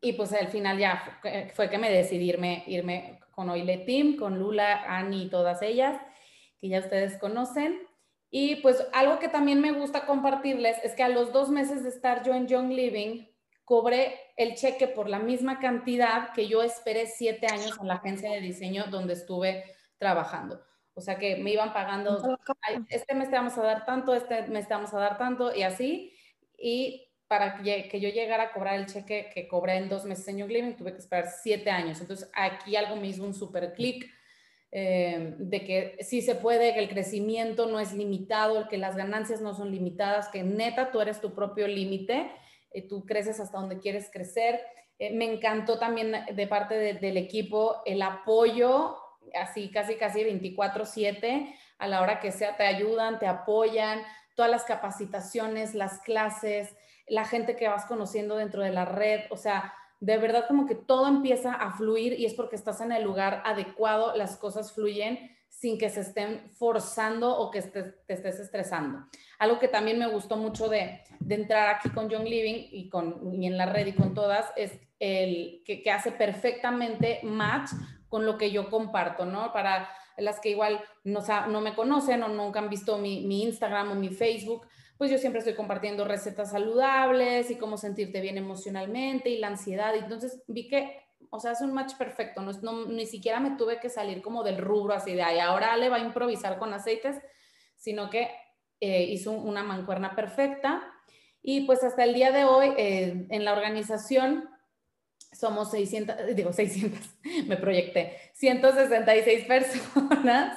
y 0.00 0.12
pues 0.14 0.32
al 0.32 0.48
final 0.48 0.78
ya 0.78 1.20
fue, 1.54 1.70
que 1.70 1.78
me 1.78 1.90
decidí 1.90 2.28
irme, 2.28 2.64
irme 2.66 3.20
con 3.30 3.48
Oile 3.50 3.78
Team, 3.78 4.16
con 4.16 4.38
Lula, 4.38 4.84
Annie 4.86 5.24
y 5.24 5.30
todas 5.30 5.62
ellas, 5.62 5.98
que 6.60 6.68
ya 6.68 6.80
ustedes 6.80 7.18
conocen. 7.18 7.86
Y 8.30 8.56
pues 8.56 8.86
algo 8.92 9.18
que 9.18 9.28
también 9.28 9.60
me 9.60 9.72
gusta 9.72 10.06
compartirles 10.06 10.76
es 10.82 10.94
que 10.94 11.02
a 11.02 11.08
los 11.08 11.32
dos 11.32 11.50
meses 11.50 11.84
de 11.84 11.88
estar 11.88 12.24
yo 12.24 12.34
en 12.34 12.48
Young 12.48 12.70
Living, 12.70 13.26
cobré 13.64 14.18
el 14.36 14.54
cheque 14.54 14.88
por 14.88 15.08
la 15.08 15.18
misma 15.18 15.58
cantidad 15.58 16.32
que 16.32 16.48
yo 16.48 16.62
esperé 16.62 17.06
siete 17.06 17.46
años 17.46 17.78
en 17.80 17.88
la 17.88 17.94
agencia 17.94 18.30
de 18.30 18.40
diseño 18.40 18.84
donde 18.90 19.14
estuve 19.14 19.64
trabajando. 19.98 20.62
O 20.94 21.00
sea 21.00 21.18
que 21.18 21.36
me 21.36 21.50
iban 21.50 21.72
pagando, 21.72 22.38
este 22.88 23.14
mes 23.14 23.28
te 23.28 23.36
vamos 23.36 23.58
a 23.58 23.62
dar 23.62 23.84
tanto, 23.84 24.14
este 24.14 24.42
mes 24.48 24.68
te 24.68 24.74
vamos 24.74 24.94
a 24.94 25.00
dar 25.00 25.18
tanto 25.18 25.54
y 25.54 25.62
así. 25.62 26.12
Y 26.56 27.08
para 27.26 27.62
que, 27.62 28.00
yo 28.00 28.10
llegara 28.10 28.44
a 28.44 28.52
cobrar 28.52 28.78
el 28.78 28.86
cheque 28.86 29.30
que 29.34 29.48
cobré 29.48 29.76
en 29.76 29.88
dos 29.88 30.04
meses 30.04 30.28
en 30.28 30.38
Young 30.38 30.50
Living, 30.50 30.76
tuve 30.76 30.92
que 30.92 30.98
esperar 30.98 31.26
siete 31.42 31.70
años. 31.70 32.00
Entonces 32.00 32.30
aquí 32.32 32.76
algo 32.76 32.94
me 32.96 33.08
hizo 33.08 33.24
un 33.24 33.34
super 33.34 33.72
clic 33.72 34.08
eh, 34.70 35.34
de 35.38 35.64
que 35.64 35.96
sí 36.00 36.22
se 36.22 36.36
puede, 36.36 36.74
que 36.74 36.80
el 36.80 36.88
crecimiento 36.88 37.66
no 37.66 37.80
es 37.80 37.92
limitado, 37.92 38.68
que 38.68 38.76
las 38.76 38.94
ganancias 38.96 39.40
no 39.40 39.54
son 39.54 39.72
limitadas, 39.72 40.28
que 40.28 40.42
neta 40.44 40.92
tú 40.92 41.00
eres 41.00 41.20
tu 41.20 41.34
propio 41.34 41.66
límite, 41.66 42.30
eh, 42.74 42.82
tú 42.82 43.06
creces 43.06 43.40
hasta 43.40 43.58
donde 43.58 43.78
quieres 43.78 44.10
crecer. 44.12 44.60
Eh, 44.98 45.14
me 45.14 45.24
encantó 45.24 45.78
también 45.78 46.14
de 46.30 46.46
parte 46.46 46.74
del 46.74 47.16
equipo 47.16 47.82
el 47.86 48.02
apoyo 48.02 48.98
así 49.34 49.70
casi, 49.70 49.96
casi 49.96 50.22
24/7, 50.22 51.54
a 51.78 51.88
la 51.88 52.02
hora 52.02 52.20
que 52.20 52.32
sea, 52.32 52.56
te 52.56 52.64
ayudan, 52.64 53.18
te 53.18 53.26
apoyan, 53.26 54.02
todas 54.34 54.50
las 54.50 54.64
capacitaciones, 54.64 55.74
las 55.74 56.00
clases, 56.00 56.76
la 57.06 57.24
gente 57.24 57.56
que 57.56 57.68
vas 57.68 57.86
conociendo 57.86 58.36
dentro 58.36 58.62
de 58.62 58.70
la 58.70 58.84
red, 58.84 59.20
o 59.30 59.36
sea, 59.36 59.74
de 60.00 60.18
verdad 60.18 60.46
como 60.48 60.66
que 60.66 60.74
todo 60.74 61.08
empieza 61.08 61.52
a 61.54 61.72
fluir 61.72 62.18
y 62.18 62.26
es 62.26 62.34
porque 62.34 62.56
estás 62.56 62.80
en 62.80 62.92
el 62.92 63.04
lugar 63.04 63.42
adecuado, 63.44 64.14
las 64.16 64.36
cosas 64.36 64.72
fluyen 64.72 65.34
sin 65.54 65.78
que 65.78 65.88
se 65.88 66.00
estén 66.00 66.50
forzando 66.50 67.38
o 67.38 67.50
que 67.50 67.62
te, 67.62 67.94
estés 68.08 68.40
estresando. 68.40 69.06
Algo 69.38 69.58
que 69.58 69.68
también 69.68 69.98
me 69.98 70.08
gustó 70.08 70.36
mucho 70.36 70.68
de, 70.68 71.00
entrar 71.28 71.74
aquí 71.74 71.88
con 71.90 72.10
Young 72.10 72.24
Living 72.24 72.66
y, 72.70 72.88
con, 72.88 73.32
y 73.32 73.46
en 73.46 73.56
la 73.56 73.66
red 73.66 73.86
y 73.86 73.92
con 73.94 74.14
todas 74.14 74.52
es 74.56 74.72
el 74.98 75.62
que, 75.64 75.82
hace 75.90 76.12
perfectamente 76.12 77.20
match 77.22 77.70
con 78.08 78.26
lo 78.26 78.36
que 78.36 78.50
yo 78.50 78.68
comparto, 78.68 79.24
¿no? 79.24 79.52
Para 79.52 79.88
las 80.18 80.40
que 80.40 80.50
igual 80.50 80.80
no, 81.04 81.20
no 81.48 81.60
me 81.60 81.74
conocen 81.74 82.22
o 82.24 82.28
nunca 82.28 82.58
han 82.58 82.68
visto 82.68 82.98
mi, 82.98 83.42
Instagram 83.42 83.92
o 83.92 83.94
mi 83.94 84.08
Facebook, 84.08 84.66
pues 84.98 85.10
yo 85.10 85.18
siempre 85.18 85.38
estoy 85.38 85.54
compartiendo 85.54 86.04
recetas 86.04 86.50
saludables 86.50 87.50
y 87.50 87.56
cómo 87.56 87.76
sentirte 87.76 88.20
bien 88.20 88.38
emocionalmente 88.38 89.30
y 89.30 89.38
la 89.38 89.48
ansiedad. 89.48 89.94
Entonces 89.94 90.42
vi 90.46 90.68
que, 90.68 91.03
o 91.34 91.40
sea, 91.40 91.50
es 91.50 91.60
un 91.60 91.72
match 91.72 91.94
perfecto, 91.96 92.40
no, 92.40 92.52
no, 92.62 92.86
ni 92.86 93.06
siquiera 93.06 93.40
me 93.40 93.56
tuve 93.56 93.80
que 93.80 93.88
salir 93.88 94.22
como 94.22 94.44
del 94.44 94.58
rubro 94.58 94.94
así 94.94 95.14
de, 95.14 95.22
ahí 95.22 95.40
ahora 95.40 95.76
le 95.76 95.88
va 95.88 95.96
a 95.96 96.00
improvisar 96.00 96.58
con 96.60 96.72
aceites, 96.72 97.16
sino 97.76 98.08
que 98.08 98.30
eh, 98.80 99.02
hizo 99.02 99.32
una 99.32 99.64
mancuerna 99.64 100.14
perfecta. 100.14 100.82
Y 101.42 101.62
pues 101.62 101.82
hasta 101.82 102.04
el 102.04 102.14
día 102.14 102.30
de 102.30 102.44
hoy 102.44 102.72
eh, 102.76 103.26
en 103.30 103.44
la 103.44 103.52
organización 103.52 104.48
somos 105.32 105.72
600, 105.72 106.36
digo 106.36 106.52
600, 106.52 107.00
me 107.48 107.56
proyecté, 107.56 108.16
166 108.34 109.44
personas, 109.48 110.56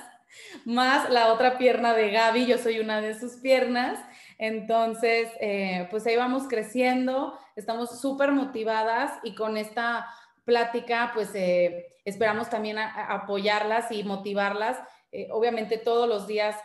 más 0.63 1.09
la 1.09 1.33
otra 1.33 1.57
pierna 1.57 1.95
de 1.95 2.11
Gaby, 2.11 2.45
yo 2.45 2.59
soy 2.59 2.79
una 2.79 3.01
de 3.01 3.17
sus 3.19 3.37
piernas. 3.37 3.99
Entonces, 4.37 5.29
eh, 5.39 5.87
pues 5.89 6.05
ahí 6.05 6.15
vamos 6.15 6.43
creciendo, 6.47 7.35
estamos 7.55 7.99
súper 7.99 8.31
motivadas 8.31 9.11
y 9.23 9.33
con 9.33 9.57
esta 9.57 10.05
plática, 10.47 11.11
pues 11.13 11.29
eh, 11.35 11.97
esperamos 12.05 12.49
también 12.49 12.79
apoyarlas 12.79 13.91
y 13.91 14.03
motivarlas. 14.03 14.79
Eh, 15.11 15.27
obviamente 15.31 15.77
todos 15.77 16.09
los 16.09 16.25
días 16.25 16.55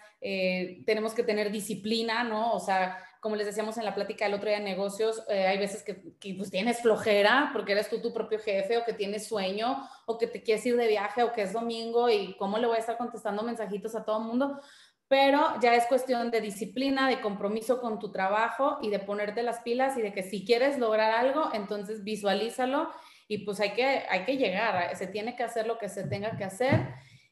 tenemos 0.87 1.15
que 1.15 1.25
tener 1.25 1.51
disciplina, 1.51 2.23
¿no? 2.23 2.53
O 2.53 2.61
sea, 2.61 2.97
como 3.23 3.37
les 3.37 3.47
decíamos 3.47 3.79
en 3.79 3.85
la 3.85 3.95
plática 3.95 4.25
del 4.25 4.35
otro 4.35 4.49
día 4.49 4.59
de 4.59 4.65
negocios, 4.65 5.23
eh, 5.29 5.47
hay 5.47 5.57
veces 5.57 5.85
que, 5.85 5.95
pues, 6.35 6.51
tienes 6.51 6.83
flojera 6.83 7.51
porque 7.53 7.71
eres 7.71 7.89
tú 7.89 8.03
tu 8.03 8.13
propio 8.13 8.41
jefe 8.41 8.79
o 8.79 8.85
que 8.85 8.95
tienes 8.95 9.29
sueño 9.29 9.89
o 10.07 10.19
que 10.19 10.27
te 10.27 10.43
quieres 10.43 10.67
ir 10.67 10.77
de 10.77 10.89
viaje 10.89 11.23
o 11.23 11.33
que 11.33 11.43
es 11.43 11.53
domingo 11.53 12.11
y 12.11 12.35
cómo 12.37 12.59
le 12.59 12.67
voy 12.67 12.79
a 12.79 12.81
estar 12.81 12.99
contestando 12.99 13.45
mensajitos 13.45 13.95
a 13.95 14.05
todo 14.05 14.19
el 14.19 14.27
mundo. 14.27 14.61
Pero 15.07 15.41
ya 15.61 15.77
es 15.77 15.87
cuestión 15.87 16.33
de 16.33 16.41
disciplina, 16.41 17.09
de 17.09 17.21
compromiso 17.21 17.81
con 17.81 18.01
tu 18.01 18.11
trabajo 18.11 18.79
y 18.83 18.91
de 18.91 18.99
ponerte 18.99 19.45
las 19.45 19.61
pilas 19.61 19.97
y 19.97 20.03
de 20.03 20.13
que 20.13 20.25
si 20.25 20.45
quieres 20.45 20.81
lograr 20.81 21.13
algo, 21.13 21.51
entonces 21.53 22.03
visualízalo 22.03 22.91
y 23.33 23.39
pues 23.39 23.61
hay 23.61 23.71
que, 23.71 24.05
hay 24.09 24.25
que 24.25 24.37
llegar, 24.37 24.95
se 24.97 25.07
tiene 25.07 25.37
que 25.37 25.43
hacer 25.43 25.67
lo 25.67 25.79
que 25.79 25.89
se 25.89 26.05
tenga 26.05 26.37
que 26.37 26.45
hacer 26.45 26.89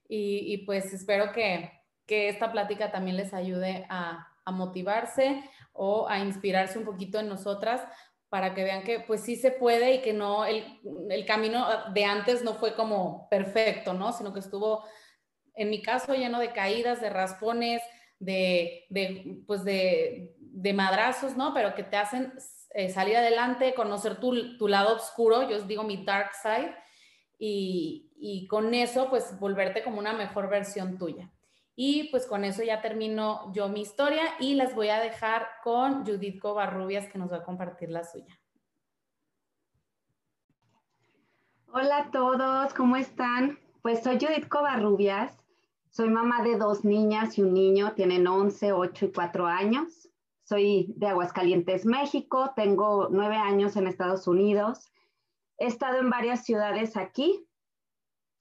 y, 0.09 0.59
pues 0.67 0.93
espero 0.93 1.31
que, 1.33 1.71
que 2.05 2.29
esta 2.29 2.51
plática 2.51 2.91
también 2.91 3.17
les 3.17 3.33
ayude 3.33 3.87
a, 3.89 4.27
a 4.45 4.51
motivarse, 4.51 5.45
o 5.73 6.09
a 6.09 6.19
inspirarse 6.19 6.79
un 6.79 6.85
poquito 6.85 7.19
en 7.19 7.29
nosotras 7.29 7.81
para 8.29 8.55
que 8.55 8.65
vean 8.65 8.83
que 8.83 9.01
pues 9.01 9.23
sí 9.23 9.35
se 9.35 9.51
puede 9.51 9.95
y 9.95 10.03
que 10.03 10.13
no, 10.13 10.45
el, 10.45 10.63
el 11.09 11.25
camino 11.25 11.67
de 11.95 12.05
antes 12.05 12.45
no 12.45 12.55
fue 12.55 12.75
como 12.75 13.29
perfecto, 13.29 13.95
¿no? 13.95 14.13
Sino 14.13 14.33
que 14.33 14.41
estuvo, 14.41 14.85
en 15.55 15.71
mi 15.71 15.83
caso, 15.83 16.15
lleno 16.15 16.39
de 16.39 16.53
caídas, 16.53 17.01
de 17.01 17.11
raspones, 17.11 17.83
de, 18.19 18.85
de 18.91 19.43
pues 19.47 19.65
de, 19.65 20.37
de, 20.39 20.73
madrazos, 20.75 21.37
¿no? 21.37 21.55
Pero 21.55 21.75
que 21.75 21.83
te 21.83 21.97
hacen 21.97 22.35
eh, 22.71 22.89
salir 22.89 23.17
adelante, 23.17 23.75
conocer 23.75 24.21
tu, 24.21 24.57
tu, 24.57 24.69
lado 24.69 24.97
oscuro, 24.97 25.49
yo 25.49 25.57
os 25.57 25.67
digo 25.67 25.83
mi 25.83 26.05
dark 26.05 26.33
side, 26.35 26.75
y, 27.39 28.13
y 28.17 28.47
con 28.47 28.75
eso 28.75 29.09
pues 29.09 29.39
volverte 29.41 29.83
como 29.83 29.99
una 29.99 30.13
mejor 30.13 30.49
versión 30.49 30.99
tuya. 30.99 31.31
Y 31.75 32.11
pues 32.11 32.27
con 32.27 32.45
eso 32.45 32.63
ya 32.63 32.83
termino 32.83 33.53
yo 33.55 33.69
mi 33.69 33.81
historia 33.81 34.23
y 34.39 34.55
las 34.55 34.75
voy 34.75 34.91
a 34.91 35.01
dejar 35.01 35.49
con 35.65 36.05
Judith 36.05 36.39
Covarrubias 36.39 37.09
que 37.09 37.19
nos 37.19 37.33
va 37.33 37.39
a 37.39 37.43
compartir 37.43 37.89
la 37.89 38.05
suya. 38.05 38.39
Hola 41.73 41.99
a 41.99 42.11
todos, 42.11 42.75
¿cómo 42.75 42.97
están? 42.97 43.59
Pues 43.81 44.03
soy 44.03 44.18
Judith 44.21 44.49
Covarrubias, 44.49 45.33
soy 45.89 46.11
mamá 46.11 46.43
de 46.43 46.59
dos 46.59 46.85
niñas 46.85 47.39
y 47.39 47.43
un 47.43 47.55
niño, 47.55 47.93
tienen 47.95 48.27
11, 48.27 48.73
8 48.73 49.07
y 49.07 49.12
4 49.12 49.47
años. 49.47 50.10
Soy 50.51 50.92
de 50.96 51.07
Aguascalientes, 51.07 51.86
México, 51.86 52.55
tengo 52.57 53.07
nueve 53.09 53.36
años 53.36 53.76
en 53.76 53.86
Estados 53.86 54.26
Unidos. 54.26 54.90
He 55.59 55.66
estado 55.68 56.01
en 56.01 56.11
varias 56.11 56.44
ciudades 56.44 56.96
aquí. 56.96 57.46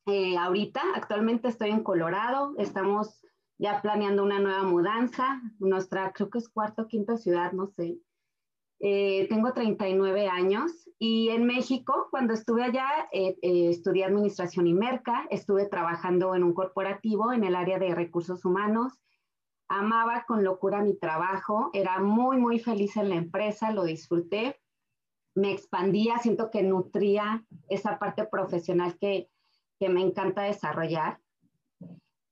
Eh, 0.08 0.36
ahorita, 0.36 0.82
actualmente 0.96 1.50
estoy 1.50 1.70
en 1.70 1.84
Colorado, 1.84 2.56
estamos 2.58 3.24
ya 3.60 3.84
planeando 3.84 4.24
una 4.24 4.40
nueva 4.40 4.64
mudanza, 4.64 5.40
nuestra, 5.60 6.12
creo 6.12 6.32
que 6.32 6.40
es 6.40 6.50
cuarta 6.50 6.82
o 6.82 6.88
quinta 6.88 7.16
ciudad, 7.16 7.52
no 7.52 7.68
sé. 7.68 8.00
Eh, 8.80 9.28
tengo 9.30 9.54
39 9.54 10.30
años 10.30 10.90
y 10.98 11.30
en 11.30 11.46
México, 11.46 12.08
cuando 12.10 12.34
estuve 12.34 12.64
allá, 12.64 12.88
eh, 13.12 13.38
eh, 13.44 13.70
estudié 13.70 14.06
administración 14.06 14.66
y 14.66 14.74
merca, 14.74 15.28
estuve 15.30 15.68
trabajando 15.68 16.34
en 16.34 16.44
un 16.44 16.56
corporativo 16.56 17.34
en 17.34 17.44
el 17.44 17.56
área 17.56 17.78
de 17.78 17.94
recursos 17.94 18.46
humanos. 18.46 18.94
Amaba 19.70 20.26
con 20.28 20.44
locura 20.44 20.82
mi 20.82 20.96
trabajo, 20.96 21.70
era 21.74 22.00
muy, 22.00 22.38
muy 22.38 22.60
feliz 22.60 22.98
en 22.98 23.10
la 23.10 23.16
empresa, 23.16 23.72
lo 23.72 23.84
disfruté, 23.84 24.60
me 25.36 25.52
expandía, 25.52 26.18
siento 26.18 26.50
que 26.50 26.64
nutría 26.64 27.46
esa 27.70 28.00
parte 28.00 28.26
profesional 28.26 28.98
que, 28.98 29.30
que 29.80 29.90
me 29.90 30.02
encanta 30.02 30.42
desarrollar. 30.42 31.20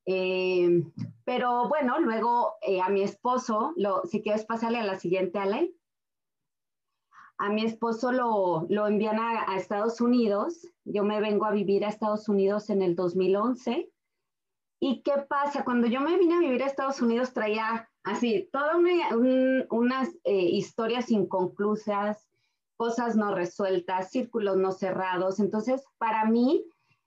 pero 0.04 1.70
bueno, 1.70 2.00
luego 2.00 2.56
a 2.84 2.90
mi 2.90 3.04
esposo, 3.04 3.74
lo, 3.76 4.02
si 4.06 4.22
quieres 4.22 4.46
pasarle 4.46 4.80
a 4.80 4.86
la 4.86 5.00
siguiente, 5.00 5.40
Ale 5.40 5.78
a 7.38 7.50
mi 7.50 7.64
esposo 7.64 8.12
lo, 8.12 8.66
lo 8.70 8.88
envían 8.88 9.20
a, 9.20 9.56
Estados 9.58 10.02
Unidos. 10.02 10.68
Yo 10.86 11.04
me 11.04 11.22
vengo 11.22 11.46
a 11.46 11.52
vivir 11.52 11.86
a 11.86 11.90
Estados 11.90 12.30
Unidos 12.30 12.70
en 12.70 12.82
el 12.82 12.96
2011. 12.96 13.92
¿Y 14.80 15.02
qué 15.02 15.14
pasa? 15.28 15.64
Cuando 15.64 15.88
yo 15.88 16.02
me 16.02 16.18
vine 16.18 16.36
a 16.36 16.40
vivir 16.40 16.62
a 16.64 16.68
Estados 16.68 17.02
Unidos 17.02 17.34
traía 17.34 17.90
así 18.04 18.48
todas 18.52 18.76
unas 19.70 20.10
eh, 20.24 20.50
historias 20.52 21.10
inconclusas, 21.10 22.30
cosas 22.78 23.16
no 23.16 23.34
resueltas, 23.34 24.12
círculos 24.12 24.58
no 24.58 24.72
cerrados. 24.72 25.40
Entonces, 25.40 25.84
para 25.98 26.26
mí, 26.26 26.64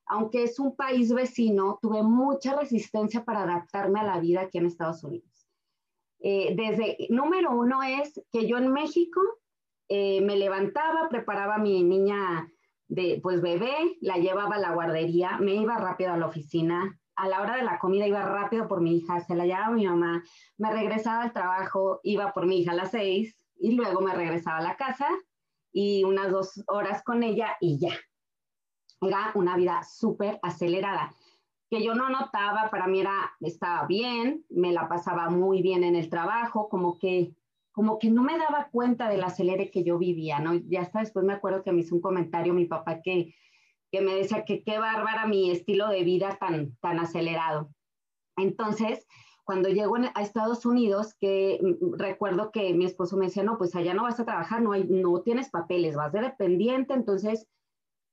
aunque 0.06 0.42
es 0.42 0.58
un 0.58 0.74
país 0.74 1.12
vecino, 1.12 1.78
tuve 1.80 2.02
mucha 2.02 2.58
resistencia 2.58 3.24
para 3.24 3.44
adaptarme 3.44 4.00
a 4.00 4.04
la 4.04 4.20
vida 4.20 4.42
aquí 4.42 4.58
en 4.58 4.66
Estados 4.66 5.04
Unidos. 5.04 5.48
Eh, 6.18 6.54
desde, 6.56 7.06
número 7.08 7.52
uno 7.52 7.82
es 7.82 8.20
que 8.30 8.46
yo 8.46 8.58
en 8.58 8.72
México 8.72 9.20
eh, 9.88 10.20
me 10.20 10.36
levantaba, 10.36 11.08
preparaba 11.08 11.54
a 11.54 11.58
mi 11.58 11.82
niña 11.82 12.50
de 12.88 13.20
pues 13.22 13.40
bebé, 13.40 13.96
la 14.00 14.16
llevaba 14.16 14.56
a 14.56 14.60
la 14.60 14.74
guardería, 14.74 15.38
me 15.38 15.54
iba 15.54 15.78
rápido 15.78 16.12
a 16.12 16.16
la 16.16 16.26
oficina, 16.26 16.99
a 17.20 17.28
la 17.28 17.42
hora 17.42 17.56
de 17.56 17.64
la 17.64 17.78
comida 17.78 18.06
iba 18.06 18.22
rápido 18.22 18.66
por 18.66 18.80
mi 18.80 18.96
hija, 18.96 19.20
se 19.20 19.34
la 19.34 19.44
llevaba 19.44 19.70
mi 19.70 19.86
mamá, 19.86 20.22
me 20.56 20.72
regresaba 20.72 21.22
al 21.22 21.32
trabajo, 21.32 22.00
iba 22.02 22.32
por 22.32 22.46
mi 22.46 22.60
hija 22.60 22.72
a 22.72 22.76
las 22.76 22.92
seis 22.92 23.36
y 23.58 23.72
luego 23.72 24.00
me 24.00 24.14
regresaba 24.14 24.58
a 24.58 24.62
la 24.62 24.76
casa 24.76 25.08
y 25.72 26.04
unas 26.04 26.30
dos 26.30 26.64
horas 26.66 27.02
con 27.02 27.22
ella 27.22 27.56
y 27.60 27.78
ya. 27.78 27.92
Era 29.02 29.32
una 29.34 29.56
vida 29.56 29.82
súper 29.82 30.38
acelerada, 30.42 31.12
que 31.68 31.82
yo 31.82 31.94
no 31.94 32.08
notaba, 32.08 32.70
para 32.70 32.86
mí 32.86 33.00
era, 33.00 33.32
estaba 33.40 33.86
bien, 33.86 34.44
me 34.48 34.72
la 34.72 34.88
pasaba 34.88 35.28
muy 35.28 35.62
bien 35.62 35.84
en 35.84 35.96
el 35.96 36.08
trabajo, 36.08 36.68
como 36.68 36.98
que 36.98 37.34
como 37.72 37.98
que 37.98 38.10
no 38.10 38.22
me 38.24 38.36
daba 38.36 38.68
cuenta 38.70 39.08
del 39.08 39.22
acelere 39.22 39.70
que 39.70 39.84
yo 39.84 39.96
vivía, 39.96 40.40
¿no? 40.40 40.54
Ya 40.54 40.82
hasta 40.82 41.00
después 41.00 41.24
me 41.24 41.32
acuerdo 41.32 41.62
que 41.62 41.72
me 41.72 41.80
hizo 41.80 41.94
un 41.94 42.00
comentario 42.00 42.52
mi 42.52 42.66
papá 42.66 43.00
que, 43.00 43.34
que 43.90 44.00
me 44.00 44.14
decía 44.14 44.44
que 44.44 44.62
qué 44.62 44.78
bárbara 44.78 45.26
mi 45.26 45.50
estilo 45.50 45.88
de 45.88 46.04
vida 46.04 46.36
tan, 46.40 46.76
tan 46.76 46.98
acelerado. 46.98 47.70
Entonces, 48.36 49.06
cuando 49.44 49.68
llego 49.68 49.96
a 49.96 50.22
Estados 50.22 50.64
Unidos, 50.64 51.14
que 51.18 51.58
mm, 51.60 51.98
recuerdo 51.98 52.52
que 52.52 52.72
mi 52.72 52.84
esposo 52.84 53.16
me 53.16 53.26
decía, 53.26 53.42
no, 53.42 53.58
pues 53.58 53.74
allá 53.74 53.94
no 53.94 54.04
vas 54.04 54.20
a 54.20 54.24
trabajar, 54.24 54.62
no, 54.62 54.72
hay, 54.72 54.84
no 54.84 55.22
tienes 55.22 55.50
papeles, 55.50 55.96
vas 55.96 56.12
de 56.12 56.20
dependiente, 56.20 56.94
entonces, 56.94 57.48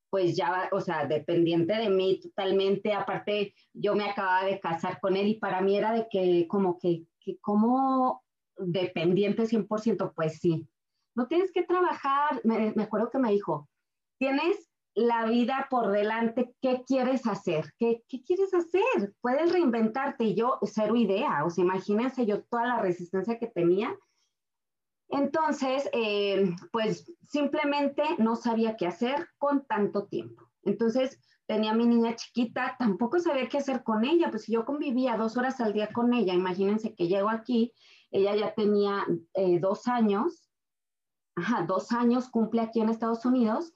pues 0.09 0.36
ya, 0.36 0.69
o 0.71 0.82
sea, 0.82 1.05
dependiente 1.05 1.75
de 1.75 1.89
mí 1.89 2.19
totalmente, 2.19 2.93
aparte 2.93 3.53
yo 3.73 3.95
me 3.95 4.09
acababa 4.09 4.45
de 4.45 4.59
casar 4.59 4.99
con 4.99 5.15
él 5.15 5.28
y 5.28 5.36
para 5.36 5.61
mí 5.61 5.78
era 5.78 5.91
de 5.91 6.07
que 6.09 6.47
como 6.47 6.80
que, 6.80 7.03
que 7.19 7.38
cómo 7.39 8.23
dependiente 8.57 9.43
100%, 9.43 10.13
pues 10.15 10.39
sí. 10.39 10.67
No 11.15 11.28
tienes 11.28 11.51
que 11.51 11.63
trabajar, 11.63 12.41
me, 12.43 12.73
acuerdo 12.82 13.09
que 13.09 13.19
me 13.19 13.32
dijo, 13.32 13.67
tienes 14.19 14.66
la 14.97 15.25
vida 15.25 15.67
por 15.69 15.91
delante, 15.91 16.55
¿qué 16.61 16.83
quieres 16.85 17.27
hacer? 17.27 17.71
¿Qué, 17.77 18.03
¿Qué, 18.07 18.23
quieres 18.23 18.53
hacer? 18.53 19.13
Puedes 19.21 19.51
reinventarte. 19.51 20.23
Y 20.23 20.35
yo, 20.35 20.57
cero 20.63 20.95
idea, 20.95 21.45
o 21.45 21.49
sea, 21.49 21.63
imagínense 21.63 22.25
yo 22.25 22.43
toda 22.43 22.65
la 22.65 22.79
resistencia 22.79 23.37
que 23.37 23.47
tenía. 23.47 23.95
Entonces, 25.09 25.89
eh, 25.93 26.53
pues 26.71 27.11
simplemente 27.21 28.03
no 28.17 28.35
sabía 28.35 28.75
qué 28.75 28.87
hacer 28.87 29.29
con 29.37 29.65
tanto 29.65 30.07
tiempo. 30.07 30.49
Entonces, 30.63 31.19
tenía 31.45 31.73
mi 31.73 31.85
niña 31.85 32.15
chiquita, 32.15 32.75
tampoco 32.77 33.19
sabía 33.19 33.47
qué 33.47 33.59
hacer 33.59 33.83
con 33.83 34.03
ella, 34.03 34.29
pues 34.31 34.47
yo 34.47 34.65
convivía 34.65 35.15
dos 35.15 35.37
horas 35.37 35.61
al 35.61 35.71
día 35.71 35.87
con 35.93 36.13
ella, 36.13 36.33
imagínense 36.33 36.93
que 36.93 37.07
llego 37.07 37.29
aquí 37.29 37.73
ella 38.11 38.35
ya 38.35 38.53
tenía 38.53 39.05
eh, 39.33 39.59
dos 39.59 39.87
años, 39.87 40.49
ajá, 41.35 41.65
dos 41.67 41.91
años 41.91 42.29
cumple 42.29 42.61
aquí 42.61 42.79
en 42.79 42.89
Estados 42.89 43.25
Unidos 43.25 43.73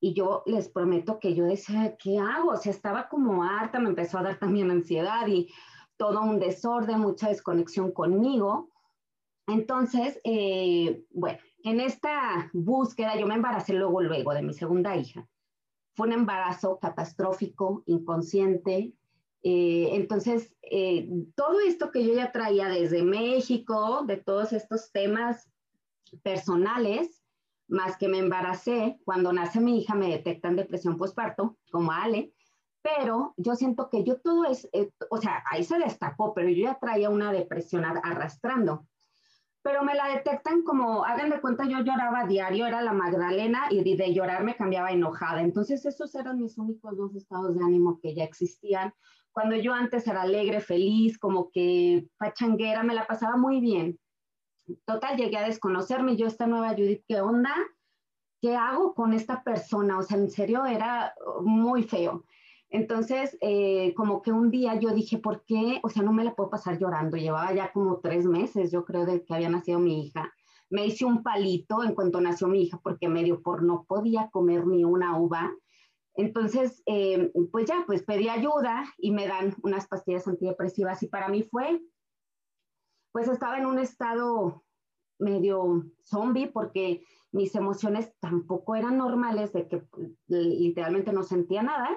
y 0.00 0.14
yo 0.14 0.42
les 0.46 0.68
prometo 0.68 1.18
que 1.18 1.34
yo 1.34 1.44
decía, 1.44 1.96
¿qué 1.96 2.18
hago? 2.18 2.50
O 2.50 2.56
sea, 2.56 2.72
estaba 2.72 3.08
como 3.08 3.44
harta, 3.44 3.80
me 3.80 3.88
empezó 3.88 4.18
a 4.18 4.22
dar 4.22 4.38
también 4.38 4.70
ansiedad 4.70 5.26
y 5.26 5.48
todo 5.96 6.22
un 6.22 6.38
desorden, 6.38 7.00
mucha 7.00 7.28
desconexión 7.28 7.92
conmigo. 7.92 8.70
Entonces, 9.46 10.20
eh, 10.24 11.04
bueno, 11.10 11.38
en 11.64 11.80
esta 11.80 12.50
búsqueda 12.52 13.18
yo 13.18 13.26
me 13.26 13.34
embaracé 13.34 13.72
luego, 13.72 14.02
luego 14.02 14.34
de 14.34 14.42
mi 14.42 14.52
segunda 14.52 14.96
hija. 14.96 15.26
Fue 15.94 16.08
un 16.08 16.12
embarazo 16.12 16.78
catastrófico, 16.78 17.82
inconsciente, 17.86 18.92
eh, 19.48 19.94
entonces, 19.94 20.52
eh, 20.62 21.08
todo 21.36 21.60
esto 21.60 21.92
que 21.92 22.04
yo 22.04 22.12
ya 22.14 22.32
traía 22.32 22.68
desde 22.68 23.04
México, 23.04 24.02
de 24.04 24.16
todos 24.16 24.52
estos 24.52 24.90
temas 24.90 25.48
personales, 26.24 27.22
más 27.68 27.96
que 27.96 28.08
me 28.08 28.18
embaracé, 28.18 28.98
cuando 29.04 29.32
nace 29.32 29.60
mi 29.60 29.78
hija 29.78 29.94
me 29.94 30.08
detectan 30.08 30.56
depresión 30.56 30.96
postparto, 30.96 31.56
como 31.70 31.92
Ale, 31.92 32.32
pero 32.82 33.34
yo 33.36 33.56
siento 33.56 33.90
que 33.90 34.04
yo 34.04 34.20
todo 34.20 34.44
es, 34.44 34.68
eh, 34.72 34.90
o 35.10 35.16
sea, 35.18 35.42
ahí 35.50 35.64
se 35.64 35.78
destapó, 35.78 36.34
pero 36.34 36.48
yo 36.48 36.64
ya 36.64 36.78
traía 36.78 37.10
una 37.10 37.32
depresión 37.32 37.84
arrastrando. 37.84 38.86
Pero 39.62 39.82
me 39.82 39.94
la 39.96 40.06
detectan 40.06 40.62
como, 40.62 41.04
hagan 41.04 41.30
de 41.30 41.40
cuenta, 41.40 41.64
yo 41.64 41.80
lloraba 41.80 42.26
diario, 42.26 42.66
era 42.66 42.82
la 42.82 42.92
Magdalena, 42.92 43.66
y 43.70 43.96
de 43.96 44.14
llorar 44.14 44.44
me 44.44 44.54
cambiaba 44.54 44.92
enojada. 44.92 45.42
Entonces, 45.42 45.84
esos 45.84 46.14
eran 46.14 46.40
mis 46.40 46.56
únicos 46.56 46.96
dos 46.96 47.16
estados 47.16 47.56
de 47.56 47.64
ánimo 47.64 47.98
que 48.00 48.14
ya 48.14 48.22
existían 48.22 48.94
cuando 49.36 49.54
yo 49.54 49.74
antes 49.74 50.06
era 50.06 50.22
alegre, 50.22 50.62
feliz, 50.62 51.18
como 51.18 51.50
que 51.50 52.08
pachanguera, 52.16 52.82
me 52.82 52.94
la 52.94 53.06
pasaba 53.06 53.36
muy 53.36 53.60
bien. 53.60 53.98
Total, 54.84 55.16
llegué 55.16 55.36
a 55.36 55.46
desconocerme, 55.46 56.16
yo 56.16 56.26
esta 56.26 56.46
nueva 56.46 56.70
Judith, 56.70 57.04
¿qué 57.06 57.20
onda? 57.20 57.54
¿Qué 58.40 58.56
hago 58.56 58.94
con 58.94 59.12
esta 59.12 59.42
persona? 59.42 59.98
O 59.98 60.02
sea, 60.02 60.18
en 60.18 60.30
serio 60.30 60.64
era 60.64 61.14
muy 61.42 61.84
feo. 61.84 62.24
Entonces, 62.68 63.38
eh, 63.40 63.94
como 63.94 64.22
que 64.22 64.32
un 64.32 64.50
día 64.50 64.74
yo 64.78 64.90
dije, 64.90 65.18
¿por 65.18 65.44
qué? 65.44 65.78
O 65.82 65.88
sea, 65.88 66.02
no 66.02 66.12
me 66.12 66.24
la 66.24 66.34
puedo 66.34 66.50
pasar 66.50 66.78
llorando. 66.78 67.16
Llevaba 67.16 67.54
ya 67.54 67.72
como 67.72 68.00
tres 68.00 68.26
meses, 68.26 68.72
yo 68.72 68.84
creo, 68.84 69.06
de 69.06 69.24
que 69.24 69.34
había 69.34 69.48
nacido 69.48 69.78
mi 69.78 70.04
hija. 70.04 70.32
Me 70.68 70.84
hice 70.84 71.04
un 71.04 71.22
palito 71.22 71.84
en 71.84 71.94
cuanto 71.94 72.20
nació 72.20 72.48
mi 72.48 72.62
hija 72.62 72.80
porque 72.82 73.08
medio 73.08 73.40
por 73.40 73.62
no 73.62 73.84
podía 73.86 74.30
comer 74.30 74.66
ni 74.66 74.84
una 74.84 75.16
uva. 75.16 75.54
Entonces, 76.14 76.82
eh, 76.86 77.30
pues 77.52 77.66
ya, 77.66 77.84
pues 77.86 78.02
pedí 78.02 78.28
ayuda 78.28 78.84
y 78.98 79.12
me 79.12 79.28
dan 79.28 79.54
unas 79.62 79.86
pastillas 79.86 80.26
antidepresivas 80.26 81.02
y 81.02 81.08
para 81.08 81.28
mí 81.28 81.44
fue, 81.44 81.80
pues 83.16 83.28
estaba 83.28 83.56
en 83.56 83.64
un 83.64 83.78
estado 83.78 84.62
medio 85.18 85.86
zombie 86.04 86.48
porque 86.48 87.02
mis 87.32 87.54
emociones 87.54 88.12
tampoco 88.20 88.76
eran 88.76 88.98
normales, 88.98 89.54
de 89.54 89.66
que 89.68 89.82
literalmente 90.28 91.14
no 91.14 91.22
sentía 91.22 91.62
nada, 91.62 91.88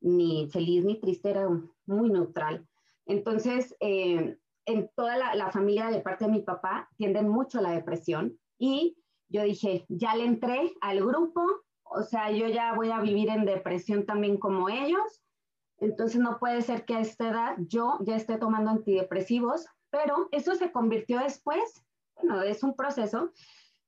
ni 0.00 0.48
feliz 0.48 0.84
ni 0.84 1.00
triste, 1.00 1.30
era 1.30 1.48
muy 1.86 2.08
neutral. 2.08 2.68
Entonces, 3.04 3.74
eh, 3.80 4.38
en 4.64 4.88
toda 4.94 5.34
la, 5.34 5.50
familia 5.50 5.90
de 5.90 6.02
parte 6.02 6.26
de 6.26 6.30
mi 6.30 6.42
papá 6.42 6.88
tienden 6.96 7.28
mucho 7.28 7.58
a 7.58 7.62
la 7.62 7.72
depresión 7.72 8.38
y 8.56 8.96
yo 9.28 9.42
dije, 9.42 9.86
ya 9.88 10.14
le 10.14 10.24
entré 10.24 10.72
al 10.82 11.04
grupo, 11.04 11.42
o 11.82 12.02
sea, 12.04 12.30
yo 12.30 12.46
ya 12.46 12.74
voy 12.74 12.92
a 12.92 13.00
vivir 13.00 13.28
en 13.30 13.44
depresión 13.44 14.06
también 14.06 14.36
como 14.36 14.68
ellos, 14.68 15.24
entonces 15.78 16.20
no 16.20 16.38
puede 16.38 16.62
ser 16.62 16.84
que 16.84 16.94
a 16.94 17.00
esta 17.00 17.28
edad 17.28 17.56
yo 17.58 17.98
ya 18.02 18.14
esté 18.14 18.38
tomando 18.38 18.70
antidepresivos, 18.70 19.66
pero 19.90 20.28
eso 20.32 20.54
se 20.54 20.72
convirtió 20.72 21.18
después, 21.20 21.84
bueno, 22.16 22.42
es 22.42 22.62
un 22.62 22.74
proceso, 22.74 23.32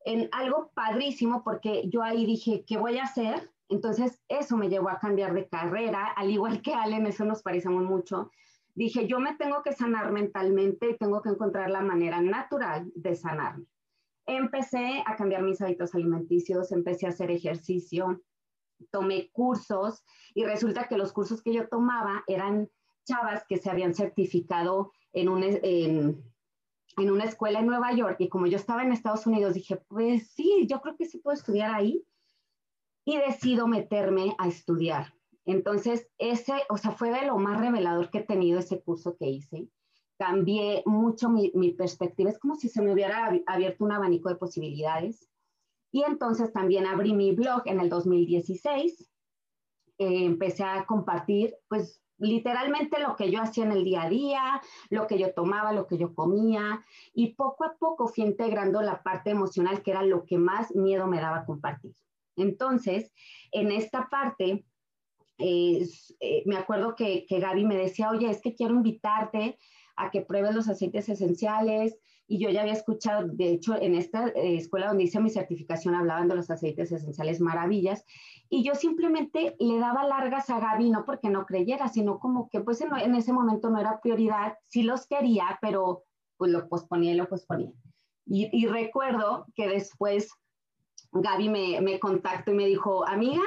en 0.05 0.29
algo 0.33 0.71
padrísimo 0.75 1.43
porque 1.45 1.89
yo 1.89 2.03
ahí 2.03 2.27
dije, 2.27 2.65
¿qué 2.67 2.77
voy 2.77 2.99
a 2.99 3.05
hacer? 3.05 3.51
Entonces 3.69 4.21
eso 4.29 4.57
me 4.57 4.69
llevó 4.69 4.91
a 4.91 4.99
cambiar 4.99 5.33
de 5.33 5.49
carrera, 5.49 6.07
al 6.17 6.31
igual 6.31 6.61
que 6.61 6.75
Allen, 6.75 7.07
eso 7.07 7.25
nos 7.25 7.43
parecemos 7.43 7.85
mucho. 7.85 8.31
Dije, 8.75 9.07
yo 9.07 9.21
me 9.21 9.37
tengo 9.37 9.63
que 9.63 9.73
sanar 9.73 10.13
mentalmente 10.13 10.91
y 10.91 10.97
tengo 10.97 11.23
que 11.23 11.29
encontrar 11.29 11.71
la 11.71 11.83
manera 11.83 12.21
natural 12.21 12.91
de 12.95 13.15
sanarme 13.15 13.67
empecé 14.27 15.03
a 15.07 15.17
cambiar 15.17 15.43
mis 15.43 15.61
hábitos 15.61 15.95
alimenticios, 15.95 16.73
empecé 16.73 17.07
a 17.07 17.11
hacer 17.11 17.31
ejercicio, 17.31 18.23
tomé 18.91 19.31
cursos 19.33 20.05
y 20.35 20.45
resulta 20.45 20.89
que 20.89 20.97
los 20.97 21.13
cursos 21.13 21.43
que 21.43 21.53
yo 21.53 21.69
tomaba 21.69 22.25
eran 22.27 22.69
chavas 23.05 23.45
que 23.49 23.59
se 23.59 23.71
habían 23.71 23.95
certificado 23.95 24.93
en, 25.13 25.29
un, 25.29 25.43
en, 25.45 26.23
una 26.97 27.25
escuela 27.25 27.61
en 27.61 27.67
Nueva 27.67 27.93
York 27.95 28.17
y 28.19 28.29
como 28.29 28.47
yo 28.47 28.57
estaba 28.57 28.83
en 28.83 28.93
Estados 28.93 29.27
Unidos, 29.27 29.55
dije, 29.55 29.77
pues 29.89 30.31
sí, 30.31 30.67
yo 30.69 30.81
creo 30.81 30.97
que 30.97 31.07
sí 31.07 31.19
puedo 31.19 31.37
estudiar 31.37 31.75
ahí 31.75 32.05
y 33.05 33.19
decido 33.19 33.67
meterme 33.67 34.35
a 34.39 34.49
estudiar. 34.49 35.15
Entonces, 35.45 36.09
ese, 36.19 36.55
o 36.69 36.77
sea, 36.77 36.93
fue 36.93 37.11
de 37.11 37.27
lo 37.27 37.37
más 37.37 37.61
revelador 37.61 38.11
que 38.11 38.19
he 38.19 38.23
tenido 38.23 38.61
ese 38.61 38.81
curso 38.81 39.17
que 39.17 39.29
hice. 39.29 39.69
Cambié 40.19 40.85
mucho 40.87 41.29
mi, 41.29 41.51
mi 41.55 41.73
perspectiva, 41.73 42.31
es 42.31 42.39
como 42.39 42.55
si 42.55 42.69
se 42.69 42.81
me 42.81 42.93
hubiera 42.93 43.29
abierto 43.47 43.85
un 43.85 43.93
abanico 43.93 44.29
de 44.29 44.37
posibilidades. 44.37 45.29
Y 45.91 46.05
entonces 46.05 46.53
también 46.53 46.87
abrí 46.87 47.13
mi 47.13 47.33
blog 47.33 47.63
en 47.67 47.81
el 47.81 47.89
2016. 47.89 49.11
Eh, 49.99 50.25
empecé 50.25 50.65
a 50.65 50.87
compartir, 50.87 51.55
pues, 51.69 52.03
literalmente 52.23 53.01
lo 53.01 53.17
que 53.17 53.31
yo 53.31 53.43
hacía 53.43 53.65
en 53.65 53.73
el 53.73 53.85
día 53.85 54.03
a 54.03 54.09
día, 54.09 54.63
lo 54.91 55.07
que 55.07 55.19
yo 55.19 55.35
tomaba, 55.35 55.73
lo 55.73 55.87
que 55.87 55.99
yo 55.99 56.15
comía, 56.15 56.85
y 57.13 57.35
poco 57.35 57.65
a 57.65 57.77
poco 57.79 58.09
fui 58.09 58.25
integrando 58.25 58.81
la 58.81 59.03
parte 59.03 59.31
emocional, 59.31 59.83
que 59.83 59.91
era 59.91 60.03
lo 60.03 60.25
que 60.25 60.39
más 60.39 60.75
miedo 60.75 61.07
me 61.07 61.21
daba 61.21 61.45
compartir. 61.45 61.95
Entonces, 62.37 63.13
en 63.51 63.73
esta 63.73 64.09
parte, 64.09 64.65
eh, 65.39 65.87
me 66.47 66.57
acuerdo 66.57 66.95
que, 66.95 67.27
que 67.27 67.41
Gaby 67.41 67.65
me 67.65 67.77
decía, 67.77 68.11
oye, 68.11 68.31
es 68.31 68.41
que 68.41 68.55
quiero 68.55 68.75
invitarte 68.75 69.59
a 69.97 70.11
que 70.11 70.23
pruebes 70.23 70.55
los 70.55 70.69
aceites 70.69 71.09
esenciales. 71.09 71.99
Y 72.27 72.39
yo 72.39 72.49
ya 72.51 72.63
había 72.63 72.73
escuchado, 72.73 73.29
de 73.29 73.51
hecho, 73.51 73.75
en 73.81 73.95
esta 73.95 74.29
eh, 74.29 74.57
escuela 74.57 74.89
donde 74.89 75.05
hice 75.05 75.21
mi 75.21 75.29
certificación 75.29 75.95
hablaban 75.95 76.29
de 76.29 76.37
los 76.37 76.51
aceites 76.51 76.91
esenciales 76.93 77.41
maravillas. 77.41 78.05
Y 78.49 78.63
yo 78.63 78.75
simplemente 78.75 79.57
le 79.59 79.79
daba 79.79 80.05
largas 80.07 80.49
a 80.51 80.61
Gaby, 80.61 80.91
no 80.91 81.05
porque 81.05 81.29
no 81.29 81.47
creyera, 81.47 81.89
sino 81.89 82.19
como 82.19 82.49
que 82.49 82.61
pues 82.61 82.81
en, 82.81 83.15
ese 83.15 83.33
momento 83.33 83.71
no 83.71 83.81
era 83.81 84.01
prioridad. 84.01 84.57
Sí 84.69 84.83
los 84.83 85.07
quería, 85.07 85.59
pero 85.61 86.05
pues 86.37 86.51
lo 86.51 86.69
posponía 86.69 87.13
y 87.13 87.17
lo 87.17 87.29
posponía. 87.29 87.73
Y, 88.25 88.49
y 88.53 88.67
recuerdo 88.67 89.47
que 89.55 89.69
después 89.69 90.31
Gaby 91.13 91.49
me, 91.49 91.81
me 91.81 91.99
contactó 91.99 92.53
y 92.53 92.55
me 92.55 92.67
dijo, 92.67 93.07
amiga, 93.07 93.43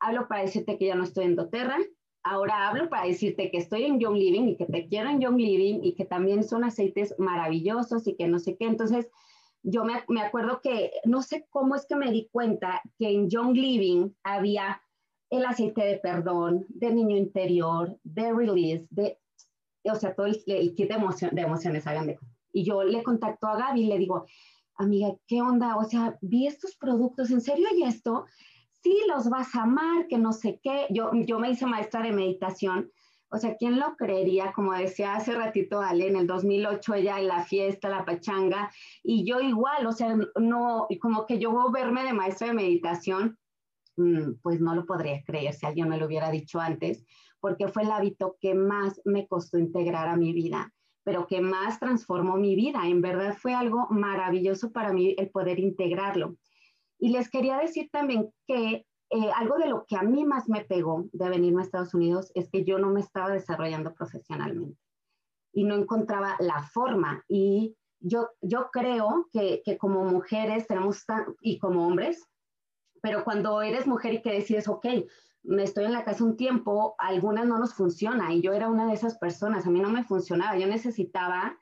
hablo 0.00 0.28
para 0.28 0.42
decirte 0.42 0.76
que 0.76 0.86
ya 0.86 0.94
no 0.94 1.04
estoy 1.04 1.24
en 1.24 1.36
doTERRA, 1.36 1.78
ahora 2.24 2.68
hablo 2.68 2.88
para 2.88 3.06
decirte 3.06 3.50
que 3.50 3.58
estoy 3.58 3.84
en 3.84 3.98
Young 3.98 4.16
Living 4.16 4.48
y 4.48 4.56
que 4.56 4.66
te 4.66 4.88
quiero 4.88 5.10
en 5.10 5.20
Young 5.20 5.38
Living 5.38 5.80
y 5.82 5.94
que 5.94 6.04
también 6.04 6.44
son 6.44 6.64
aceites 6.64 7.14
maravillosos 7.18 8.06
y 8.06 8.16
que 8.16 8.28
no 8.28 8.38
sé 8.38 8.56
qué. 8.56 8.66
Entonces, 8.66 9.08
yo 9.62 9.84
me, 9.84 10.02
me 10.08 10.22
acuerdo 10.22 10.60
que 10.62 10.92
no 11.04 11.22
sé 11.22 11.46
cómo 11.50 11.74
es 11.76 11.86
que 11.86 11.96
me 11.96 12.10
di 12.10 12.28
cuenta 12.32 12.82
que 12.98 13.10
en 13.10 13.30
Young 13.30 13.54
Living 13.54 14.10
había 14.22 14.82
el 15.32 15.46
aceite 15.46 15.82
de 15.82 15.96
perdón, 15.96 16.66
de 16.68 16.92
niño 16.92 17.16
interior, 17.16 17.98
de 18.04 18.32
release, 18.34 18.86
de, 18.90 19.18
o 19.84 19.94
sea, 19.94 20.14
todo 20.14 20.26
el, 20.26 20.44
kit 20.44 20.88
de, 20.88 20.94
emoción, 20.94 21.34
de 21.34 21.40
emociones, 21.40 21.86
hagan 21.86 22.06
de. 22.06 22.18
Y 22.52 22.64
yo 22.64 22.84
le 22.84 23.02
contacto 23.02 23.46
a 23.46 23.56
Gaby 23.56 23.80
y 23.80 23.86
le 23.86 23.96
digo, 23.96 24.26
amiga, 24.74 25.16
¿qué 25.26 25.40
onda? 25.40 25.76
O 25.76 25.84
sea, 25.84 26.18
vi 26.20 26.46
estos 26.46 26.76
productos, 26.76 27.30
¿en 27.30 27.40
serio 27.40 27.66
hay 27.70 27.82
esto? 27.84 28.26
Sí, 28.82 28.98
los 29.08 29.28
vas 29.28 29.54
a 29.54 29.62
amar, 29.62 30.06
que 30.08 30.18
no 30.18 30.32
sé 30.32 30.60
qué. 30.62 30.86
Yo, 30.90 31.10
yo 31.14 31.38
me 31.38 31.50
hice 31.50 31.66
maestra 31.66 32.02
de 32.02 32.12
meditación. 32.12 32.90
O 33.30 33.38
sea, 33.38 33.56
¿quién 33.56 33.80
lo 33.80 33.96
creería? 33.96 34.52
Como 34.52 34.74
decía 34.74 35.14
hace 35.14 35.32
ratito 35.32 35.80
Ale, 35.80 36.08
en 36.08 36.16
el 36.16 36.26
2008 36.26 36.94
ella 36.94 37.18
en 37.18 37.28
la 37.28 37.44
fiesta, 37.44 37.88
la 37.88 38.04
pachanga, 38.04 38.70
y 39.02 39.24
yo 39.24 39.40
igual, 39.40 39.86
o 39.86 39.92
sea, 39.92 40.14
no, 40.38 40.86
como 41.00 41.24
que 41.24 41.38
yo 41.38 41.70
verme 41.70 42.04
de 42.04 42.12
maestra 42.12 42.48
de 42.48 42.52
meditación, 42.52 43.38
mm, 43.96 44.34
pues 44.42 44.60
no 44.60 44.74
lo 44.74 44.84
podría 44.84 45.22
creer 45.24 45.54
si 45.54 45.64
alguien 45.64 45.88
me 45.88 45.96
lo 45.96 46.06
hubiera 46.06 46.30
dicho 46.30 46.60
antes, 46.60 47.06
porque 47.40 47.68
fue 47.68 47.84
el 47.84 47.90
hábito 47.90 48.36
que 48.38 48.54
más 48.54 49.00
me 49.06 49.26
costó 49.26 49.58
integrar 49.58 50.08
a 50.08 50.16
mi 50.16 50.34
vida, 50.34 50.70
pero 51.02 51.26
que 51.26 51.40
más 51.40 51.80
transformó 51.80 52.36
mi 52.36 52.54
vida. 52.54 52.86
En 52.86 53.00
verdad 53.00 53.34
fue 53.34 53.54
algo 53.54 53.86
maravilloso 53.88 54.72
para 54.72 54.92
mí 54.92 55.14
el 55.16 55.30
poder 55.30 55.58
integrarlo. 55.58 56.36
Y 57.02 57.08
les 57.08 57.28
quería 57.28 57.58
decir 57.58 57.90
también 57.90 58.32
que 58.46 58.86
eh, 59.10 59.30
algo 59.34 59.58
de 59.58 59.66
lo 59.66 59.84
que 59.86 59.96
a 59.96 60.02
mí 60.02 60.24
más 60.24 60.48
me 60.48 60.64
pegó 60.64 61.06
de 61.12 61.28
venirme 61.28 61.60
a 61.60 61.64
Estados 61.64 61.94
Unidos 61.94 62.30
es 62.36 62.48
que 62.48 62.62
yo 62.62 62.78
no 62.78 62.90
me 62.90 63.00
estaba 63.00 63.30
desarrollando 63.30 63.92
profesionalmente 63.92 64.78
y 65.52 65.64
no 65.64 65.74
encontraba 65.74 66.36
la 66.38 66.62
forma. 66.62 67.24
Y 67.26 67.76
yo, 67.98 68.28
yo 68.40 68.70
creo 68.70 69.26
que, 69.32 69.62
que 69.64 69.78
como 69.78 70.04
mujeres 70.04 70.68
tenemos, 70.68 71.04
y 71.40 71.58
como 71.58 71.88
hombres, 71.88 72.24
pero 73.00 73.24
cuando 73.24 73.62
eres 73.62 73.88
mujer 73.88 74.14
y 74.14 74.22
que 74.22 74.34
decides, 74.34 74.68
ok, 74.68 74.86
me 75.42 75.64
estoy 75.64 75.86
en 75.86 75.92
la 75.94 76.04
casa 76.04 76.22
un 76.22 76.36
tiempo, 76.36 76.94
algunas 76.98 77.48
no 77.48 77.58
nos 77.58 77.74
funciona. 77.74 78.32
Y 78.32 78.42
yo 78.42 78.52
era 78.52 78.68
una 78.68 78.86
de 78.86 78.94
esas 78.94 79.18
personas, 79.18 79.66
a 79.66 79.70
mí 79.70 79.80
no 79.80 79.90
me 79.90 80.04
funcionaba, 80.04 80.56
yo 80.56 80.68
necesitaba 80.68 81.58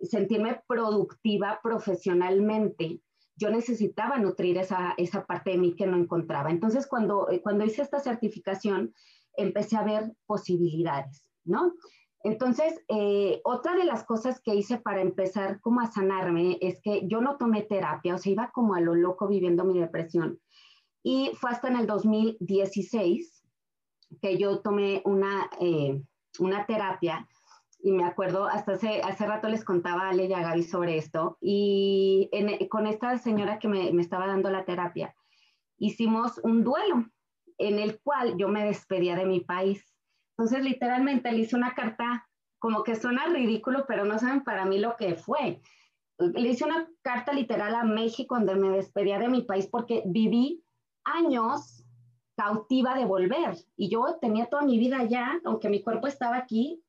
sentirme 0.00 0.62
productiva 0.66 1.60
profesionalmente 1.62 3.02
yo 3.40 3.50
necesitaba 3.50 4.18
nutrir 4.18 4.58
esa, 4.58 4.92
esa 4.98 5.24
parte 5.24 5.52
de 5.52 5.58
mí 5.58 5.74
que 5.74 5.86
no 5.86 5.96
encontraba. 5.96 6.50
Entonces, 6.50 6.86
cuando, 6.86 7.28
eh, 7.30 7.40
cuando 7.40 7.64
hice 7.64 7.80
esta 7.80 7.98
certificación, 7.98 8.94
empecé 9.34 9.76
a 9.76 9.82
ver 9.82 10.12
posibilidades, 10.26 11.26
¿no? 11.44 11.72
Entonces, 12.22 12.84
eh, 12.88 13.40
otra 13.44 13.74
de 13.74 13.84
las 13.84 14.04
cosas 14.04 14.42
que 14.42 14.54
hice 14.54 14.76
para 14.76 15.00
empezar 15.00 15.58
como 15.62 15.80
a 15.80 15.90
sanarme 15.90 16.58
es 16.60 16.82
que 16.82 17.08
yo 17.08 17.22
no 17.22 17.38
tomé 17.38 17.62
terapia, 17.62 18.14
o 18.14 18.18
sea, 18.18 18.30
iba 18.30 18.50
como 18.52 18.74
a 18.74 18.80
lo 18.82 18.94
loco 18.94 19.26
viviendo 19.26 19.64
mi 19.64 19.80
depresión. 19.80 20.38
Y 21.02 21.30
fue 21.34 21.50
hasta 21.50 21.68
en 21.68 21.76
el 21.76 21.86
2016 21.86 23.42
que 24.20 24.36
yo 24.36 24.60
tomé 24.60 25.00
una, 25.06 25.48
eh, 25.60 26.02
una 26.40 26.66
terapia 26.66 27.26
y 27.82 27.92
me 27.92 28.04
acuerdo, 28.04 28.46
hasta 28.46 28.72
hace, 28.72 29.00
hace 29.02 29.26
rato 29.26 29.48
les 29.48 29.64
contaba 29.64 30.02
a 30.02 30.10
Ale 30.10 30.26
y 30.26 30.32
a 30.32 30.40
Gaby 30.40 30.62
sobre 30.62 30.96
esto, 30.96 31.38
y 31.40 32.30
con 32.68 32.86
esta 32.86 33.16
señora 33.18 33.58
que 33.58 33.68
me, 33.68 33.92
me, 33.92 34.02
estaba 34.02 34.26
dando 34.26 34.50
la 34.50 34.64
terapia, 34.64 35.14
hicimos 35.78 36.38
un 36.44 36.62
duelo 36.62 37.06
en 37.58 37.78
el 37.78 38.00
cual 38.00 38.36
yo 38.36 38.48
me 38.48 38.64
despedía 38.64 39.16
de 39.16 39.26
mi 39.26 39.40
país. 39.40 39.94
Entonces, 40.36 40.64
literalmente 40.64 41.30
le 41.32 41.40
hice 41.40 41.56
una 41.56 41.74
carta, 41.74 42.26
como 42.58 42.82
que 42.82 42.96
suena 42.96 43.26
ridículo, 43.26 43.84
pero 43.86 44.04
no 44.04 44.18
saben 44.18 44.42
para 44.42 44.64
mí 44.64 44.78
lo 44.78 44.96
que 44.96 45.14
fue. 45.14 45.60
Le 46.18 46.48
hice 46.48 46.64
una 46.64 46.88
carta 47.02 47.32
literal 47.32 47.74
a 47.74 47.84
México 47.84 48.34
donde 48.34 48.54
me 48.54 48.70
despedía 48.70 49.18
de 49.18 49.28
mi 49.28 49.42
país 49.42 49.66
porque 49.66 50.02
viví 50.06 50.62
años 51.04 51.84
cautiva 52.36 52.94
de 52.94 53.04
volver 53.04 53.54
y 53.76 53.90
yo 53.90 54.18
tenía 54.20 54.46
toda 54.46 54.62
mi 54.62 54.78
vida 54.78 54.98
allá, 54.98 55.40
aunque 55.44 55.68
mi 55.68 55.82
cuerpo 55.82 56.06
estaba 56.06 56.36
aquí, 56.36 56.82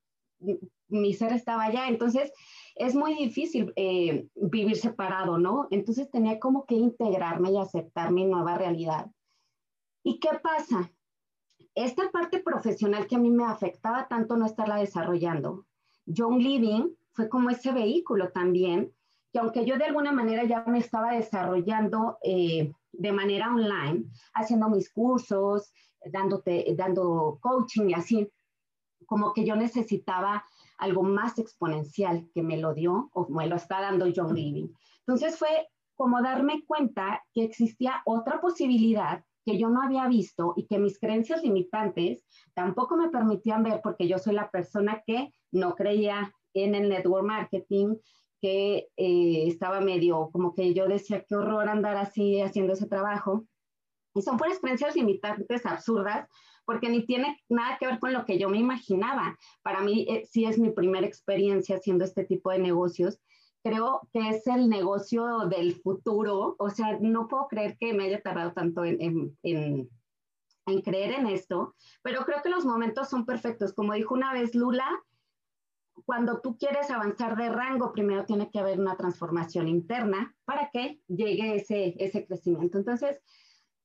mi 0.91 1.13
ser 1.13 1.33
estaba 1.33 1.63
allá, 1.63 1.87
entonces 1.87 2.31
es 2.75 2.95
muy 2.95 3.15
difícil 3.15 3.73
eh, 3.75 4.27
vivir 4.35 4.77
separado, 4.77 5.37
¿no? 5.37 5.67
Entonces 5.71 6.09
tenía 6.09 6.39
como 6.39 6.65
que 6.65 6.75
integrarme 6.75 7.51
y 7.51 7.57
aceptar 7.57 8.11
mi 8.11 8.25
nueva 8.25 8.57
realidad. 8.57 9.11
¿Y 10.03 10.19
qué 10.19 10.29
pasa? 10.41 10.91
Esta 11.75 12.09
parte 12.11 12.39
profesional 12.39 13.07
que 13.07 13.15
a 13.15 13.19
mí 13.19 13.29
me 13.29 13.45
afectaba 13.45 14.07
tanto 14.07 14.35
no 14.35 14.45
estarla 14.45 14.77
desarrollando. 14.77 15.65
Young 16.05 16.39
Living 16.39 16.89
fue 17.13 17.29
como 17.29 17.49
ese 17.49 17.71
vehículo 17.71 18.29
también, 18.31 18.91
que 19.31 19.39
aunque 19.39 19.65
yo 19.65 19.77
de 19.77 19.85
alguna 19.85 20.11
manera 20.11 20.43
ya 20.43 20.63
me 20.65 20.79
estaba 20.79 21.13
desarrollando 21.13 22.17
eh, 22.23 22.73
de 22.91 23.11
manera 23.11 23.53
online, 23.53 24.05
haciendo 24.33 24.69
mis 24.69 24.91
cursos, 24.91 25.71
dándote, 26.05 26.73
dando 26.75 27.37
coaching 27.41 27.89
y 27.89 27.93
así, 27.93 28.29
como 29.05 29.33
que 29.33 29.45
yo 29.45 29.55
necesitaba 29.55 30.43
algo 30.81 31.03
más 31.03 31.39
exponencial 31.39 32.27
que 32.33 32.41
me 32.41 32.57
lo 32.57 32.73
dio 32.73 33.09
o 33.13 33.29
me 33.29 33.47
lo 33.47 33.55
está 33.55 33.79
dando 33.79 34.11
John 34.13 34.33
Living. 34.35 34.67
Entonces 35.05 35.37
fue 35.37 35.67
como 35.95 36.21
darme 36.21 36.65
cuenta 36.65 37.23
que 37.33 37.43
existía 37.43 38.01
otra 38.05 38.41
posibilidad 38.41 39.23
que 39.45 39.57
yo 39.57 39.69
no 39.69 39.81
había 39.81 40.07
visto 40.07 40.53
y 40.57 40.65
que 40.65 40.79
mis 40.79 40.99
creencias 40.99 41.43
limitantes 41.43 42.25
tampoco 42.53 42.97
me 42.97 43.09
permitían 43.09 43.63
ver 43.63 43.81
porque 43.83 44.07
yo 44.07 44.17
soy 44.17 44.33
la 44.33 44.49
persona 44.49 45.03
que 45.05 45.31
no 45.51 45.75
creía 45.75 46.33
en 46.53 46.73
el 46.75 46.89
network 46.89 47.25
marketing, 47.25 47.95
que 48.41 48.87
eh, 48.97 49.47
estaba 49.47 49.81
medio 49.81 50.29
como 50.31 50.55
que 50.55 50.73
yo 50.73 50.87
decía, 50.87 51.23
qué 51.27 51.35
horror 51.35 51.69
andar 51.69 51.97
así 51.97 52.41
haciendo 52.41 52.73
ese 52.73 52.87
trabajo. 52.87 53.45
Y 54.15 54.23
son 54.23 54.37
puras 54.37 54.59
creencias 54.59 54.95
limitantes 54.95 55.65
absurdas 55.65 56.27
porque 56.65 56.89
ni 56.89 57.05
tiene 57.05 57.39
nada 57.49 57.77
que 57.79 57.87
ver 57.87 57.99
con 57.99 58.13
lo 58.13 58.25
que 58.25 58.37
yo 58.37 58.49
me 58.49 58.57
imaginaba. 58.57 59.37
Para 59.63 59.81
mí 59.81 60.05
eh, 60.09 60.25
sí 60.25 60.45
es 60.45 60.57
mi 60.57 60.71
primera 60.71 61.05
experiencia 61.05 61.75
haciendo 61.75 62.05
este 62.05 62.23
tipo 62.25 62.51
de 62.51 62.59
negocios. 62.59 63.19
Creo 63.63 64.01
que 64.11 64.29
es 64.29 64.47
el 64.47 64.69
negocio 64.69 65.47
del 65.49 65.75
futuro. 65.75 66.55
O 66.57 66.69
sea, 66.69 66.97
no 66.99 67.27
puedo 67.27 67.47
creer 67.47 67.77
que 67.79 67.93
me 67.93 68.05
haya 68.05 68.21
tardado 68.21 68.53
tanto 68.53 68.83
en, 68.83 68.97
en, 69.43 69.89
en 70.65 70.81
creer 70.81 71.13
en 71.13 71.27
esto, 71.27 71.75
pero 72.01 72.23
creo 72.25 72.41
que 72.43 72.49
los 72.49 72.65
momentos 72.65 73.09
son 73.09 73.25
perfectos. 73.25 73.73
Como 73.73 73.93
dijo 73.93 74.13
una 74.13 74.33
vez 74.33 74.55
Lula, 74.55 74.87
cuando 76.05 76.41
tú 76.41 76.57
quieres 76.57 76.89
avanzar 76.89 77.35
de 77.35 77.49
rango, 77.49 77.91
primero 77.91 78.25
tiene 78.25 78.49
que 78.49 78.59
haber 78.59 78.79
una 78.79 78.95
transformación 78.95 79.67
interna 79.67 80.35
para 80.45 80.69
que 80.71 80.99
llegue 81.07 81.55
ese, 81.55 81.95
ese 81.99 82.25
crecimiento. 82.25 82.77
Entonces, 82.77 83.21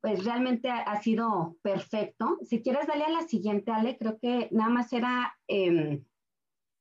pues 0.01 0.25
realmente 0.25 0.71
ha, 0.71 1.01
sido 1.03 1.57
perfecto. 1.63 2.39
Si 2.43 2.63
quieres, 2.63 2.87
dale 2.87 3.05
a 3.05 3.11
la 3.11 3.23
siguiente, 3.23 3.73
Ale, 3.73 3.97
creo 3.99 4.19
que 4.19 4.49
nada 4.53 4.71
más 4.71 4.93
era, 4.93 5.35
em, 5.49 6.05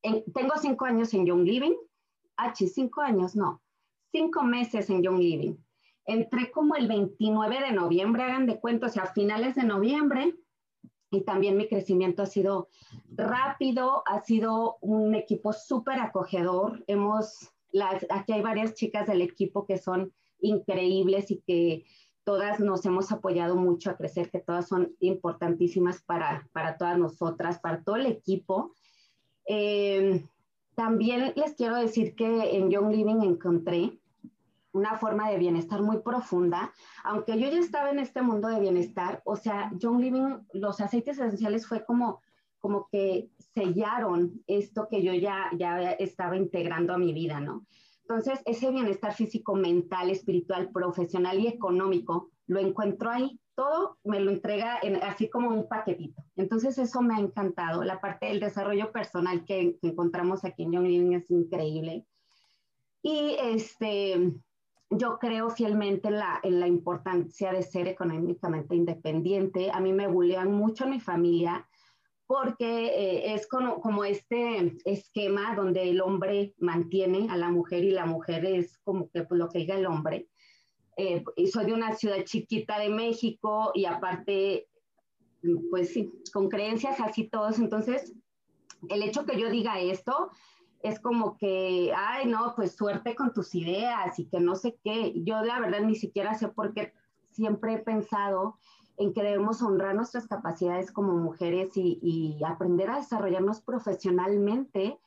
tengo 0.02 0.54
cinco 0.60 0.84
años 0.84 1.12
en 1.14 1.26
Young 1.26 1.44
Living 1.44 1.74
ah, 2.36 2.54
cinco 2.54 3.00
años, 3.00 3.34
no, 3.36 3.62
cinco 4.12 4.42
meses 4.42 4.90
en 4.90 5.02
Young 5.02 5.18
Living. 5.18 5.56
Entré 6.04 6.50
como 6.52 6.76
el 6.76 6.86
29 6.86 7.60
de 7.60 7.72
noviembre, 7.72 8.22
hagan 8.22 8.46
de 8.46 8.60
cuenta, 8.60 8.86
o 8.86 8.90
sea, 8.90 9.06
finales 9.06 9.56
de 9.56 9.64
noviembre, 9.64 10.34
y 11.10 11.22
también 11.22 11.56
mi 11.56 11.68
crecimiento 11.68 12.22
ha 12.22 12.26
sido 12.26 12.68
rápido, 13.10 14.02
ha 14.06 14.20
sido 14.20 14.76
un 14.80 15.14
equipo 15.14 15.52
súper 15.52 15.98
acogedor. 16.00 16.84
Hemos, 16.86 17.52
las, 17.70 18.06
aquí 18.10 18.32
hay 18.32 18.42
varias 18.42 18.74
chicas 18.74 19.06
del 19.06 19.22
equipo 19.22 19.66
que 19.66 19.78
son 19.78 20.12
increíbles 20.40 21.30
y 21.30 21.40
que 21.46 21.84
todas 22.26 22.58
nos 22.58 22.84
hemos 22.84 23.12
apoyado 23.12 23.54
mucho 23.54 23.88
a 23.88 23.96
crecer, 23.96 24.30
que 24.32 24.40
todas 24.40 24.66
son 24.66 24.96
importantísimas 24.98 26.02
para, 26.02 26.48
para 26.52 26.76
todas 26.76 26.98
nosotras, 26.98 27.60
para 27.60 27.84
todo 27.84 27.94
el 27.94 28.06
equipo. 28.06 28.74
Eh, 29.46 30.26
también 30.74 31.32
les 31.36 31.54
quiero 31.54 31.76
decir 31.76 32.16
que 32.16 32.56
en 32.56 32.68
Young 32.68 32.90
Living 32.90 33.22
encontré 33.22 34.00
una 34.72 34.98
forma 34.98 35.30
de 35.30 35.38
bienestar 35.38 35.82
muy 35.82 35.98
profunda, 35.98 36.72
aunque 37.04 37.38
yo 37.38 37.48
ya 37.48 37.60
estaba 37.60 37.90
en 37.90 38.00
este 38.00 38.22
mundo 38.22 38.48
de 38.48 38.58
bienestar, 38.58 39.22
o 39.24 39.36
sea, 39.36 39.70
Young 39.78 40.00
Living, 40.00 40.38
los 40.52 40.80
aceites 40.80 41.18
esenciales 41.18 41.64
fue 41.64 41.84
como, 41.84 42.20
como 42.58 42.88
que 42.90 43.30
sellaron 43.54 44.42
esto 44.48 44.88
que 44.90 45.00
yo 45.04 45.14
ya, 45.14 45.48
ya 45.56 45.92
estaba 45.92 46.36
integrando 46.36 46.92
a 46.92 46.98
mi 46.98 47.12
vida, 47.12 47.38
¿no? 47.38 47.64
Entonces, 48.08 48.40
ese 48.44 48.70
bienestar 48.70 49.12
físico, 49.14 49.56
mental, 49.56 50.10
espiritual, 50.10 50.70
profesional 50.70 51.40
y 51.40 51.48
económico, 51.48 52.30
lo 52.46 52.60
encuentro 52.60 53.10
ahí. 53.10 53.40
Todo 53.56 53.98
me 54.04 54.20
lo 54.20 54.30
entrega 54.30 54.78
así 55.02 55.28
como 55.28 55.48
un 55.48 55.66
paquetito. 55.66 56.22
Entonces, 56.36 56.78
eso 56.78 57.02
me 57.02 57.16
ha 57.16 57.18
encantado. 57.18 57.82
La 57.82 58.00
parte 58.00 58.26
del 58.26 58.38
desarrollo 58.38 58.92
personal 58.92 59.44
que, 59.44 59.76
encontramos 59.82 60.44
aquí 60.44 60.62
en 60.62 60.72
Young 60.72 60.86
Living 60.86 61.12
es 61.14 61.28
increíble. 61.32 62.06
Y 63.02 63.34
este, 63.42 64.34
yo 64.88 65.18
creo 65.18 65.50
fielmente 65.50 66.06
en 66.06 66.18
la, 66.18 66.38
en 66.44 66.60
la 66.60 66.68
importancia 66.68 67.52
de 67.52 67.64
ser 67.64 67.88
económicamente 67.88 68.76
independiente. 68.76 69.72
A 69.72 69.80
mí 69.80 69.92
me 69.92 70.06
bulean 70.06 70.52
mucho 70.52 70.84
en 70.84 70.90
mi 70.90 71.00
familia 71.00 71.66
porque 72.26 72.86
eh, 72.86 73.34
es 73.34 73.46
como, 73.46 73.80
como, 73.80 74.04
este 74.04 74.76
esquema 74.84 75.54
donde 75.54 75.90
el 75.90 76.00
hombre 76.00 76.54
mantiene 76.58 77.28
a 77.30 77.36
la 77.36 77.50
mujer 77.50 77.84
y 77.84 77.90
la 77.90 78.06
mujer 78.06 78.44
es 78.44 78.78
como 78.78 79.08
que 79.10 79.22
pues, 79.22 79.38
lo 79.38 79.48
que 79.48 79.60
diga 79.60 79.76
el 79.76 79.86
hombre. 79.86 80.28
Eh, 80.96 81.22
soy 81.52 81.66
de 81.66 81.74
una 81.74 81.94
ciudad 81.94 82.24
chiquita 82.24 82.78
de 82.78 82.88
México 82.88 83.70
y 83.74 83.84
aparte, 83.84 84.68
pues 85.70 85.92
sí, 85.92 86.10
con 86.32 86.48
creencias 86.48 86.98
así 87.00 87.28
todos. 87.28 87.58
Entonces, 87.58 88.14
el 88.88 89.02
hecho 89.02 89.24
que 89.24 89.38
yo 89.38 89.50
diga 89.50 89.78
esto 89.78 90.30
es 90.82 90.98
como 90.98 91.36
que, 91.36 91.92
ay, 91.94 92.26
no, 92.26 92.54
pues 92.56 92.76
suerte 92.76 93.14
con 93.14 93.32
tus 93.32 93.54
ideas 93.54 94.18
y 94.18 94.26
que 94.26 94.40
no 94.40 94.56
sé 94.56 94.78
qué. 94.82 95.12
Yo 95.16 95.42
la 95.42 95.60
verdad 95.60 95.80
ni 95.80 95.94
siquiera 95.94 96.34
sé 96.34 96.48
por 96.48 96.74
qué 96.74 96.92
siempre 97.30 97.74
he 97.74 97.78
pensado 97.78 98.58
en 98.96 99.12
que 99.12 99.22
debemos 99.22 99.62
honrar 99.62 99.94
nuestras 99.94 100.26
capacidades 100.26 100.90
como 100.90 101.14
mujeres 101.14 101.70
y, 101.76 102.40
aprender 102.46 102.90
a 102.90 102.96
desarrollarnos 102.96 103.60
profesionalmente 103.60 104.98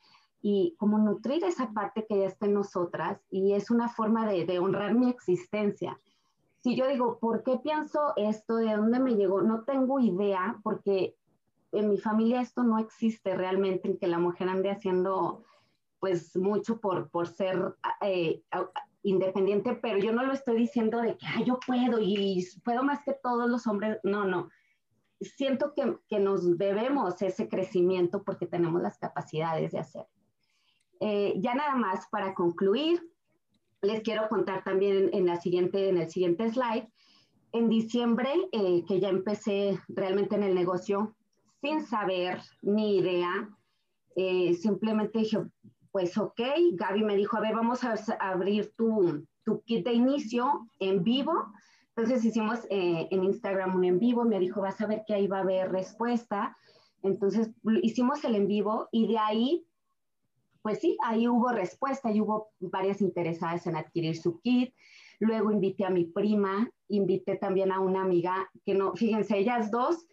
y 0.42 0.74
como 0.78 0.98
nutrir 0.98 1.44
esa 1.44 1.70
parte 1.72 2.06
que 2.08 2.18
ya 2.18 2.26
está 2.26 2.46
en 2.46 2.54
nosotras 2.54 3.20
y 3.30 3.52
es 3.52 3.70
una 3.70 3.88
forma 3.88 4.26
de, 4.26 4.46
de, 4.46 4.58
honrar 4.58 4.94
mi 4.94 5.10
existencia. 5.10 5.98
Si 6.62 6.76
yo 6.76 6.86
digo, 6.88 7.18
¿por 7.18 7.42
qué 7.42 7.58
pienso 7.58 8.12
esto? 8.16 8.56
¿De 8.56 8.76
dónde 8.76 9.00
me 9.00 9.14
llegó? 9.14 9.42
No 9.42 9.64
tengo 9.64 9.98
idea 9.98 10.58
porque 10.62 11.16
en 11.72 11.88
mi 11.88 11.98
familia 11.98 12.40
esto 12.40 12.62
no 12.62 12.78
existe 12.78 13.34
realmente, 13.34 13.88
en 13.88 13.98
que 13.98 14.06
la 14.06 14.18
mujer 14.18 14.48
ande 14.48 14.70
haciendo 14.70 15.44
pues 16.00 16.36
mucho 16.36 16.80
por, 16.80 17.10
por 17.10 17.28
ser 17.28 17.74
eh, 18.00 18.42
independiente, 19.02 19.74
pero 19.74 19.98
yo 19.98 20.12
no 20.12 20.24
lo 20.24 20.32
estoy 20.32 20.56
diciendo 20.56 21.00
de 21.00 21.16
que 21.16 21.26
yo 21.46 21.58
puedo 21.66 21.98
y 22.00 22.46
puedo 22.64 22.82
más 22.82 23.00
que 23.04 23.14
todos 23.22 23.48
los 23.48 23.66
hombres, 23.66 23.98
no, 24.02 24.24
no. 24.24 24.48
Siento 25.20 25.74
que, 25.74 25.96
que 26.08 26.18
nos 26.18 26.56
debemos 26.56 27.20
ese 27.22 27.48
crecimiento 27.48 28.22
porque 28.22 28.46
tenemos 28.46 28.80
las 28.80 28.98
capacidades 28.98 29.72
de 29.72 29.78
hacer. 29.78 30.06
Eh, 31.00 31.34
ya 31.38 31.54
nada 31.54 31.74
más 31.76 32.06
para 32.10 32.34
concluir, 32.34 33.02
les 33.82 34.02
quiero 34.02 34.28
contar 34.28 34.62
también 34.64 35.10
en, 35.12 35.26
la 35.26 35.40
siguiente, 35.40 35.88
en 35.88 35.96
el 35.96 36.10
siguiente 36.10 36.50
slide. 36.50 36.88
En 37.52 37.68
diciembre, 37.68 38.30
eh, 38.52 38.84
que 38.86 39.00
ya 39.00 39.08
empecé 39.08 39.80
realmente 39.88 40.36
en 40.36 40.42
el 40.42 40.54
negocio, 40.54 41.16
sin 41.62 41.84
saber 41.84 42.40
ni 42.62 42.98
idea, 42.98 43.48
eh, 44.14 44.54
simplemente 44.54 45.20
dije, 45.20 45.38
pues 45.92 46.16
ok, 46.16 46.40
Gaby 46.72 47.02
me 47.02 47.16
dijo, 47.16 47.36
a 47.36 47.40
ver, 47.40 47.54
vamos 47.54 47.84
a, 47.84 47.94
abrir 48.20 48.72
tu, 48.76 49.26
kit 49.64 49.84
de 49.84 49.92
inicio 49.92 50.68
en 50.78 51.02
vivo. 51.02 51.52
Entonces 51.96 52.24
hicimos 52.24 52.60
eh, 52.70 53.08
en 53.10 53.24
Instagram 53.24 53.74
un 53.74 53.84
en 53.84 53.98
vivo, 53.98 54.24
me 54.24 54.38
dijo, 54.38 54.60
vas 54.60 54.80
a 54.80 54.86
ver 54.86 55.02
que 55.06 55.14
ahí 55.14 55.26
va 55.26 55.38
a 55.38 55.42
haber 55.42 55.72
respuesta. 55.72 56.56
Entonces 57.02 57.50
hicimos 57.82 58.22
el 58.24 58.36
en 58.36 58.46
vivo 58.46 58.88
y 58.92 59.08
de 59.08 59.18
ahí, 59.18 59.66
pues 60.62 60.78
sí, 60.78 60.96
ahí 61.04 61.26
hubo 61.26 61.50
respuesta 61.50 62.10
y 62.10 62.20
hubo 62.20 62.50
varias 62.60 63.00
interesadas 63.00 63.66
en 63.66 63.76
adquirir 63.76 64.16
su 64.16 64.40
kit. 64.40 64.74
Luego 65.18 65.50
invité 65.50 65.84
a 65.84 65.90
mi 65.90 66.04
prima, 66.04 66.70
invité 66.88 67.36
también 67.36 67.72
a 67.72 67.80
una 67.80 68.02
amiga 68.02 68.48
que 68.64 68.74
no, 68.74 68.94
fíjense, 68.94 69.38
ellas 69.38 69.70
dos 69.70 70.06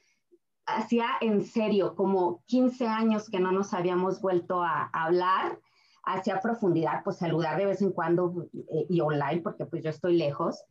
hacía 0.68 1.12
en 1.22 1.44
serio 1.44 1.96
como 1.96 2.44
15 2.48 2.88
años 2.88 3.30
que 3.30 3.40
no 3.40 3.52
nos 3.52 3.74
habíamos 3.74 4.22
vuelto 4.22 4.62
a, 4.62 4.90
hablar 4.94 5.60
hacia 6.08 6.40
profundidad, 6.40 7.04
pues 7.04 7.18
saludar 7.18 7.58
de 7.58 7.66
vez 7.66 7.82
en 7.82 7.92
cuando 7.92 8.48
eh, 8.54 8.86
y 8.90 9.02
online, 9.02 9.42
porque 9.42 9.66
pues 9.66 9.84
yo 9.84 9.90
estoy 9.90 10.18
lejos. 10.18 10.64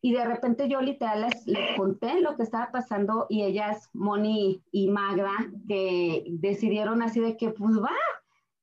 Y 0.00 0.12
de 0.14 0.24
repente 0.24 0.68
yo 0.68 0.80
literal 0.80 1.20
les, 1.20 1.46
les, 1.46 1.76
conté 1.76 2.20
lo 2.20 2.36
que 2.36 2.42
estaba 2.42 2.72
pasando 2.72 3.26
y 3.28 3.44
ellas, 3.44 3.88
Moni 3.92 4.62
y 4.72 4.88
Magda, 4.88 5.30
que 5.68 6.24
decidieron 6.26 7.02
así 7.02 7.20
de 7.20 7.36
que 7.36 7.50
pues 7.50 7.78
va, 7.80 7.92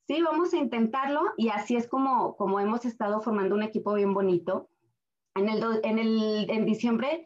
sí, 0.05 0.21
vamos 0.21 0.53
a 0.53 0.57
intentarlo. 0.57 1.21
Y 1.37 1.49
así 1.49 1.75
es 1.77 1.87
como, 1.87 2.35
como 2.35 2.59
hemos 2.59 2.83
estado 2.85 3.21
formando 3.21 3.55
un 3.55 3.63
equipo 3.63 3.93
bien 3.93 4.13
bonito. 4.13 4.67
En, 5.35 5.47
el, 5.47 5.63
en, 5.83 5.99
el, 5.99 6.49
en 6.49 6.65
diciembre 6.65 7.25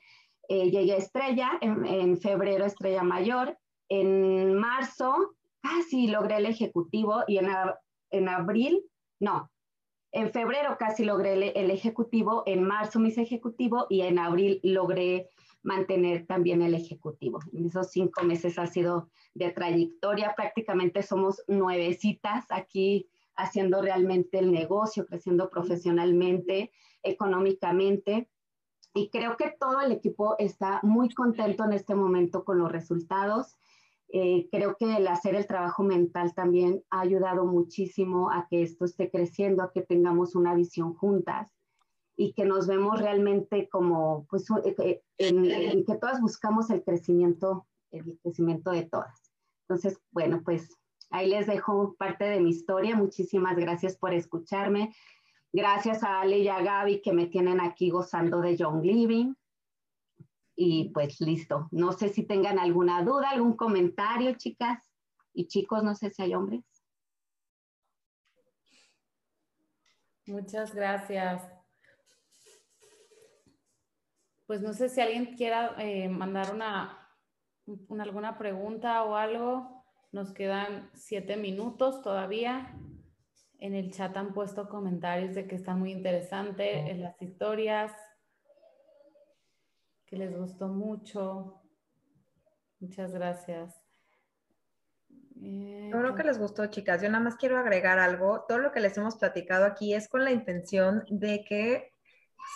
eh, 0.49 0.69
llegué 0.69 0.93
a 0.93 0.97
Estrella, 0.97 1.51
en, 1.61 1.85
en 1.85 2.17
febrero 2.17 2.65
Estrella 2.65 3.01
Mayor, 3.01 3.57
en 3.89 4.53
marzo 4.53 5.35
casi 5.61 6.07
logré 6.07 6.37
el 6.37 6.45
ejecutivo 6.45 7.23
y 7.25 7.37
en, 7.37 7.47
en 8.13 8.29
abril, 8.29 8.85
no, 9.19 9.51
en 10.13 10.31
febrero 10.31 10.77
casi 10.77 11.03
logré 11.03 11.33
el, 11.33 11.71
ejecutivo, 11.71 12.43
en 12.45 12.63
marzo 12.63 12.99
mis 12.99 13.17
ejecutivo 13.17 13.87
y 13.89 14.01
en 14.01 14.19
abril 14.19 14.59
logré 14.61 15.27
mantener 15.63 16.27
también 16.27 16.61
el 16.61 16.75
ejecutivo. 16.75 17.39
En 17.51 17.65
esos 17.65 17.89
cinco 17.89 18.23
meses 18.23 18.59
ha 18.59 18.67
sido 18.67 19.09
de 19.33 19.49
trayectoria, 19.49 20.35
prácticamente 20.35 21.01
somos 21.01 21.43
nuevecitas 21.47 22.45
aquí 22.49 23.07
haciendo 23.35 23.81
realmente 23.81 24.37
el 24.37 24.51
negocio, 24.51 25.07
creciendo 25.07 25.49
profesionalmente, 25.49 26.71
económicamente. 27.01 28.29
Y 28.93 29.09
creo 29.09 29.35
que 29.35 29.55
todo 29.59 29.81
el 29.81 29.91
equipo 29.91 30.35
está 30.37 30.79
muy 30.83 31.09
contento 31.09 31.63
en 31.63 31.73
este 31.73 31.95
momento 31.95 32.43
con 32.43 32.59
los 32.59 32.71
resultados. 32.71 33.57
Eh, 34.15 34.47
creo 34.51 34.75
que 34.77 34.95
el 34.95 35.07
hacer 35.07 35.33
el 35.33 35.47
trabajo 35.47 35.81
mental 35.81 36.35
también 36.35 36.83
ha 36.91 37.01
ayudado 37.01 37.47
muchísimo 37.47 38.29
a 38.29 38.47
que 38.47 38.61
esto 38.61 38.85
esté 38.85 39.09
creciendo, 39.09 39.63
a 39.63 39.71
que 39.71 39.81
tengamos 39.81 40.35
una 40.35 40.53
visión 40.53 40.93
juntas 40.93 41.51
y 42.15 42.33
que 42.33 42.45
nos 42.45 42.67
vemos 42.67 43.01
realmente 43.01 43.67
como, 43.69 44.27
pues, 44.29 44.45
eh, 44.65 44.75
eh, 44.77 45.01
en, 45.17 45.83
que 45.83 45.95
todas 45.95 46.21
buscamos 46.21 46.69
el 46.69 46.83
crecimiento, 46.83 47.65
el 47.89 48.19
crecimiento 48.21 48.69
de 48.69 48.83
todas. 48.83 49.33
Entonces, 49.67 49.99
bueno, 50.11 50.43
pues 50.45 50.77
ahí 51.09 51.27
les 51.27 51.47
dejo 51.47 51.95
parte 51.97 52.25
de 52.25 52.39
mi 52.39 52.51
historia. 52.51 52.95
Muchísimas 52.95 53.57
gracias 53.57 53.97
por 53.97 54.13
escucharme. 54.13 54.93
Gracias 55.51 56.03
a 56.03 56.21
Ale 56.21 56.37
y 56.37 56.49
a 56.49 56.61
Gaby 56.61 57.01
que 57.01 57.13
me 57.13 57.25
tienen 57.25 57.59
aquí 57.59 57.89
gozando 57.89 58.41
de 58.41 58.57
Young 58.57 58.83
Living. 58.83 59.33
Y 60.55 60.89
pues 60.89 61.19
listo. 61.19 61.67
No 61.71 61.93
sé 61.93 62.09
si 62.09 62.23
tengan 62.23 62.59
alguna 62.59 63.03
duda, 63.03 63.31
algún 63.31 63.55
comentario, 63.55 64.33
chicas 64.37 64.79
y 65.33 65.47
chicos, 65.47 65.83
no 65.83 65.95
sé 65.95 66.11
si 66.11 66.21
hay 66.21 66.35
hombres. 66.35 66.63
Muchas 70.25 70.73
gracias. 70.73 71.43
Pues 74.45 74.61
no 74.61 74.73
sé 74.73 74.87
si 74.89 75.01
alguien 75.01 75.35
quiera 75.35 75.75
eh, 75.79 76.07
mandar 76.07 76.53
una, 76.53 77.09
una, 77.65 78.03
alguna 78.03 78.37
pregunta 78.37 79.03
o 79.03 79.15
algo. 79.15 79.83
Nos 80.11 80.31
quedan 80.31 80.89
siete 80.93 81.35
minutos 81.35 82.01
todavía. 82.01 82.77
En 83.59 83.73
el 83.73 83.91
chat 83.91 84.15
han 84.15 84.33
puesto 84.33 84.69
comentarios 84.69 85.35
de 85.35 85.47
que 85.47 85.55
está 85.55 85.75
muy 85.75 85.91
interesante 85.91 86.91
en 86.91 87.01
las 87.01 87.21
historias 87.21 87.91
que 90.13 90.19
les 90.19 90.37
gustó 90.37 90.67
mucho. 90.67 91.59
Muchas 92.79 93.11
gracias. 93.13 93.81
Yo 95.35 95.99
creo 95.99 96.13
que 96.13 96.23
les 96.23 96.37
gustó, 96.37 96.67
chicas. 96.67 97.01
Yo 97.01 97.09
nada 97.09 97.23
más 97.23 97.35
quiero 97.35 97.57
agregar 97.57 97.97
algo. 97.97 98.45
Todo 98.47 98.59
lo 98.59 98.71
que 98.71 98.79
les 98.79 98.95
hemos 98.95 99.15
platicado 99.15 99.65
aquí 99.65 99.95
es 99.95 100.07
con 100.07 100.23
la 100.23 100.31
intención 100.31 101.03
de 101.09 101.43
que 101.43 101.91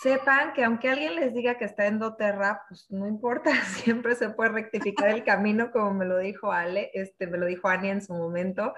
sepan 0.02 0.52
que 0.52 0.62
aunque 0.62 0.88
alguien 0.88 1.16
les 1.16 1.34
diga 1.34 1.58
que 1.58 1.64
está 1.64 1.88
en 1.88 1.98
doTERRA, 1.98 2.62
pues 2.68 2.88
no 2.90 3.08
importa, 3.08 3.50
siempre 3.64 4.14
se 4.14 4.30
puede 4.30 4.50
rectificar 4.50 5.08
el 5.08 5.24
camino, 5.24 5.72
como 5.72 5.92
me 5.94 6.04
lo 6.04 6.18
dijo 6.18 6.52
Ale, 6.52 6.92
este, 6.94 7.26
me 7.26 7.38
lo 7.38 7.46
dijo 7.46 7.66
Ani 7.66 7.88
en 7.88 8.02
su 8.02 8.14
momento. 8.14 8.72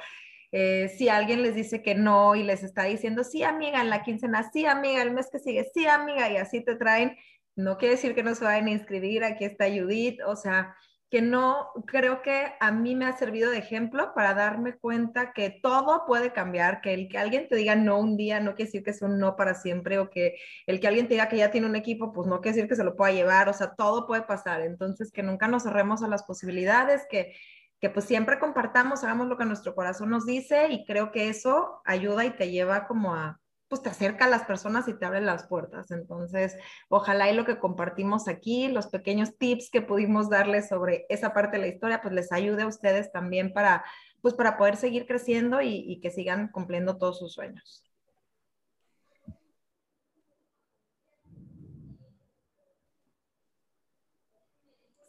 Eh, 0.52 0.88
si 0.88 1.10
alguien 1.10 1.42
les 1.42 1.54
dice 1.54 1.82
que 1.82 1.94
no 1.94 2.34
y 2.34 2.44
les 2.44 2.62
está 2.62 2.84
diciendo, 2.84 3.24
sí, 3.24 3.42
amiga, 3.42 3.82
en 3.82 3.90
la 3.90 4.02
quincena, 4.02 4.50
sí, 4.50 4.64
amiga, 4.64 5.02
el 5.02 5.12
mes 5.12 5.28
que 5.30 5.38
sigue, 5.38 5.70
sí, 5.74 5.86
amiga, 5.86 6.30
y 6.30 6.38
así 6.38 6.64
te 6.64 6.76
traen, 6.76 7.18
no 7.56 7.78
quiere 7.78 7.96
decir 7.96 8.14
que 8.14 8.22
no 8.22 8.34
se 8.34 8.44
vayan 8.44 8.66
a 8.66 8.70
inscribir, 8.70 9.24
aquí 9.24 9.44
está 9.44 9.66
Judith, 9.68 10.20
o 10.26 10.36
sea, 10.36 10.76
que 11.10 11.22
no, 11.22 11.70
creo 11.86 12.22
que 12.22 12.52
a 12.60 12.70
mí 12.70 12.94
me 12.94 13.04
ha 13.04 13.16
servido 13.16 13.50
de 13.50 13.58
ejemplo 13.58 14.14
para 14.14 14.32
darme 14.32 14.78
cuenta 14.78 15.32
que 15.32 15.50
todo 15.50 16.06
puede 16.06 16.32
cambiar, 16.32 16.80
que 16.80 16.94
el 16.94 17.08
que 17.08 17.18
alguien 17.18 17.48
te 17.48 17.56
diga 17.56 17.74
no 17.74 17.98
un 17.98 18.16
día 18.16 18.38
no 18.38 18.54
quiere 18.54 18.68
decir 18.68 18.84
que 18.84 18.92
sea 18.92 19.08
un 19.08 19.18
no 19.18 19.34
para 19.34 19.54
siempre, 19.54 19.98
o 19.98 20.08
que 20.08 20.36
el 20.66 20.78
que 20.78 20.86
alguien 20.86 21.08
te 21.08 21.14
diga 21.14 21.28
que 21.28 21.36
ya 21.36 21.50
tiene 21.50 21.66
un 21.66 21.74
equipo, 21.74 22.12
pues 22.12 22.28
no 22.28 22.40
quiere 22.40 22.54
decir 22.54 22.68
que 22.68 22.76
se 22.76 22.84
lo 22.84 22.94
pueda 22.94 23.12
llevar, 23.12 23.48
o 23.48 23.52
sea, 23.52 23.74
todo 23.74 24.06
puede 24.06 24.22
pasar, 24.22 24.60
entonces 24.60 25.10
que 25.10 25.24
nunca 25.24 25.48
nos 25.48 25.64
cerremos 25.64 26.04
a 26.04 26.08
las 26.08 26.22
posibilidades, 26.22 27.04
que, 27.10 27.34
que 27.80 27.90
pues 27.90 28.04
siempre 28.04 28.38
compartamos, 28.38 29.02
hagamos 29.02 29.26
lo 29.26 29.36
que 29.36 29.46
nuestro 29.46 29.74
corazón 29.74 30.10
nos 30.10 30.26
dice 30.26 30.68
y 30.70 30.84
creo 30.84 31.10
que 31.10 31.28
eso 31.28 31.82
ayuda 31.84 32.24
y 32.24 32.30
te 32.30 32.52
lleva 32.52 32.86
como 32.86 33.16
a, 33.16 33.40
pues 33.70 33.82
te 33.82 33.88
acerca 33.88 34.24
a 34.24 34.28
las 34.28 34.44
personas 34.44 34.88
y 34.88 34.94
te 34.94 35.06
abre 35.06 35.20
las 35.20 35.46
puertas. 35.46 35.92
Entonces, 35.92 36.56
ojalá 36.88 37.30
y 37.30 37.36
lo 37.36 37.44
que 37.44 37.60
compartimos 37.60 38.26
aquí, 38.26 38.66
los 38.66 38.88
pequeños 38.88 39.38
tips 39.38 39.70
que 39.70 39.80
pudimos 39.80 40.28
darles 40.28 40.68
sobre 40.68 41.06
esa 41.08 41.32
parte 41.32 41.56
de 41.56 41.62
la 41.62 41.68
historia, 41.68 42.02
pues 42.02 42.12
les 42.12 42.32
ayude 42.32 42.62
a 42.62 42.66
ustedes 42.66 43.12
también 43.12 43.52
para, 43.52 43.84
pues 44.22 44.34
para 44.34 44.58
poder 44.58 44.74
seguir 44.76 45.06
creciendo 45.06 45.62
y, 45.62 46.00
que 46.00 46.10
sigan 46.10 46.48
cumpliendo 46.48 46.98
todos 46.98 47.20
sus 47.20 47.32
sueños. 47.32 47.84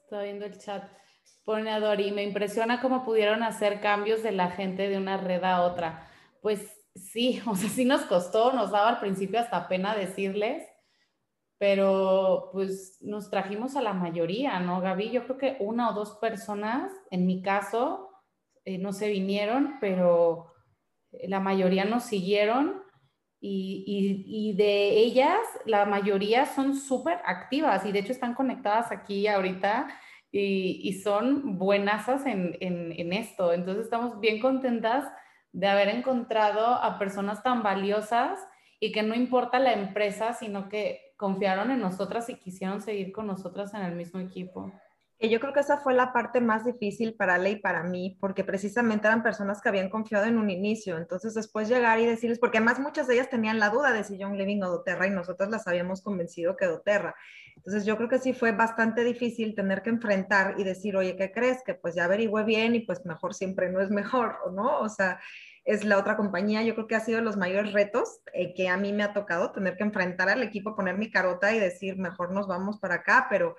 Estoy 0.04 0.26
viendo 0.26 0.46
el 0.46 0.60
chat. 0.60 0.84
Pone 1.46 1.72
a 1.72 1.80
Dori, 1.80 2.12
me 2.12 2.22
impresiona 2.22 2.80
cómo 2.80 3.04
pudieron 3.04 3.42
hacer 3.42 3.82
cambios 3.82 4.22
de 4.22 4.34
la 4.34 4.52
gente 4.52 4.88
de 4.88 4.98
una 4.98 5.18
red 5.18 5.44
a 5.44 5.64
otra. 5.64 6.08
Pues 6.44 6.81
sí, 6.96 7.42
o 7.48 7.56
sea, 7.56 7.70
sí 7.70 7.86
nos 7.86 8.02
costó, 8.04 8.54
nos 8.54 8.72
daba 8.72 8.90
al 8.90 9.00
principio 9.00 9.40
hasta 9.40 9.68
pena 9.68 9.96
decirles, 9.96 10.68
pero 11.58 12.50
pues 12.54 12.98
nos 13.02 13.30
trajimos 13.30 13.76
a 13.76 13.82
la 13.82 13.94
mayoría, 13.94 14.60
¿no, 14.60 14.82
Gaby? 14.82 15.12
Yo 15.12 15.26
creo 15.26 15.38
que 15.38 15.58
una 15.60 15.92
o 15.92 15.94
dos 15.94 16.18
personas, 16.18 16.92
en 17.12 17.28
mi 17.28 17.44
caso, 17.44 18.10
eh, 18.66 18.78
no 18.80 18.94
se 18.94 19.10
vinieron, 19.10 19.78
pero 19.80 20.52
la 21.12 21.40
mayoría 21.40 21.86
nos 21.86 22.04
siguieron 22.04 22.82
y, 23.40 24.24
y, 24.28 24.54
de 24.56 25.00
ellas, 25.00 25.40
la 25.66 25.86
mayoría 25.86 26.46
son 26.46 26.76
súper 26.76 27.20
activas 27.26 27.86
y 27.86 27.92
de 27.92 28.00
hecho 28.00 28.12
están 28.12 28.36
conectadas 28.36 28.92
aquí 28.92 29.28
ahorita 29.28 29.88
y, 30.32 30.80
y 30.84 31.02
son 31.02 31.58
buenasas 31.58 32.28
en, 32.28 32.56
en, 32.60 32.92
en 32.92 33.14
esto. 33.14 33.52
Entonces 33.52 33.86
estamos 33.86 34.20
bien 34.20 34.40
contentas 34.40 35.12
de 35.54 35.68
haber 35.68 35.90
encontrado 35.90 36.66
a 36.66 36.98
personas 36.98 37.44
tan 37.44 37.64
valiosas 37.64 38.40
y 38.80 38.92
que 38.92 39.04
no 39.04 39.14
importa 39.14 39.60
la 39.60 39.74
empresa, 39.74 40.34
sino 40.34 40.70
que 40.70 41.14
confiaron 41.18 41.72
en 41.72 41.80
nosotras 41.80 42.30
y 42.30 42.36
quisieron 42.36 42.82
seguir 42.82 43.12
con 43.12 43.28
nosotras 43.28 43.74
en 43.74 43.84
el 43.84 43.96
mismo 43.96 44.20
equipo. 44.20 44.72
Yo 45.30 45.40
creo 45.40 45.54
que 45.54 45.60
esa 45.60 45.78
fue 45.78 45.94
la 45.94 46.14
parte 46.14 46.42
más 46.42 46.66
difícil 46.66 47.14
para 47.14 47.36
Ale 47.36 47.52
y 47.52 47.56
para 47.58 47.84
mí, 47.84 48.18
porque 48.20 48.44
precisamente 48.44 49.08
eran 49.08 49.22
personas 49.22 49.62
que 49.62 49.70
habían 49.70 49.90
confiado 49.90 50.26
en 50.26 50.40
un 50.40 50.50
inicio. 50.50 50.98
Entonces, 50.98 51.36
después 51.36 51.70
llegar 51.70 52.00
y 52.00 52.08
decirles, 52.08 52.40
porque 52.40 52.58
además 52.58 52.80
muchas 52.80 53.08
de 53.08 53.14
ellas 53.14 53.30
tenían 53.30 53.60
la 53.60 53.70
duda 53.70 53.94
de 53.94 54.04
si 54.04 54.18
John 54.20 54.36
Living 54.36 54.64
o 54.64 54.70
Doterra 54.70 55.06
y 55.06 55.12
nosotras 55.12 55.52
las 55.52 55.68
habíamos 55.68 56.02
convencido 56.02 56.58
que 56.58 56.66
Doterra. 56.66 57.14
Entonces, 57.56 57.86
yo 57.86 57.98
creo 57.98 58.10
que 58.10 58.18
sí 58.18 58.34
fue 58.34 58.52
bastante 58.52 59.04
difícil 59.04 59.54
tener 59.54 59.84
que 59.84 59.92
enfrentar 59.92 60.56
y 60.58 60.64
decir, 60.64 60.98
oye, 60.98 61.16
¿qué 61.16 61.32
crees? 61.32 61.62
Que 61.64 61.76
pues 61.76 61.94
ya 61.94 62.06
averigüe 62.06 62.44
bien 62.44 62.74
y 62.74 62.80
pues 62.80 63.06
mejor 63.06 63.36
siempre 63.36 63.70
no 63.72 63.80
es 63.80 63.92
mejor, 63.92 64.40
¿no? 64.54 64.80
O 64.80 64.90
sea, 64.90 65.20
es 65.66 65.86
la 65.86 66.00
otra 66.00 66.18
compañía. 66.18 66.64
Yo 66.64 66.74
creo 66.74 66.88
que 66.88 66.96
ha 66.96 67.00
sido 67.00 67.22
los 67.22 67.38
mayores 67.38 67.74
retos 67.74 68.22
eh, 68.34 68.54
que 68.56 68.70
a 68.70 68.78
mí 68.78 68.92
me 68.92 69.04
ha 69.04 69.14
tocado 69.14 69.52
tener 69.52 69.78
que 69.78 69.84
enfrentar 69.84 70.30
al 70.30 70.42
equipo, 70.42 70.76
poner 70.76 70.98
mi 70.98 71.12
carota 71.12 71.54
y 71.54 71.60
decir, 71.60 71.98
mejor 71.98 72.32
nos 72.32 72.48
vamos 72.48 72.80
para 72.80 72.96
acá, 72.96 73.28
pero 73.30 73.56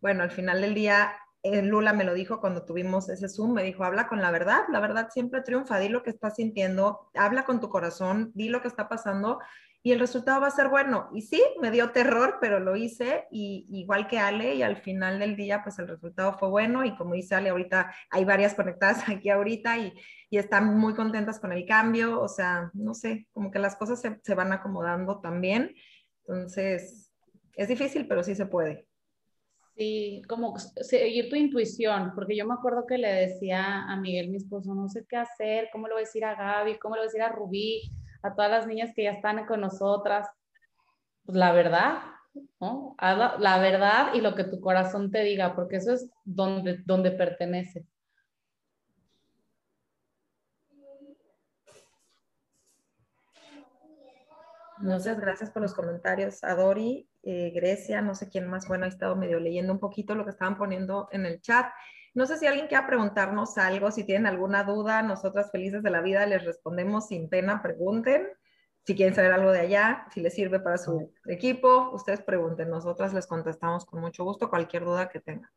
bueno, 0.00 0.22
al 0.22 0.30
final 0.30 0.60
del 0.60 0.74
día, 0.74 1.12
eh, 1.42 1.62
Lula 1.62 1.92
me 1.92 2.04
lo 2.04 2.14
dijo 2.14 2.40
cuando 2.40 2.64
tuvimos 2.64 3.08
ese 3.08 3.28
Zoom, 3.28 3.54
me 3.54 3.62
dijo, 3.62 3.84
habla 3.84 4.08
con 4.08 4.20
la 4.20 4.30
verdad, 4.30 4.62
la 4.70 4.80
verdad 4.80 5.08
siempre 5.10 5.42
triunfa, 5.42 5.78
di 5.78 5.88
lo 5.88 6.02
que 6.02 6.10
estás 6.10 6.36
sintiendo, 6.36 7.10
habla 7.14 7.44
con 7.44 7.60
tu 7.60 7.68
corazón, 7.68 8.32
di 8.34 8.48
lo 8.48 8.60
que 8.60 8.68
está 8.68 8.88
pasando 8.88 9.38
y 9.82 9.92
el 9.92 10.00
resultado 10.00 10.40
va 10.40 10.48
a 10.48 10.50
ser 10.50 10.68
bueno. 10.68 11.08
Y 11.14 11.22
sí, 11.22 11.42
me 11.60 11.70
dio 11.70 11.92
terror, 11.92 12.38
pero 12.40 12.58
lo 12.58 12.76
hice 12.76 13.26
y 13.30 13.66
igual 13.70 14.08
que 14.08 14.18
Ale 14.18 14.54
y 14.54 14.62
al 14.62 14.76
final 14.78 15.20
del 15.20 15.36
día, 15.36 15.62
pues 15.62 15.78
el 15.78 15.88
resultado 15.88 16.36
fue 16.38 16.48
bueno 16.48 16.84
y 16.84 16.96
como 16.96 17.14
dice 17.14 17.36
Ale, 17.36 17.50
ahorita 17.50 17.94
hay 18.10 18.24
varias 18.24 18.54
conectadas 18.54 19.04
aquí 19.08 19.30
ahorita 19.30 19.78
y, 19.78 19.94
y 20.30 20.38
están 20.38 20.76
muy 20.76 20.94
contentas 20.94 21.38
con 21.38 21.52
el 21.52 21.64
cambio, 21.66 22.20
o 22.20 22.28
sea, 22.28 22.70
no 22.74 22.94
sé, 22.94 23.28
como 23.32 23.50
que 23.50 23.60
las 23.60 23.76
cosas 23.76 24.00
se, 24.00 24.20
se 24.22 24.34
van 24.34 24.52
acomodando 24.52 25.20
también. 25.20 25.74
Entonces, 26.26 27.12
es 27.54 27.68
difícil, 27.68 28.06
pero 28.08 28.22
sí 28.24 28.34
se 28.34 28.46
puede. 28.46 28.87
Sí, 29.78 30.22
como 30.28 30.58
seguir 30.58 31.30
tu 31.30 31.36
intuición, 31.36 32.10
porque 32.16 32.36
yo 32.36 32.44
me 32.44 32.54
acuerdo 32.54 32.84
que 32.84 32.98
le 32.98 33.12
decía 33.12 33.84
a 33.84 33.96
Miguel, 33.96 34.28
mi 34.28 34.38
esposo, 34.38 34.74
no 34.74 34.88
sé 34.88 35.06
qué 35.08 35.16
hacer, 35.16 35.68
cómo 35.70 35.86
le 35.86 35.94
voy 35.94 36.02
a 36.02 36.04
decir 36.04 36.24
a 36.24 36.34
Gaby, 36.34 36.80
cómo 36.80 36.96
le 36.96 37.02
voy 37.02 37.04
a 37.04 37.10
decir 37.10 37.22
a 37.22 37.28
Rubí, 37.28 37.92
a 38.24 38.34
todas 38.34 38.50
las 38.50 38.66
niñas 38.66 38.90
que 38.92 39.04
ya 39.04 39.12
están 39.12 39.46
con 39.46 39.60
nosotras. 39.60 40.26
Pues 41.24 41.38
la 41.38 41.52
verdad. 41.52 42.00
La 42.58 43.58
verdad 43.60 44.14
y 44.14 44.20
lo 44.20 44.34
que 44.34 44.42
tu 44.42 44.60
corazón 44.60 45.12
te 45.12 45.22
diga, 45.22 45.54
porque 45.54 45.76
eso 45.76 45.92
es 45.92 46.10
donde, 46.24 46.78
donde 46.84 47.12
pertenece. 47.12 47.86
Muchas 54.78 55.20
gracias 55.20 55.50
por 55.50 55.62
los 55.62 55.74
comentarios, 55.74 56.42
Adori, 56.42 57.08
eh, 57.28 57.50
Grecia, 57.54 58.00
no 58.00 58.14
sé 58.14 58.30
quién 58.30 58.48
más, 58.48 58.66
bueno, 58.66 58.86
he 58.86 58.88
estado 58.88 59.14
medio 59.16 59.38
leyendo 59.38 59.72
un 59.72 59.78
poquito 59.78 60.14
lo 60.14 60.24
que 60.24 60.30
estaban 60.30 60.56
poniendo 60.56 61.08
en 61.12 61.26
el 61.26 61.42
chat. 61.42 61.66
No 62.14 62.26
sé 62.26 62.38
si 62.38 62.46
alguien 62.46 62.68
quiera 62.68 62.86
preguntarnos 62.86 63.58
algo, 63.58 63.90
si 63.90 64.04
tienen 64.04 64.26
alguna 64.26 64.64
duda, 64.64 65.02
nosotras 65.02 65.50
felices 65.52 65.82
de 65.82 65.90
la 65.90 66.00
vida 66.00 66.24
les 66.26 66.44
respondemos 66.44 67.08
sin 67.08 67.28
pena, 67.28 67.62
pregunten. 67.62 68.28
Si 68.86 68.96
quieren 68.96 69.14
saber 69.14 69.32
algo 69.32 69.52
de 69.52 69.60
allá, 69.60 70.06
si 70.14 70.20
les 70.20 70.34
sirve 70.34 70.60
para 70.60 70.78
su 70.78 71.12
equipo, 71.26 71.90
ustedes 71.92 72.22
pregunten, 72.22 72.70
nosotras 72.70 73.12
les 73.12 73.26
contestamos 73.26 73.84
con 73.84 74.00
mucho 74.00 74.24
gusto 74.24 74.48
cualquier 74.48 74.84
duda 74.84 75.10
que 75.10 75.20
tengan. 75.20 75.50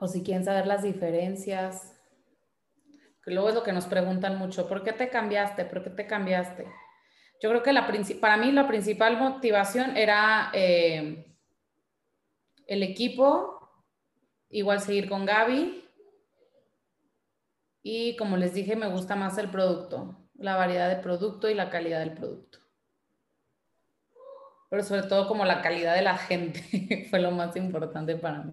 o 0.00 0.08
si 0.08 0.22
quieren 0.22 0.44
saber 0.44 0.66
las 0.66 0.82
diferencias. 0.82 1.99
Que 3.22 3.32
luego 3.32 3.48
es 3.48 3.54
lo 3.54 3.62
que 3.62 3.72
nos 3.72 3.86
preguntan 3.86 4.38
mucho, 4.38 4.68
¿por 4.68 4.82
qué 4.82 4.92
te 4.92 5.10
cambiaste? 5.10 5.64
¿Por 5.64 5.82
qué 5.82 5.90
te 5.90 6.06
cambiaste? 6.06 6.66
Yo 7.42 7.48
creo 7.48 7.62
que 7.62 7.72
la 7.72 7.90
para 8.20 8.36
mí 8.36 8.52
la 8.52 8.68
principal 8.68 9.16
motivación 9.18 9.96
era 9.96 10.50
eh, 10.52 11.26
el 12.66 12.82
equipo, 12.82 13.60
igual 14.50 14.80
seguir 14.80 15.08
con 15.08 15.24
Gaby. 15.24 15.84
Y 17.82 18.16
como 18.16 18.36
les 18.36 18.52
dije, 18.52 18.76
me 18.76 18.88
gusta 18.88 19.16
más 19.16 19.38
el 19.38 19.48
producto, 19.48 20.28
la 20.34 20.56
variedad 20.56 20.88
de 20.88 21.02
producto 21.02 21.48
y 21.48 21.54
la 21.54 21.70
calidad 21.70 22.00
del 22.00 22.12
producto. 22.12 22.58
Pero 24.68 24.82
sobre 24.84 25.02
todo 25.04 25.26
como 25.26 25.44
la 25.44 25.62
calidad 25.62 25.94
de 25.94 26.02
la 26.02 26.16
gente 26.18 27.06
fue 27.10 27.20
lo 27.20 27.30
más 27.30 27.56
importante 27.56 28.16
para 28.16 28.42
mí. 28.42 28.52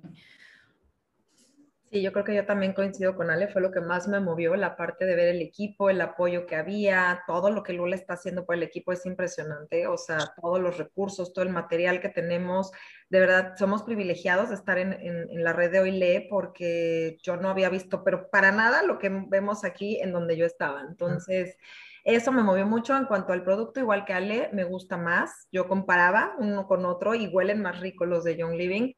Sí, 1.89 2.01
yo 2.01 2.11
creo 2.11 2.25
que 2.25 2.35
yo 2.35 2.45
también 2.45 2.73
coincido 2.73 3.15
con 3.15 3.29
Ale, 3.29 3.47
fue 3.47 3.61
lo 3.61 3.71
que 3.71 3.79
más 3.79 4.09
me 4.09 4.19
movió, 4.19 4.57
la 4.57 4.75
parte 4.75 5.05
de 5.05 5.15
ver 5.15 5.29
el 5.29 5.41
equipo, 5.41 5.89
el 5.89 6.01
apoyo 6.01 6.45
que 6.45 6.57
había, 6.57 7.23
todo 7.25 7.49
lo 7.49 7.63
que 7.63 7.71
Lula 7.71 7.95
está 7.95 8.15
haciendo 8.15 8.45
por 8.45 8.55
el 8.55 8.63
equipo 8.63 8.91
es 8.91 9.05
impresionante, 9.05 9.87
o 9.87 9.97
sea, 9.97 10.17
todos 10.41 10.59
los 10.59 10.77
recursos, 10.77 11.31
todo 11.31 11.45
el 11.45 11.51
material 11.51 12.01
que 12.01 12.09
tenemos, 12.09 12.73
de 13.09 13.21
verdad, 13.21 13.53
somos 13.55 13.83
privilegiados 13.83 14.49
de 14.49 14.55
estar 14.55 14.77
en, 14.77 14.91
en, 14.91 15.43
la 15.43 15.53
red 15.53 15.71
de 15.71 15.79
OILE 15.79 16.27
porque 16.29 17.17
yo 17.23 17.37
no 17.37 17.49
había 17.49 17.69
visto, 17.69 18.03
pero 18.03 18.29
para 18.29 18.51
nada 18.51 18.83
lo 18.83 18.99
que 18.99 19.09
vemos 19.29 19.63
aquí 19.63 20.01
en 20.01 20.11
donde 20.11 20.35
yo 20.35 20.45
estaba. 20.45 20.81
Entonces, 20.81 21.55
eso 22.03 22.31
me 22.31 22.43
movió 22.43 22.65
mucho 22.65 22.95
en 22.95 23.05
cuanto 23.05 23.33
al 23.33 23.43
producto, 23.43 23.79
igual 23.79 24.05
que 24.05 24.13
Ale, 24.13 24.49
me 24.53 24.63
gusta 24.63 24.97
más. 24.97 25.47
Yo 25.51 25.67
comparaba 25.67 26.35
uno 26.39 26.65
con 26.65 26.85
otro 26.85 27.15
y 27.15 27.27
huelen 27.27 27.61
más 27.61 27.79
ricos 27.81 28.07
los 28.07 28.23
de 28.23 28.37
Young 28.37 28.55
Living 28.55 28.93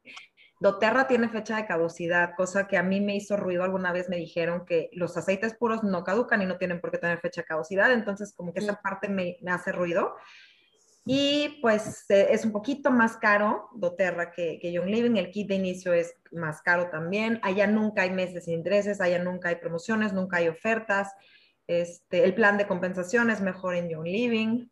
doTERRA 0.60 1.08
tiene 1.08 1.30
fecha 1.30 1.56
de 1.58 1.66
caducidad, 1.66 2.36
cosa 2.36 2.68
que 2.68 2.78
a 2.78 2.84
mí 2.84 3.02
me 3.02 3.16
hizo 3.16 3.38
ruido. 3.38 3.64
Alguna 3.64 3.92
vez 3.92 4.10
me 4.10 4.18
dijeron 4.18 4.66
que 4.66 4.90
los 4.94 5.16
aceites 5.18 5.54
puros 5.56 5.84
no 5.84 6.04
caducan 6.04 6.42
y 6.42 6.46
no 6.46 6.58
tienen 6.58 6.82
por 6.82 6.92
qué 6.92 6.98
tener 6.98 7.20
fecha 7.20 7.42
de 7.42 7.48
caducidad, 7.48 7.92
entonces 7.92 8.34
como 8.34 8.54
que 8.54 8.60
esa 8.60 8.82
parte 8.82 9.10
me, 9.10 9.38
hace 9.48 9.72
ruido. 9.72 10.16
Y 11.06 11.60
pues 11.62 12.06
eh, 12.10 12.28
es 12.32 12.46
un 12.46 12.52
poquito 12.52 12.92
más 12.92 13.18
caro 13.18 13.70
doTERRA 13.74 14.32
que, 14.32 14.60
que 14.62 14.72
Young 14.72 14.90
Living. 14.90 15.16
El 15.16 15.32
kit 15.32 15.48
de 15.48 15.56
inicio 15.56 15.94
es 15.94 16.14
más 16.32 16.62
caro 16.62 16.90
también. 16.90 17.40
Allá 17.42 17.66
nunca 17.66 18.04
hay 18.04 18.12
meses 18.12 18.46
sin 18.46 18.54
intereses, 18.56 19.02
allá 19.02 19.18
nunca 19.18 19.50
hay 19.50 19.56
promociones, 19.56 20.14
nunca 20.14 20.38
hay 20.38 20.50
ofertas. 20.50 21.14
Este, 21.70 22.24
el 22.24 22.34
plan 22.34 22.58
de 22.58 22.68
compensación 22.68 23.30
es 23.30 23.42
mejor 23.42 23.76
en 23.76 23.90
Young 23.90 24.06
Living. 24.06 24.70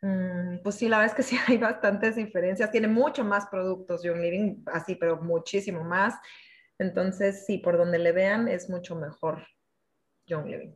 Mm, 0.00 0.58
pues 0.62 0.76
sí, 0.76 0.88
la 0.88 0.98
verdad 0.98 1.16
es 1.16 1.16
que 1.16 1.22
sí 1.22 1.36
hay 1.46 1.58
bastantes 1.58 2.16
diferencias. 2.16 2.70
Tiene 2.70 2.88
mucho 2.88 3.24
más 3.24 3.46
productos 3.46 4.02
Young 4.02 4.20
Living, 4.20 4.62
así, 4.66 4.94
pero 4.94 5.20
muchísimo 5.20 5.84
más. 5.84 6.14
Entonces, 6.78 7.44
sí, 7.46 7.58
por 7.58 7.76
donde 7.76 7.98
le 7.98 8.12
vean 8.12 8.48
es 8.48 8.70
mucho 8.70 8.94
mejor 8.94 9.46
Young 10.26 10.46
Living. 10.46 10.74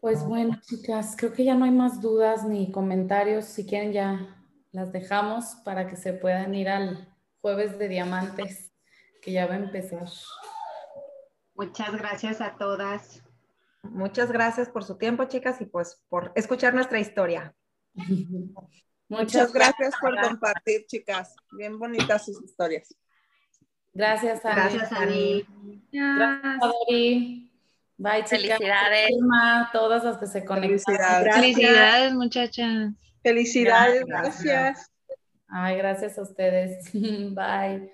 Pues 0.00 0.24
bueno, 0.24 0.58
chicas, 0.62 1.14
creo 1.16 1.32
que 1.32 1.44
ya 1.44 1.54
no 1.54 1.66
hay 1.66 1.70
más 1.70 2.00
dudas 2.00 2.44
ni 2.44 2.72
comentarios. 2.72 3.44
Si 3.44 3.66
quieren, 3.66 3.92
ya 3.92 4.34
las 4.72 4.92
dejamos 4.92 5.56
para 5.64 5.86
que 5.86 5.96
se 5.96 6.14
puedan 6.14 6.54
ir 6.54 6.70
al 6.70 7.14
jueves 7.42 7.78
de 7.78 7.88
diamantes, 7.88 8.72
que 9.20 9.32
ya 9.32 9.46
va 9.46 9.54
a 9.54 9.58
empezar. 9.58 10.08
Muchas 11.54 11.92
gracias 11.92 12.40
a 12.40 12.56
todas. 12.56 13.22
Muchas 13.82 14.30
gracias 14.30 14.68
por 14.68 14.84
su 14.84 14.96
tiempo, 14.96 15.24
chicas, 15.24 15.60
y 15.60 15.66
pues 15.66 16.02
por 16.08 16.32
escuchar 16.34 16.74
nuestra 16.74 17.00
historia. 17.00 17.54
Muchas, 19.08 19.52
gracias, 19.52 19.94
por 20.00 20.20
compartir, 20.20 20.86
chicas. 20.86 21.34
Bien 21.50 21.78
bonitas 21.78 22.24
sus 22.24 22.40
historias. 22.44 22.94
Gracias, 23.92 24.44
Ani. 24.44 24.54
Gracias, 24.54 24.92
Ani. 24.92 25.46
Gracias, 25.90 26.60
Bye, 27.96 28.24
Felicidades. 28.24 29.10
A 29.42 29.68
todas 29.72 30.04
las 30.04 30.16
que 30.16 30.26
se 30.26 30.44
conectaron. 30.44 31.32
Felicidades, 31.32 32.14
muchachas. 32.14 32.94
Felicidades, 33.22 34.04
gracias. 34.06 34.90
Ay, 35.48 35.76
gracias 35.76 36.16
a 36.16 36.22
ustedes. 36.22 36.90
Bye. 36.92 37.92